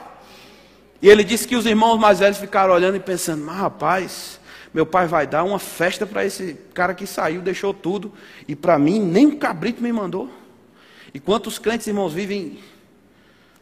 E 1.02 1.08
ele 1.08 1.24
disse 1.24 1.48
que 1.48 1.56
os 1.56 1.66
irmãos 1.66 1.98
mais 1.98 2.20
velhos 2.20 2.38
ficaram 2.38 2.72
olhando 2.72 2.96
e 2.96 3.00
pensando: 3.00 3.44
mas 3.44 3.56
rapaz, 3.56 4.40
meu 4.76 4.84
pai 4.84 5.06
vai 5.06 5.26
dar 5.26 5.42
uma 5.42 5.58
festa 5.58 6.06
para 6.06 6.22
esse 6.22 6.52
cara 6.74 6.92
que 6.92 7.06
saiu, 7.06 7.40
deixou 7.40 7.72
tudo, 7.72 8.12
e 8.46 8.54
para 8.54 8.78
mim 8.78 9.00
nem 9.00 9.24
um 9.24 9.38
cabrito 9.38 9.82
me 9.82 9.90
mandou. 9.90 10.30
E 11.14 11.18
quantos 11.18 11.58
crentes, 11.58 11.86
irmãos, 11.86 12.12
vivem. 12.12 12.58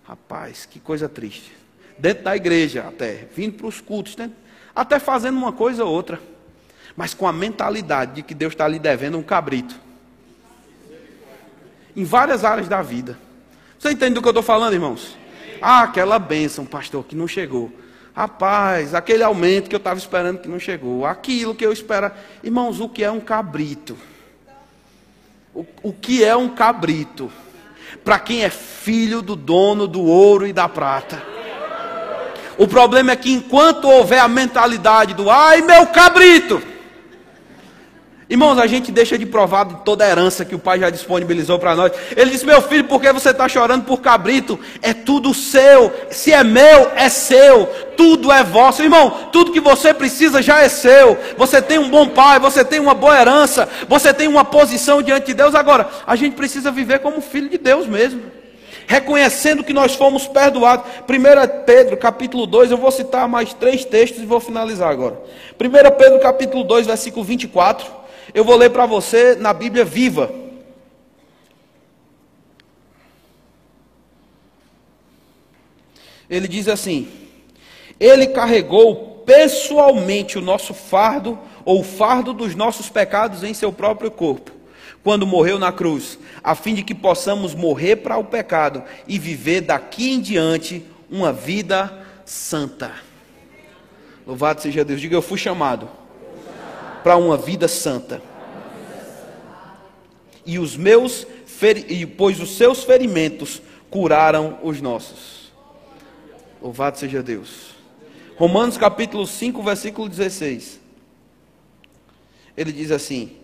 Rapaz, 0.03 0.67
que 0.67 0.81
coisa 0.81 1.09
triste. 1.09 1.53
Dentro 1.97 2.25
da 2.25 2.35
igreja, 2.35 2.87
até, 2.89 3.29
vindo 3.33 3.57
para 3.57 3.69
os 3.69 3.81
cultos, 3.81 4.17
né? 4.17 4.29
até 4.75 4.99
fazendo 4.99 5.39
uma 5.39 5.53
coisa 5.53 5.85
ou 5.85 5.93
outra, 5.93 6.21
mas 6.97 7.15
com 7.15 7.29
a 7.29 7.33
mentalidade 7.33 8.15
de 8.17 8.23
que 8.25 8.35
Deus 8.35 8.53
está 8.53 8.67
lhe 8.67 8.81
devendo 8.81 9.17
um 9.17 9.23
cabrito. 9.23 9.77
Em 11.95 12.03
várias 12.03 12.45
áreas 12.45 12.67
da 12.67 12.83
vida. 12.83 13.17
Você 13.79 13.93
entende 13.93 14.15
do 14.15 14.21
que 14.21 14.27
eu 14.27 14.33
estou 14.33 14.43
falando, 14.43 14.73
irmãos? 14.73 15.17
Ah, 15.63 15.85
aquela 15.85 16.19
bênção, 16.19 16.67
pastor, 16.67 17.05
que 17.05 17.15
não 17.15 17.29
chegou. 17.29 17.71
Rapaz, 18.15 18.95
aquele 18.95 19.25
aumento 19.25 19.69
que 19.69 19.75
eu 19.75 19.79
estava 19.79 19.99
esperando 19.99 20.39
que 20.39 20.49
não 20.49 20.61
chegou. 20.61 21.05
Aquilo 21.05 21.55
que 21.55 21.67
eu 21.67 21.73
espero. 21.73 22.13
Irmãos, 22.45 22.79
o 22.79 22.89
que 22.89 23.03
é 23.03 23.11
um 23.11 23.21
cabrito? 23.21 23.99
O, 25.53 25.67
o 25.83 25.93
que 25.93 26.23
é 26.23 26.37
um 26.37 26.49
cabrito? 26.49 27.31
Para 28.05 28.21
quem 28.21 28.45
é 28.45 28.51
filho 28.51 29.21
do 29.21 29.35
dono 29.35 29.89
do 29.89 30.03
ouro 30.03 30.47
e 30.47 30.53
da 30.53 30.69
prata. 30.69 31.21
O 32.57 32.69
problema 32.69 33.11
é 33.11 33.17
que 33.17 33.33
enquanto 33.33 33.89
houver 33.89 34.21
a 34.21 34.29
mentalidade 34.29 35.13
do 35.13 35.29
ai 35.29 35.61
meu 35.61 35.89
cabrito, 35.89 36.63
Irmãos, 38.29 38.59
a 38.59 38.67
gente 38.67 38.91
deixa 38.91 39.19
de 39.19 39.27
provar 39.27 39.67
de 39.67 39.77
toda 39.85 40.03
a 40.03 40.09
herança 40.09 40.47
que 40.47 40.55
o 40.55 40.59
Pai 40.59 40.81
já 40.81 40.89
disponibilizou 40.89 41.59
para 41.59 41.77
nós. 41.77 41.93
Ele 42.17 42.31
disse: 42.31 42.47
Meu 42.47 42.63
filho, 42.63 42.85
por 42.85 43.01
que 43.01 43.13
você 43.13 43.31
está 43.31 43.47
chorando 43.49 43.85
por 43.85 44.01
cabrito? 44.01 44.59
É 44.81 44.95
tudo 44.95 45.35
seu. 45.35 45.93
Se 46.11 46.33
é 46.33 46.43
meu, 46.43 46.91
é 46.97 47.11
seu. 47.11 47.67
Tudo 47.97 48.33
é 48.33 48.43
vosso. 48.43 48.83
Irmão, 48.83 49.29
tudo 49.31 49.53
que 49.53 49.61
você 49.61 49.93
precisa 49.93 50.41
já 50.41 50.63
é 50.63 50.71
seu. 50.71 51.19
Você 51.37 51.61
tem 51.61 51.79
um 51.79 51.91
bom 51.91 52.09
pai, 52.09 52.39
você 52.39 52.65
tem 52.65 52.81
uma 52.81 52.95
boa 52.95 53.21
herança, 53.21 53.69
você 53.89 54.13
tem 54.15 54.27
uma 54.27 54.45
posição 54.45 55.03
diante 55.03 55.27
de 55.27 55.35
Deus. 55.35 55.55
Agora, 55.55 55.87
a 56.07 56.17
gente 56.17 56.35
precisa 56.35 56.71
viver 56.71 57.01
como 57.01 57.21
filho 57.21 57.51
de 57.51 57.59
Deus 57.59 57.87
mesmo. 57.87 58.23
Reconhecendo 58.87 59.63
que 59.63 59.73
nós 59.75 59.95
fomos 59.95 60.27
perdoados. 60.27 60.87
1 61.09 61.65
Pedro, 61.67 61.97
capítulo 61.99 62.47
2, 62.47 62.71
eu 62.71 62.79
vou 62.79 62.91
citar 62.91 63.29
mais 63.29 63.53
três 63.53 63.85
textos 63.85 64.23
e 64.23 64.27
vou 64.27 64.41
finalizar 64.41 64.91
agora. 64.91 65.21
1 65.61 65.97
Pedro, 65.99 66.21
capítulo 66.21 66.65
2, 66.65 66.87
versículo 66.87 67.23
24. 67.23 68.04
Eu 68.33 68.45
vou 68.45 68.57
ler 68.57 68.71
para 68.71 68.87
você 68.87 69.35
na 69.35 69.53
Bíblia 69.53 69.85
viva. 69.85 70.33
Ele 76.29 76.49
diz 76.49 76.69
assim: 76.69 77.09
Ele 78.01 78.29
carregou 78.29 79.23
pessoalmente 79.27 80.39
o 80.39 80.43
nosso 80.43 80.73
fardo, 80.73 81.39
ou 81.65 81.81
o 81.81 81.85
fardo 81.85 82.33
dos 82.33 82.55
nossos 82.55 82.89
pecados 82.89 83.43
em 83.43 83.55
seu 83.55 83.73
próprio 83.73 84.11
corpo, 84.11 84.53
quando 85.03 85.27
morreu 85.27 85.59
na 85.59 85.73
cruz, 85.73 86.19
a 86.43 86.55
fim 86.55 86.75
de 86.75 86.83
que 86.83 86.95
possamos 86.95 87.55
morrer 87.55 87.97
para 87.97 88.17
o 88.17 88.25
pecado 88.25 88.83
e 89.09 89.19
viver 89.19 89.63
daqui 89.63 90.13
em 90.13 90.21
diante 90.21 90.85
uma 91.11 91.33
vida 91.33 92.07
santa. 92.25 92.93
Louvado 94.27 94.63
seja 94.63 94.85
Deus. 94.85 95.01
Diga, 95.01 95.15
eu 95.15 95.23
fui 95.23 95.39
chamado 95.39 95.89
para 97.05 97.17
uma 97.19 97.37
vida 97.37 97.69
santa. 97.69 98.23
E 100.45 100.59
os 100.59 100.77
meus 100.77 101.27
e 101.89 102.05
pois 102.05 102.41
os 102.41 102.57
seus 102.57 102.83
ferimentos 102.83 103.63
curaram 103.91 104.59
os 104.63 104.81
nossos. 104.81 105.53
Louvado 106.61 106.99
seja 106.99 107.23
Deus. 107.23 107.75
Romanos 108.37 108.77
capítulo 108.77 109.27
5, 109.27 109.63
versículo 109.63 110.09
16. 110.09 110.81
Ele 112.57 112.73
diz 112.73 112.91
assim: 112.91 113.37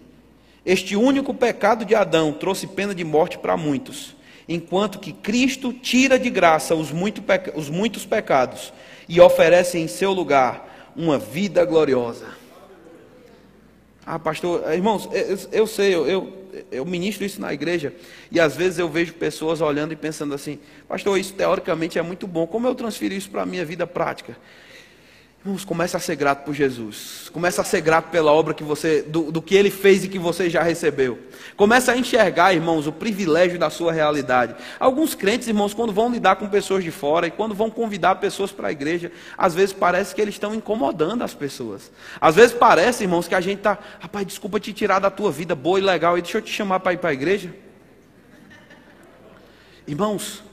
Este 0.65 0.97
único 0.97 1.33
pecado 1.33 1.85
de 1.85 1.95
Adão 1.95 2.33
trouxe 2.33 2.67
pena 2.67 2.95
de 2.95 3.05
morte 3.05 3.39
para 3.39 3.57
muitos, 3.57 4.17
enquanto 4.49 4.99
que 4.99 5.13
Cristo 5.13 5.73
tira 5.73 6.19
de 6.19 6.31
graça 6.31 6.75
os, 6.75 6.91
muito 6.91 7.23
os 7.55 7.71
muitos 7.71 8.05
pecados 8.05 8.73
e 9.09 9.21
oferece 9.21 9.79
em 9.79 9.87
seu 9.87 10.13
lugar 10.13 10.93
uma 10.97 11.19
vida 11.19 11.65
gloriosa. 11.65 12.40
Ah, 14.13 14.19
pastor, 14.19 14.65
eh, 14.67 14.75
irmãos, 14.75 15.09
eu, 15.13 15.61
eu 15.61 15.67
sei, 15.69 15.95
eu, 15.95 16.05
eu, 16.05 16.33
eu, 16.73 16.85
ministro 16.85 17.25
isso 17.25 17.41
na 17.41 17.55
igreja, 17.55 17.95
e 18.29 18.41
às 18.41 18.57
vezes 18.57 18.81
eu 18.81 18.89
vejo 18.89 19.15
pessoas 19.15 19.61
olhando 19.61 19.93
e 19.93 19.97
pensando 19.97 20.35
assim, 20.35 20.59
pastor, 20.89 21.17
isso 21.17 21.33
teoricamente 21.33 21.97
é 21.97 22.03
muito 22.03 22.27
bom, 22.27 22.45
como 22.45 22.67
eu 22.67 22.75
transfiro 22.75 23.15
isso 23.15 23.31
para 23.31 23.43
a 23.43 23.47
minha 23.47 23.65
vida 23.65 23.87
prática? 23.87 24.37
Irmãos, 25.43 25.65
começa 25.65 25.97
a 25.97 26.01
ser 26.01 26.17
grato 26.17 26.45
por 26.45 26.53
Jesus. 26.53 27.31
Começa 27.33 27.63
a 27.63 27.65
ser 27.65 27.81
grato 27.81 28.11
pela 28.11 28.31
obra 28.31 28.53
que 28.53 28.63
você, 28.63 29.01
do, 29.01 29.33
do, 29.33 29.41
que 29.41 29.55
ele 29.55 29.71
fez 29.71 30.05
e 30.05 30.09
que 30.09 30.19
você 30.19 30.51
já 30.51 30.63
recebeu. 30.63 31.19
Começa 31.57 31.93
a 31.93 31.97
enxergar, 31.97 32.53
irmãos, 32.53 32.87
o 32.87 32.93
privilégio 32.93 33.59
da 33.59 33.71
sua 33.71 33.91
realidade. 33.91 34.55
Alguns 34.79 35.15
crentes, 35.15 35.49
irmãos, 35.49 35.73
quando 35.73 35.95
vão 35.95 36.13
lidar 36.13 36.37
com 36.37 36.47
pessoas 36.47 36.85
de 36.85 36.91
fora 36.91 37.27
e 37.27 37.31
quando 37.31 37.55
vão 37.55 37.71
convidar 37.71 38.17
pessoas 38.17 38.53
para 38.53 38.69
a 38.69 38.73
igreja, 38.73 39.11
às 39.37 39.55
vezes 39.55 39.73
parece 39.73 40.15
que 40.15 40.21
eles 40.21 40.35
estão 40.35 40.55
incomodando 40.55 41.25
as 41.25 41.33
pessoas. 41.33 41.91
Às 42.21 42.35
vezes 42.35 42.53
parece, 42.55 43.05
irmãos, 43.05 43.27
que 43.27 43.35
a 43.35 43.41
gente 43.41 43.59
está, 43.59 43.79
rapaz, 43.99 44.27
desculpa 44.27 44.61
te 44.61 44.75
tirar 44.75 44.99
da 44.99 45.11
tua 45.11 45.33
vida 45.33 45.55
boa 45.55 45.79
e 45.79 45.83
legal 45.83 46.19
e 46.19 46.23
deixa 46.23 46.37
eu 46.37 46.43
te 46.43 46.53
chamar 46.53 46.81
para 46.81 46.93
ir 46.93 46.99
para 46.99 47.09
a 47.11 47.15
igreja. 47.15 47.55
Irmãos, 49.87 50.45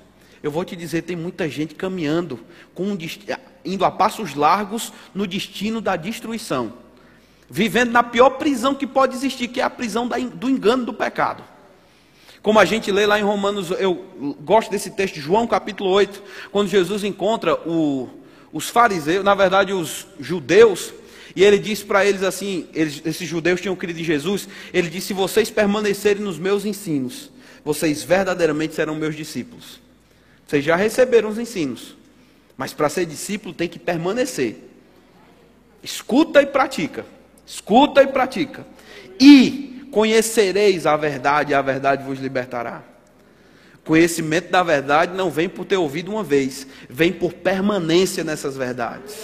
eu 0.41 0.49
vou 0.49 0.63
te 0.63 0.77
dizer, 0.77 1.01
tem 1.01 1.17
muita 1.17 1.49
gente 1.49 1.75
caminhando 1.75 2.39
com 2.73 2.83
um 2.83 2.95
indo 3.73 3.85
a 3.85 3.91
passos 3.91 4.33
largos 4.33 4.91
no 5.13 5.27
destino 5.27 5.81
da 5.81 5.95
destruição, 5.95 6.73
vivendo 7.49 7.91
na 7.91 8.03
pior 8.03 8.31
prisão 8.31 8.73
que 8.73 8.87
pode 8.87 9.15
existir, 9.15 9.47
que 9.47 9.61
é 9.61 9.63
a 9.63 9.69
prisão 9.69 10.07
do 10.07 10.49
engano 10.49 10.85
do 10.85 10.93
pecado. 10.93 11.43
Como 12.41 12.59
a 12.59 12.65
gente 12.65 12.91
lê 12.91 13.05
lá 13.05 13.19
em 13.19 13.23
Romanos, 13.23 13.71
eu 13.71 14.05
gosto 14.41 14.71
desse 14.71 14.91
texto, 14.91 15.19
João 15.19 15.45
capítulo 15.45 15.89
8, 15.89 16.23
quando 16.51 16.69
Jesus 16.69 17.03
encontra 17.03 17.55
o, 17.67 18.09
os 18.53 18.69
fariseus, 18.69 19.23
na 19.23 19.35
verdade 19.35 19.73
os 19.73 20.07
judeus, 20.19 20.93
e 21.35 21.43
ele 21.43 21.59
diz 21.59 21.83
para 21.83 22.03
eles 22.03 22.23
assim: 22.23 22.67
eles, 22.73 23.01
esses 23.05 23.29
judeus 23.29 23.61
tinham 23.61 23.75
crido 23.75 23.99
em 23.99 24.03
Jesus. 24.03 24.49
Ele 24.73 24.89
disse: 24.89 25.07
Se 25.07 25.13
vocês 25.13 25.51
permanecerem 25.51 26.23
nos 26.23 26.39
meus 26.39 26.65
ensinos, 26.65 27.29
vocês 27.63 28.01
verdadeiramente 28.01 28.73
serão 28.73 28.95
meus 28.95 29.15
discípulos. 29.15 29.79
Vocês 30.47 30.65
já 30.65 30.75
receberam 30.75 31.29
os 31.29 31.37
ensinos. 31.37 31.95
Mas 32.57 32.73
para 32.73 32.89
ser 32.89 33.05
discípulo 33.05 33.53
tem 33.53 33.69
que 33.69 33.77
permanecer. 33.77 34.57
Escuta 35.83 36.41
e 36.41 36.45
pratica. 36.47 37.05
Escuta 37.45 38.01
e 38.01 38.07
pratica. 38.07 38.65
E 39.19 39.87
conhecereis 39.91 40.85
a 40.85 40.97
verdade, 40.97 41.51
e 41.51 41.55
a 41.55 41.61
verdade 41.61 42.03
vos 42.03 42.19
libertará. 42.19 42.83
Conhecimento 43.85 44.49
da 44.49 44.63
verdade 44.63 45.15
não 45.15 45.29
vem 45.29 45.47
por 45.47 45.63
ter 45.63 45.77
ouvido 45.77 46.11
uma 46.11 46.23
vez, 46.23 46.67
vem 46.89 47.13
por 47.13 47.31
permanência 47.31 48.21
nessas 48.23 48.57
verdades. 48.57 49.15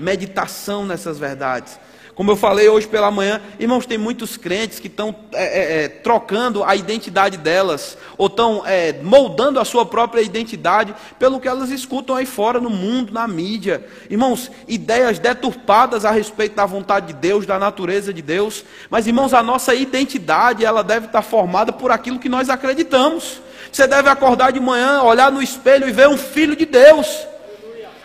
Meditação 0.00 0.86
nessas 0.86 1.18
verdades. 1.18 1.78
Como 2.18 2.32
eu 2.32 2.36
falei 2.36 2.68
hoje 2.68 2.88
pela 2.88 3.12
manhã, 3.12 3.40
irmãos, 3.60 3.86
tem 3.86 3.96
muitos 3.96 4.36
crentes 4.36 4.80
que 4.80 4.88
estão 4.88 5.14
é, 5.32 5.44
é, 5.44 5.84
é, 5.84 5.88
trocando 5.88 6.64
a 6.64 6.74
identidade 6.74 7.36
delas, 7.36 7.96
ou 8.16 8.26
estão 8.26 8.64
é, 8.66 8.92
moldando 9.04 9.60
a 9.60 9.64
sua 9.64 9.86
própria 9.86 10.20
identidade 10.20 10.92
pelo 11.16 11.38
que 11.38 11.46
elas 11.46 11.70
escutam 11.70 12.16
aí 12.16 12.26
fora 12.26 12.60
no 12.60 12.70
mundo, 12.70 13.12
na 13.12 13.28
mídia. 13.28 13.86
Irmãos, 14.10 14.50
ideias 14.66 15.20
deturpadas 15.20 16.04
a 16.04 16.10
respeito 16.10 16.56
da 16.56 16.66
vontade 16.66 17.06
de 17.06 17.12
Deus, 17.12 17.46
da 17.46 17.56
natureza 17.56 18.12
de 18.12 18.20
Deus. 18.20 18.64
Mas, 18.90 19.06
irmãos, 19.06 19.32
a 19.32 19.40
nossa 19.40 19.72
identidade, 19.72 20.64
ela 20.64 20.82
deve 20.82 21.06
estar 21.06 21.22
formada 21.22 21.72
por 21.72 21.92
aquilo 21.92 22.18
que 22.18 22.28
nós 22.28 22.50
acreditamos. 22.50 23.40
Você 23.70 23.86
deve 23.86 24.08
acordar 24.08 24.50
de 24.50 24.58
manhã, 24.58 25.02
olhar 25.02 25.30
no 25.30 25.40
espelho 25.40 25.88
e 25.88 25.92
ver 25.92 26.08
um 26.08 26.18
filho 26.18 26.56
de 26.56 26.66
Deus. 26.66 27.28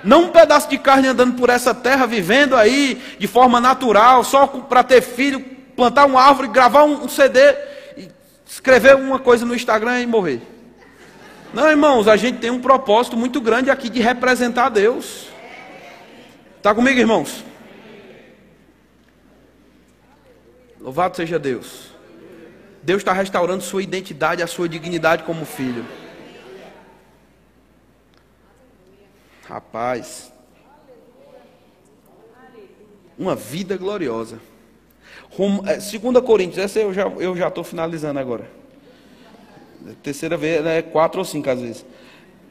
Não 0.04 0.24
um 0.24 0.30
pedaço 0.30 0.70
de 0.70 0.78
carne 0.78 1.08
andando 1.08 1.36
por 1.36 1.50
essa 1.50 1.74
terra, 1.74 2.06
vivendo 2.06 2.56
aí 2.56 3.02
de 3.18 3.28
forma 3.28 3.62
natural, 3.62 4.24
só 4.24 4.46
para 4.46 4.84
ter 4.84 5.02
filho, 5.02 5.40
plantar 5.76 6.06
uma 6.06 6.22
árvore, 6.22 6.50
gravar 6.50 6.84
um 6.84 7.08
CD, 7.08 7.40
escrever 8.46 8.96
uma 8.96 9.20
coisa 9.20 9.46
no 9.46 9.56
Instagram 9.56 10.02
e 10.02 10.08
morrer. 10.08 10.42
Não, 11.54 11.70
irmãos, 11.70 12.08
a 12.08 12.18
gente 12.18 12.40
tem 12.40 12.50
um 12.50 12.60
propósito 12.60 13.16
muito 13.16 13.40
grande 13.40 13.70
aqui 13.70 13.90
de 13.90 14.02
representar 14.02 14.70
Deus. 14.70 15.28
Está 16.58 16.74
comigo, 16.74 17.00
irmãos? 17.00 17.44
Louvado 20.82 21.16
seja 21.16 21.40
Deus. 21.40 21.94
Deus 22.82 23.02
está 23.02 23.14
restaurando 23.14 23.64
sua 23.64 23.82
identidade, 23.82 24.44
a 24.44 24.48
sua 24.48 24.68
dignidade 24.68 25.24
como 25.24 25.46
filho. 25.46 25.86
Rapaz. 29.54 30.34
Uma 33.16 33.36
vida 33.36 33.78
gloriosa. 33.78 34.40
Rom, 35.30 35.62
é, 35.68 35.76
2 35.76 36.26
Coríntios, 36.26 36.58
essa 36.58 36.80
eu 36.80 36.92
já 36.92 37.08
estou 37.08 37.64
já 37.64 37.64
finalizando 37.64 38.20
agora. 38.20 38.50
Terceira 40.02 40.36
vez, 40.38 40.66
é 40.66 40.82
quatro 40.82 41.20
ou 41.20 41.26
cinco 41.26 41.52
às 41.52 41.62
vezes. 41.62 41.86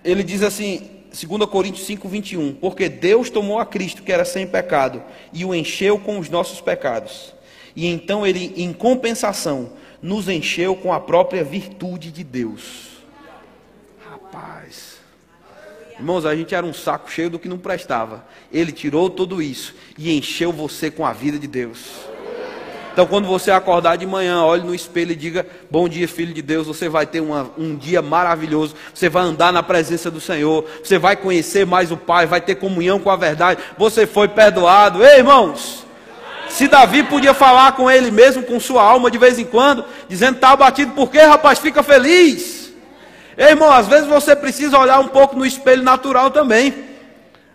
Ele 0.04 0.22
diz 0.22 0.44
assim, 0.44 1.02
2 1.10 1.44
Coríntios 1.50 1.84
5, 1.86 2.08
21. 2.08 2.54
Porque 2.54 2.88
Deus 2.88 3.30
tomou 3.30 3.58
a 3.58 3.66
Cristo, 3.66 4.04
que 4.04 4.12
era 4.12 4.24
sem 4.24 4.46
pecado, 4.46 5.02
e 5.32 5.44
o 5.44 5.52
encheu 5.52 5.98
com 5.98 6.20
os 6.20 6.28
nossos 6.28 6.60
pecados. 6.60 7.34
E 7.74 7.88
então 7.88 8.24
ele, 8.24 8.54
em 8.56 8.72
compensação, 8.72 9.72
nos 10.00 10.28
encheu 10.28 10.76
com 10.76 10.92
a 10.92 11.00
própria 11.00 11.42
virtude 11.42 12.12
de 12.12 12.22
Deus. 12.22 12.90
Rapaz. 14.08 14.91
Irmãos, 15.98 16.24
a 16.24 16.34
gente 16.34 16.54
era 16.54 16.64
um 16.64 16.72
saco 16.72 17.10
cheio 17.10 17.30
do 17.30 17.38
que 17.38 17.48
não 17.48 17.58
prestava. 17.58 18.24
Ele 18.52 18.72
tirou 18.72 19.08
tudo 19.10 19.42
isso 19.42 19.74
e 19.96 20.16
encheu 20.16 20.52
você 20.52 20.90
com 20.90 21.06
a 21.06 21.12
vida 21.12 21.38
de 21.38 21.46
Deus. 21.46 22.12
Então, 22.92 23.06
quando 23.06 23.26
você 23.26 23.50
acordar 23.50 23.96
de 23.96 24.04
manhã, 24.06 24.42
olhe 24.44 24.62
no 24.64 24.74
espelho 24.74 25.12
e 25.12 25.16
diga: 25.16 25.46
Bom 25.70 25.88
dia, 25.88 26.06
filho 26.06 26.34
de 26.34 26.42
Deus. 26.42 26.66
Você 26.66 26.90
vai 26.90 27.06
ter 27.06 27.20
uma, 27.20 27.50
um 27.56 27.74
dia 27.74 28.02
maravilhoso. 28.02 28.74
Você 28.92 29.08
vai 29.08 29.22
andar 29.22 29.50
na 29.50 29.62
presença 29.62 30.10
do 30.10 30.20
Senhor. 30.20 30.66
Você 30.84 30.98
vai 30.98 31.16
conhecer 31.16 31.64
mais 31.64 31.90
o 31.90 31.96
Pai. 31.96 32.26
Vai 32.26 32.40
ter 32.40 32.56
comunhão 32.56 33.00
com 33.00 33.08
a 33.08 33.16
verdade. 33.16 33.62
Você 33.78 34.06
foi 34.06 34.28
perdoado. 34.28 35.02
Ei, 35.02 35.18
irmãos. 35.18 35.86
Se 36.50 36.68
Davi 36.68 37.02
podia 37.02 37.32
falar 37.32 37.72
com 37.72 37.90
ele 37.90 38.10
mesmo, 38.10 38.42
com 38.42 38.60
sua 38.60 38.82
alma 38.82 39.10
de 39.10 39.16
vez 39.16 39.38
em 39.38 39.44
quando, 39.46 39.86
dizendo: 40.06 40.34
Está 40.34 40.50
abatido, 40.50 40.92
por 40.92 41.10
quê, 41.10 41.20
rapaz? 41.22 41.58
Fica 41.58 41.82
feliz. 41.82 42.61
Ei, 43.36 43.50
irmão, 43.50 43.70
às 43.70 43.86
vezes 43.86 44.06
você 44.06 44.36
precisa 44.36 44.78
olhar 44.78 45.00
um 45.00 45.08
pouco 45.08 45.36
no 45.36 45.46
espelho 45.46 45.82
natural 45.82 46.30
também. 46.30 46.92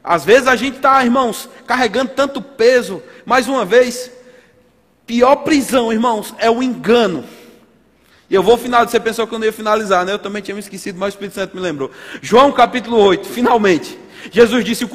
Às 0.04 0.24
vezes 0.24 0.48
a 0.48 0.56
gente 0.56 0.78
está, 0.78 1.04
irmãos, 1.04 1.50
carregando 1.66 2.12
tanto 2.12 2.42
peso. 2.42 3.04
Mais 3.26 3.48
uma 3.48 3.66
vez, 3.66 4.12
Pior 5.08 5.38
prisão, 5.38 5.92
irmãos, 5.92 6.36
é 6.38 6.52
o 6.52 6.62
engano. 6.62 7.24
E 8.30 8.36
eu 8.36 8.44
vou 8.44 8.58
finalizar, 8.58 8.92
você 8.92 9.00
pensou 9.00 9.26
que 9.26 9.34
eu 9.34 9.40
não 9.40 9.46
ia 9.46 9.54
finalizar, 9.54 10.06
né? 10.06 10.12
Eu 10.12 10.20
também 10.20 10.42
tinha 10.42 10.54
me 10.54 10.60
esquecido, 10.60 11.00
mas 11.00 11.14
o 11.14 11.16
Espírito 11.16 11.36
Santo 11.36 11.56
me 11.56 11.62
lembrou. 11.62 11.90
João 12.22 12.52
capítulo 12.52 12.98
8, 12.98 13.26
finalmente. 13.26 13.98
Jesus 14.30 14.66
disse: 14.66 14.86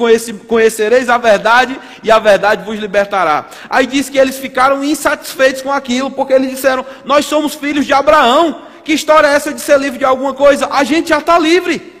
Conhecereis 0.47 1.09
a 1.09 1.17
verdade 1.17 1.79
e 2.03 2.11
a 2.11 2.19
verdade 2.19 2.63
vos 2.63 2.77
libertará. 2.77 3.47
Aí 3.67 3.87
diz 3.87 4.07
que 4.07 4.19
eles 4.19 4.37
ficaram 4.37 4.83
insatisfeitos 4.83 5.63
com 5.63 5.71
aquilo, 5.71 6.11
porque 6.11 6.33
eles 6.33 6.51
disseram: 6.51 6.85
Nós 7.03 7.25
somos 7.25 7.55
filhos 7.55 7.87
de 7.87 7.93
Abraão. 7.93 8.67
Que 8.83 8.93
história 8.93 9.27
é 9.27 9.33
essa 9.33 9.53
de 9.53 9.61
ser 9.61 9.79
livre 9.79 9.99
de 9.99 10.05
alguma 10.05 10.33
coisa? 10.33 10.67
A 10.71 10.83
gente 10.83 11.09
já 11.09 11.19
está 11.19 11.39
livre. 11.39 11.93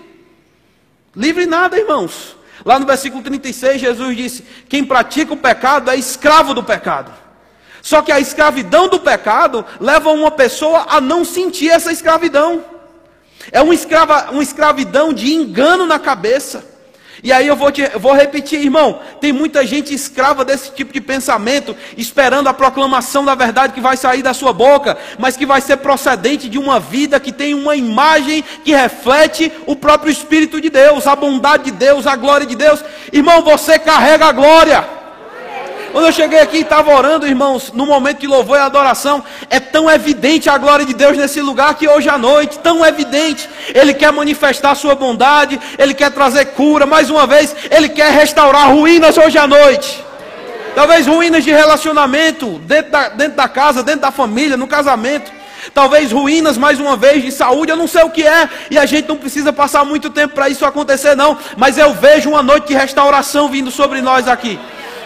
Livre 1.15 1.45
nada, 1.45 1.77
irmãos. 1.77 2.35
Lá 2.65 2.79
no 2.79 2.85
versículo 2.85 3.23
36, 3.23 3.81
Jesus 3.81 4.17
disse: 4.17 4.45
Quem 4.67 4.83
pratica 4.83 5.33
o 5.33 5.37
pecado 5.37 5.89
é 5.89 5.95
escravo 5.95 6.53
do 6.53 6.63
pecado. 6.63 7.11
Só 7.81 8.01
que 8.01 8.11
a 8.11 8.19
escravidão 8.19 8.87
do 8.87 8.99
pecado 8.99 9.65
leva 9.79 10.09
uma 10.11 10.31
pessoa 10.31 10.85
a 10.89 11.01
não 11.01 11.25
sentir 11.25 11.69
essa 11.69 11.91
escravidão. 11.91 12.63
É 13.51 13.61
uma, 13.61 13.73
escrava, 13.73 14.31
uma 14.31 14.41
escravidão 14.41 15.13
de 15.13 15.33
engano 15.33 15.85
na 15.85 15.99
cabeça. 15.99 16.72
E 17.23 17.31
aí 17.31 17.47
eu 17.47 17.55
vou, 17.55 17.71
te, 17.71 17.87
vou 17.97 18.13
repetir, 18.13 18.61
irmão, 18.61 18.99
tem 19.21 19.31
muita 19.31 19.65
gente 19.65 19.93
escrava 19.93 20.43
desse 20.43 20.71
tipo 20.73 20.91
de 20.91 20.99
pensamento, 20.99 21.73
esperando 21.95 22.49
a 22.49 22.53
proclamação 22.53 23.23
da 23.23 23.33
verdade 23.33 23.71
que 23.71 23.79
vai 23.79 23.95
sair 23.95 24.21
da 24.21 24.33
sua 24.33 24.51
boca, 24.51 24.97
mas 25.17 25.37
que 25.37 25.45
vai 25.45 25.61
ser 25.61 25.77
procedente 25.77 26.49
de 26.49 26.57
uma 26.57 26.81
vida 26.81 27.21
que 27.21 27.31
tem 27.31 27.53
uma 27.53 27.77
imagem 27.77 28.43
que 28.65 28.75
reflete 28.75 29.49
o 29.65 29.73
próprio 29.73 30.11
Espírito 30.11 30.59
de 30.59 30.69
Deus, 30.69 31.07
a 31.07 31.15
bondade 31.15 31.63
de 31.63 31.71
Deus, 31.71 32.05
a 32.05 32.17
glória 32.17 32.45
de 32.45 32.57
Deus. 32.57 32.83
Irmão, 33.13 33.41
você 33.41 33.79
carrega 33.79 34.25
a 34.25 34.31
glória. 34.33 35.02
Quando 35.93 36.07
eu 36.07 36.11
cheguei 36.11 36.39
aqui 36.39 36.57
e 36.57 36.61
estava 36.61 36.91
orando, 36.91 37.27
irmãos, 37.27 37.71
no 37.71 37.85
momento 37.85 38.21
de 38.21 38.25
louvor 38.25 38.57
e 38.57 38.61
adoração, 38.61 39.23
é 39.47 39.59
tão 39.59 39.87
evidente 39.91 40.49
a 40.49 40.57
glória 40.57 40.83
de 40.83 40.93
Deus 40.93 41.15
nesse 41.15 41.39
lugar 41.39 41.75
que 41.75 41.87
hoje 41.87 42.09
à 42.09 42.17
noite, 42.17 42.57
tão 42.57 42.83
evidente, 42.83 43.47
Ele 43.75 43.93
quer 43.93 44.11
manifestar 44.11 44.71
a 44.71 44.75
sua 44.75 44.95
bondade, 44.95 45.61
Ele 45.77 45.93
quer 45.93 46.09
trazer 46.09 46.45
cura, 46.45 46.87
mais 46.87 47.11
uma 47.11 47.27
vez, 47.27 47.55
Ele 47.69 47.87
quer 47.87 48.11
restaurar 48.11 48.73
ruínas 48.73 49.15
hoje 49.19 49.37
à 49.37 49.45
noite. 49.45 50.03
Talvez 50.73 51.05
ruínas 51.05 51.43
de 51.43 51.51
relacionamento, 51.51 52.59
dentro 52.65 52.91
da, 52.91 53.09
dentro 53.09 53.37
da 53.37 53.47
casa, 53.47 53.83
dentro 53.83 54.01
da 54.01 54.11
família, 54.11 54.57
no 54.57 54.65
casamento. 54.65 55.31
Talvez 55.75 56.11
ruínas, 56.11 56.57
mais 56.57 56.79
uma 56.79 56.97
vez, 56.97 57.23
de 57.23 57.31
saúde, 57.31 57.71
eu 57.71 57.77
não 57.77 57.87
sei 57.87 58.01
o 58.01 58.09
que 58.09 58.25
é, 58.25 58.49
e 58.71 58.79
a 58.79 58.87
gente 58.87 59.07
não 59.07 59.15
precisa 59.15 59.53
passar 59.53 59.85
muito 59.85 60.09
tempo 60.09 60.33
para 60.33 60.49
isso 60.49 60.65
acontecer, 60.65 61.15
não. 61.15 61.37
Mas 61.55 61.77
eu 61.77 61.93
vejo 61.93 62.31
uma 62.31 62.41
noite 62.41 62.69
de 62.69 62.73
restauração 62.73 63.47
vindo 63.47 63.69
sobre 63.69 64.01
nós 64.01 64.27
aqui. 64.27 64.59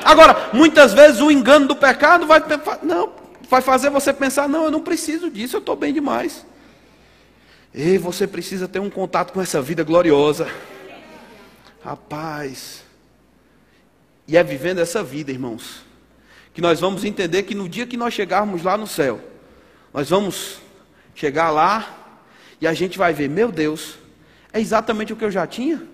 Agora, 0.07 0.51
muitas 0.53 0.93
vezes 0.93 1.19
o 1.19 1.29
engano 1.29 1.67
do 1.67 1.75
pecado 1.75 2.25
vai, 2.25 2.41
não, 2.81 3.11
vai 3.49 3.61
fazer 3.61 3.89
você 3.89 4.13
pensar: 4.13 4.47
não, 4.47 4.63
eu 4.63 4.71
não 4.71 4.79
preciso 4.79 5.29
disso, 5.29 5.57
eu 5.57 5.59
estou 5.59 5.75
bem 5.75 5.93
demais. 5.93 6.45
E 7.73 7.97
você 7.97 8.25
precisa 8.25 8.69
ter 8.69 8.79
um 8.79 8.89
contato 8.89 9.33
com 9.33 9.41
essa 9.41 9.61
vida 9.61 9.83
gloriosa. 9.83 10.47
Rapaz. 11.83 12.85
E 14.25 14.37
é 14.37 14.43
vivendo 14.43 14.79
essa 14.79 15.03
vida, 15.03 15.29
irmãos, 15.29 15.81
que 16.53 16.61
nós 16.61 16.79
vamos 16.79 17.03
entender 17.03 17.43
que 17.43 17.53
no 17.53 17.67
dia 17.67 17.85
que 17.85 17.97
nós 17.97 18.13
chegarmos 18.13 18.63
lá 18.63 18.77
no 18.77 18.87
céu, 18.87 19.19
nós 19.93 20.09
vamos 20.09 20.59
chegar 21.13 21.51
lá 21.51 22.15
e 22.61 22.67
a 22.67 22.73
gente 22.73 22.97
vai 22.97 23.13
ver, 23.13 23.27
meu 23.27 23.51
Deus, 23.51 23.97
é 24.53 24.61
exatamente 24.61 25.11
o 25.11 25.17
que 25.17 25.25
eu 25.25 25.31
já 25.31 25.45
tinha? 25.45 25.85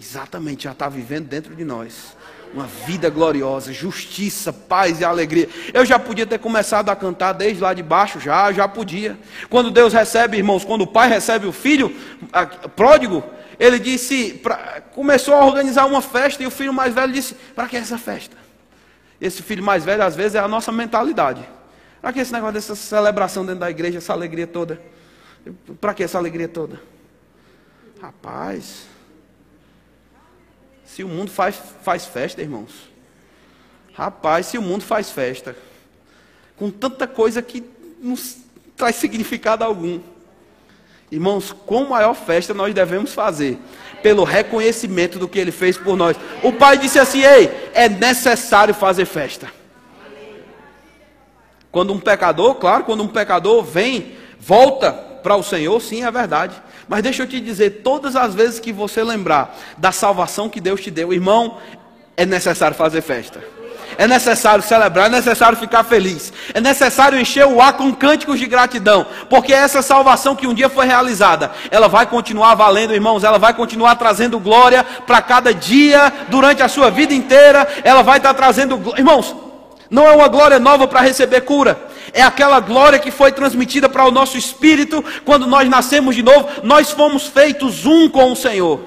Exatamente, 0.00 0.64
já 0.64 0.72
está 0.72 0.88
vivendo 0.88 1.28
dentro 1.28 1.54
de 1.54 1.66
nós 1.66 2.16
uma 2.56 2.66
vida 2.66 3.10
gloriosa, 3.10 3.70
justiça, 3.70 4.50
paz 4.50 5.00
e 5.00 5.04
alegria. 5.04 5.46
Eu 5.74 5.84
já 5.84 5.98
podia 5.98 6.26
ter 6.26 6.38
começado 6.38 6.88
a 6.88 6.96
cantar 6.96 7.34
desde 7.34 7.62
lá 7.62 7.74
de 7.74 7.82
baixo, 7.82 8.18
já, 8.18 8.50
já 8.50 8.66
podia. 8.66 9.18
Quando 9.50 9.70
Deus 9.70 9.92
recebe, 9.92 10.38
irmãos, 10.38 10.64
quando 10.64 10.82
o 10.82 10.86
pai 10.86 11.06
recebe 11.06 11.46
o 11.46 11.52
filho 11.52 11.94
a, 12.32 12.46
pródigo, 12.46 13.22
ele 13.60 13.78
disse, 13.78 14.40
pra, 14.42 14.80
começou 14.92 15.34
a 15.34 15.44
organizar 15.44 15.84
uma 15.84 16.00
festa 16.00 16.42
e 16.42 16.46
o 16.46 16.50
filho 16.50 16.72
mais 16.72 16.94
velho 16.94 17.12
disse: 17.12 17.34
Para 17.54 17.68
que 17.68 17.76
essa 17.76 17.98
festa? 17.98 18.36
Esse 19.20 19.42
filho 19.42 19.62
mais 19.62 19.84
velho, 19.84 20.02
às 20.02 20.16
vezes, 20.16 20.34
é 20.34 20.38
a 20.38 20.48
nossa 20.48 20.72
mentalidade. 20.72 21.46
Para 22.00 22.12
que 22.12 22.20
esse 22.20 22.32
negócio 22.32 22.54
dessa 22.54 22.74
celebração 22.74 23.44
dentro 23.44 23.60
da 23.60 23.70
igreja, 23.70 23.98
essa 23.98 24.14
alegria 24.14 24.46
toda? 24.46 24.80
Para 25.78 25.92
que 25.92 26.02
essa 26.02 26.16
alegria 26.16 26.48
toda? 26.48 26.80
Rapaz. 28.00 28.86
Se 30.96 31.04
o 31.04 31.08
mundo 31.08 31.30
faz, 31.30 31.60
faz 31.82 32.06
festa, 32.06 32.40
irmãos. 32.40 32.70
Rapaz, 33.92 34.46
se 34.46 34.56
o 34.56 34.62
mundo 34.62 34.82
faz 34.82 35.10
festa, 35.10 35.54
com 36.56 36.70
tanta 36.70 37.06
coisa 37.06 37.42
que 37.42 37.62
não 38.00 38.14
traz 38.74 38.96
significado 38.96 39.62
algum. 39.62 40.00
Irmãos, 41.12 41.54
qual 41.66 41.84
maior 41.84 42.14
festa 42.14 42.54
nós 42.54 42.72
devemos 42.72 43.12
fazer? 43.12 43.58
Pelo 44.02 44.24
reconhecimento 44.24 45.18
do 45.18 45.28
que 45.28 45.38
ele 45.38 45.52
fez 45.52 45.76
por 45.76 45.98
nós. 45.98 46.16
O 46.42 46.50
pai 46.50 46.78
disse 46.78 46.98
assim: 46.98 47.22
Ei, 47.22 47.70
é 47.74 47.90
necessário 47.90 48.72
fazer 48.72 49.04
festa. 49.04 49.52
Quando 51.70 51.92
um 51.92 52.00
pecador, 52.00 52.54
claro, 52.54 52.84
quando 52.84 53.02
um 53.02 53.08
pecador 53.08 53.62
vem, 53.62 54.16
volta 54.40 54.94
para 55.22 55.36
o 55.36 55.42
Senhor, 55.42 55.78
sim, 55.82 56.02
é 56.04 56.10
verdade. 56.10 56.56
Mas 56.88 57.02
deixa 57.02 57.22
eu 57.22 57.26
te 57.26 57.40
dizer, 57.40 57.82
todas 57.82 58.14
as 58.14 58.34
vezes 58.34 58.60
que 58.60 58.72
você 58.72 59.02
lembrar 59.02 59.56
da 59.76 59.90
salvação 59.90 60.48
que 60.48 60.60
Deus 60.60 60.80
te 60.80 60.90
deu, 60.90 61.12
irmão, 61.12 61.58
é 62.16 62.24
necessário 62.24 62.76
fazer 62.76 63.02
festa. 63.02 63.42
É 63.98 64.06
necessário 64.06 64.62
celebrar, 64.62 65.06
é 65.06 65.10
necessário 65.10 65.56
ficar 65.56 65.82
feliz. 65.82 66.32
É 66.52 66.60
necessário 66.60 67.18
encher 67.18 67.46
o 67.46 67.60
ar 67.60 67.72
com 67.72 67.94
cânticos 67.94 68.38
de 68.38 68.46
gratidão. 68.46 69.06
Porque 69.30 69.52
essa 69.52 69.80
salvação 69.80 70.36
que 70.36 70.46
um 70.46 70.52
dia 70.52 70.68
foi 70.68 70.86
realizada, 70.86 71.50
ela 71.70 71.88
vai 71.88 72.06
continuar 72.06 72.54
valendo, 72.54 72.94
irmãos. 72.94 73.24
Ela 73.24 73.38
vai 73.38 73.54
continuar 73.54 73.96
trazendo 73.96 74.38
glória 74.38 74.84
para 74.84 75.22
cada 75.22 75.54
dia, 75.54 76.12
durante 76.28 76.62
a 76.62 76.68
sua 76.68 76.90
vida 76.90 77.14
inteira. 77.14 77.66
Ela 77.84 78.02
vai 78.02 78.18
estar 78.18 78.34
trazendo. 78.34 78.80
Irmãos, 78.96 79.34
não 79.88 80.06
é 80.06 80.12
uma 80.14 80.28
glória 80.28 80.58
nova 80.58 80.86
para 80.86 81.00
receber 81.00 81.42
cura 81.42 81.95
é 82.16 82.22
aquela 82.22 82.58
glória 82.60 82.98
que 82.98 83.10
foi 83.10 83.30
transmitida 83.30 83.90
para 83.90 84.06
o 84.06 84.10
nosso 84.10 84.38
espírito 84.38 85.04
quando 85.22 85.46
nós 85.46 85.68
nascemos 85.68 86.16
de 86.16 86.22
novo. 86.22 86.48
Nós 86.62 86.90
fomos 86.90 87.26
feitos 87.26 87.84
um 87.84 88.08
com 88.08 88.32
o 88.32 88.36
Senhor. 88.36 88.80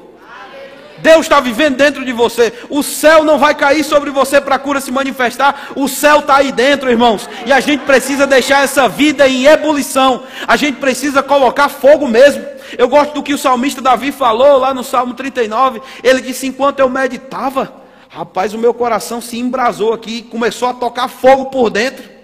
Deus 0.97 1.21
está 1.21 1.39
vivendo 1.39 1.77
dentro 1.77 2.03
de 2.03 2.11
você. 2.11 2.51
O 2.71 2.81
céu 2.81 3.23
não 3.23 3.37
vai 3.37 3.53
cair 3.53 3.83
sobre 3.83 4.09
você 4.09 4.41
para 4.41 4.55
a 4.55 4.59
cura 4.59 4.81
se 4.81 4.91
manifestar. 4.91 5.69
O 5.75 5.87
céu 5.87 6.21
está 6.21 6.37
aí 6.37 6.51
dentro, 6.51 6.89
irmãos. 6.89 7.29
E 7.45 7.53
a 7.53 7.59
gente 7.59 7.85
precisa 7.85 8.25
deixar 8.25 8.63
essa 8.63 8.89
vida 8.89 9.27
em 9.27 9.45
ebulição. 9.45 10.23
A 10.47 10.55
gente 10.55 10.79
precisa 10.79 11.21
colocar 11.21 11.69
fogo 11.69 12.07
mesmo. 12.07 12.43
Eu 12.79 12.87
gosto 12.87 13.13
do 13.13 13.21
que 13.21 13.35
o 13.35 13.37
salmista 13.37 13.79
Davi 13.79 14.11
falou 14.11 14.57
lá 14.57 14.73
no 14.73 14.83
Salmo 14.83 15.13
39. 15.13 15.83
Ele 16.03 16.21
disse: 16.21 16.47
Enquanto 16.47 16.79
eu 16.79 16.89
meditava, 16.89 17.71
rapaz, 18.09 18.55
o 18.55 18.57
meu 18.57 18.73
coração 18.73 19.21
se 19.21 19.37
embrasou 19.37 19.93
aqui 19.93 20.23
começou 20.23 20.67
a 20.67 20.73
tocar 20.73 21.07
fogo 21.07 21.45
por 21.45 21.69
dentro 21.69 22.18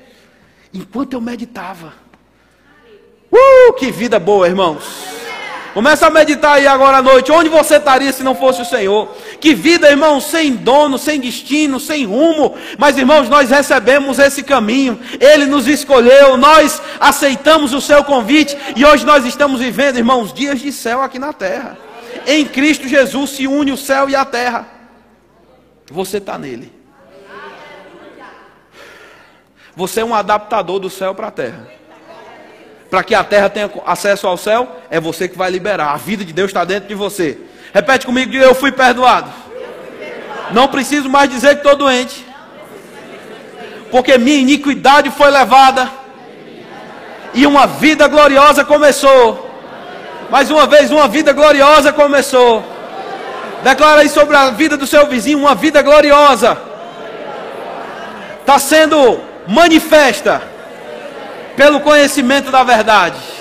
enquanto 0.75 1.13
eu 1.13 1.21
meditava. 1.21 1.93
Uh, 3.31 3.73
que 3.73 3.91
vida 3.91 4.19
boa, 4.19 4.47
irmãos. 4.47 5.15
Começa 5.73 6.07
a 6.07 6.09
meditar 6.09 6.53
aí 6.53 6.67
agora 6.67 6.97
à 6.97 7.01
noite. 7.01 7.31
Onde 7.33 7.49
você 7.49 7.75
estaria 7.75 8.11
se 8.13 8.23
não 8.23 8.33
fosse 8.33 8.61
o 8.61 8.65
Senhor? 8.65 9.09
Que 9.41 9.53
vida, 9.53 9.89
irmão, 9.89 10.21
sem 10.21 10.53
dono, 10.55 10.97
sem 10.97 11.19
destino, 11.19 11.81
sem 11.81 12.05
rumo. 12.05 12.55
Mas, 12.77 12.97
irmãos, 12.97 13.27
nós 13.27 13.49
recebemos 13.49 14.17
esse 14.17 14.41
caminho. 14.41 14.97
Ele 15.19 15.45
nos 15.45 15.67
escolheu. 15.67 16.37
Nós 16.37 16.81
aceitamos 16.97 17.73
o 17.73 17.81
seu 17.81 18.05
convite. 18.05 18.57
E 18.73 18.85
hoje 18.85 19.05
nós 19.05 19.25
estamos 19.25 19.59
vivendo, 19.59 19.97
irmãos, 19.97 20.31
dias 20.31 20.61
de 20.61 20.71
céu 20.71 21.01
aqui 21.01 21.19
na 21.19 21.33
terra. 21.33 21.77
Em 22.25 22.45
Cristo 22.45 22.87
Jesus 22.87 23.31
se 23.31 23.45
une 23.45 23.73
o 23.73 23.77
céu 23.77 24.09
e 24.09 24.15
a 24.15 24.23
terra. 24.23 24.65
Você 25.91 26.17
está 26.17 26.37
nele. 26.37 26.74
Você 29.75 30.01
é 30.01 30.05
um 30.05 30.15
adaptador 30.15 30.79
do 30.79 30.89
céu 30.89 31.13
para 31.13 31.27
a 31.27 31.31
terra 31.31 31.75
para 32.95 33.03
que 33.03 33.13
a 33.13 33.25
terra 33.25 33.49
tenha 33.49 33.69
acesso 33.85 34.25
ao 34.25 34.37
céu, 34.37 34.79
é 34.89 35.01
você 35.01 35.27
que 35.27 35.37
vai 35.37 35.51
liberar. 35.51 35.93
A 35.93 35.97
vida 35.97 36.23
de 36.23 36.31
Deus 36.31 36.49
está 36.49 36.63
dentro 36.63 36.87
de 36.87 36.95
você. 36.95 37.37
Repete 37.73 38.05
comigo: 38.05 38.33
eu 38.33 38.55
fui 38.55 38.71
perdoado. 38.71 39.29
Não 40.51 40.69
preciso 40.69 41.09
mais 41.09 41.29
dizer 41.29 41.55
que 41.55 41.67
estou 41.67 41.75
doente, 41.75 42.25
porque 43.91 44.17
minha 44.17 44.37
iniquidade 44.37 45.09
foi 45.11 45.29
levada 45.29 45.89
e 47.33 47.45
uma 47.45 47.67
vida 47.67 48.07
gloriosa 48.07 48.63
começou. 48.63 49.43
Mais 50.29 50.49
uma 50.49 50.65
vez, 50.65 50.89
uma 50.89 51.09
vida 51.09 51.33
gloriosa 51.33 51.91
começou. 51.91 52.63
Declara 53.61 54.03
aí 54.03 54.09
sobre 54.09 54.37
a 54.37 54.51
vida 54.51 54.77
do 54.77 54.87
seu 54.87 55.05
vizinho: 55.07 55.39
uma 55.39 55.53
vida 55.53 55.81
gloriosa 55.81 56.57
está 58.39 58.57
sendo 58.57 59.19
manifesta 59.47 60.41
pelo 61.55 61.79
conhecimento 61.79 62.51
da 62.51 62.63
verdade. 62.63 63.34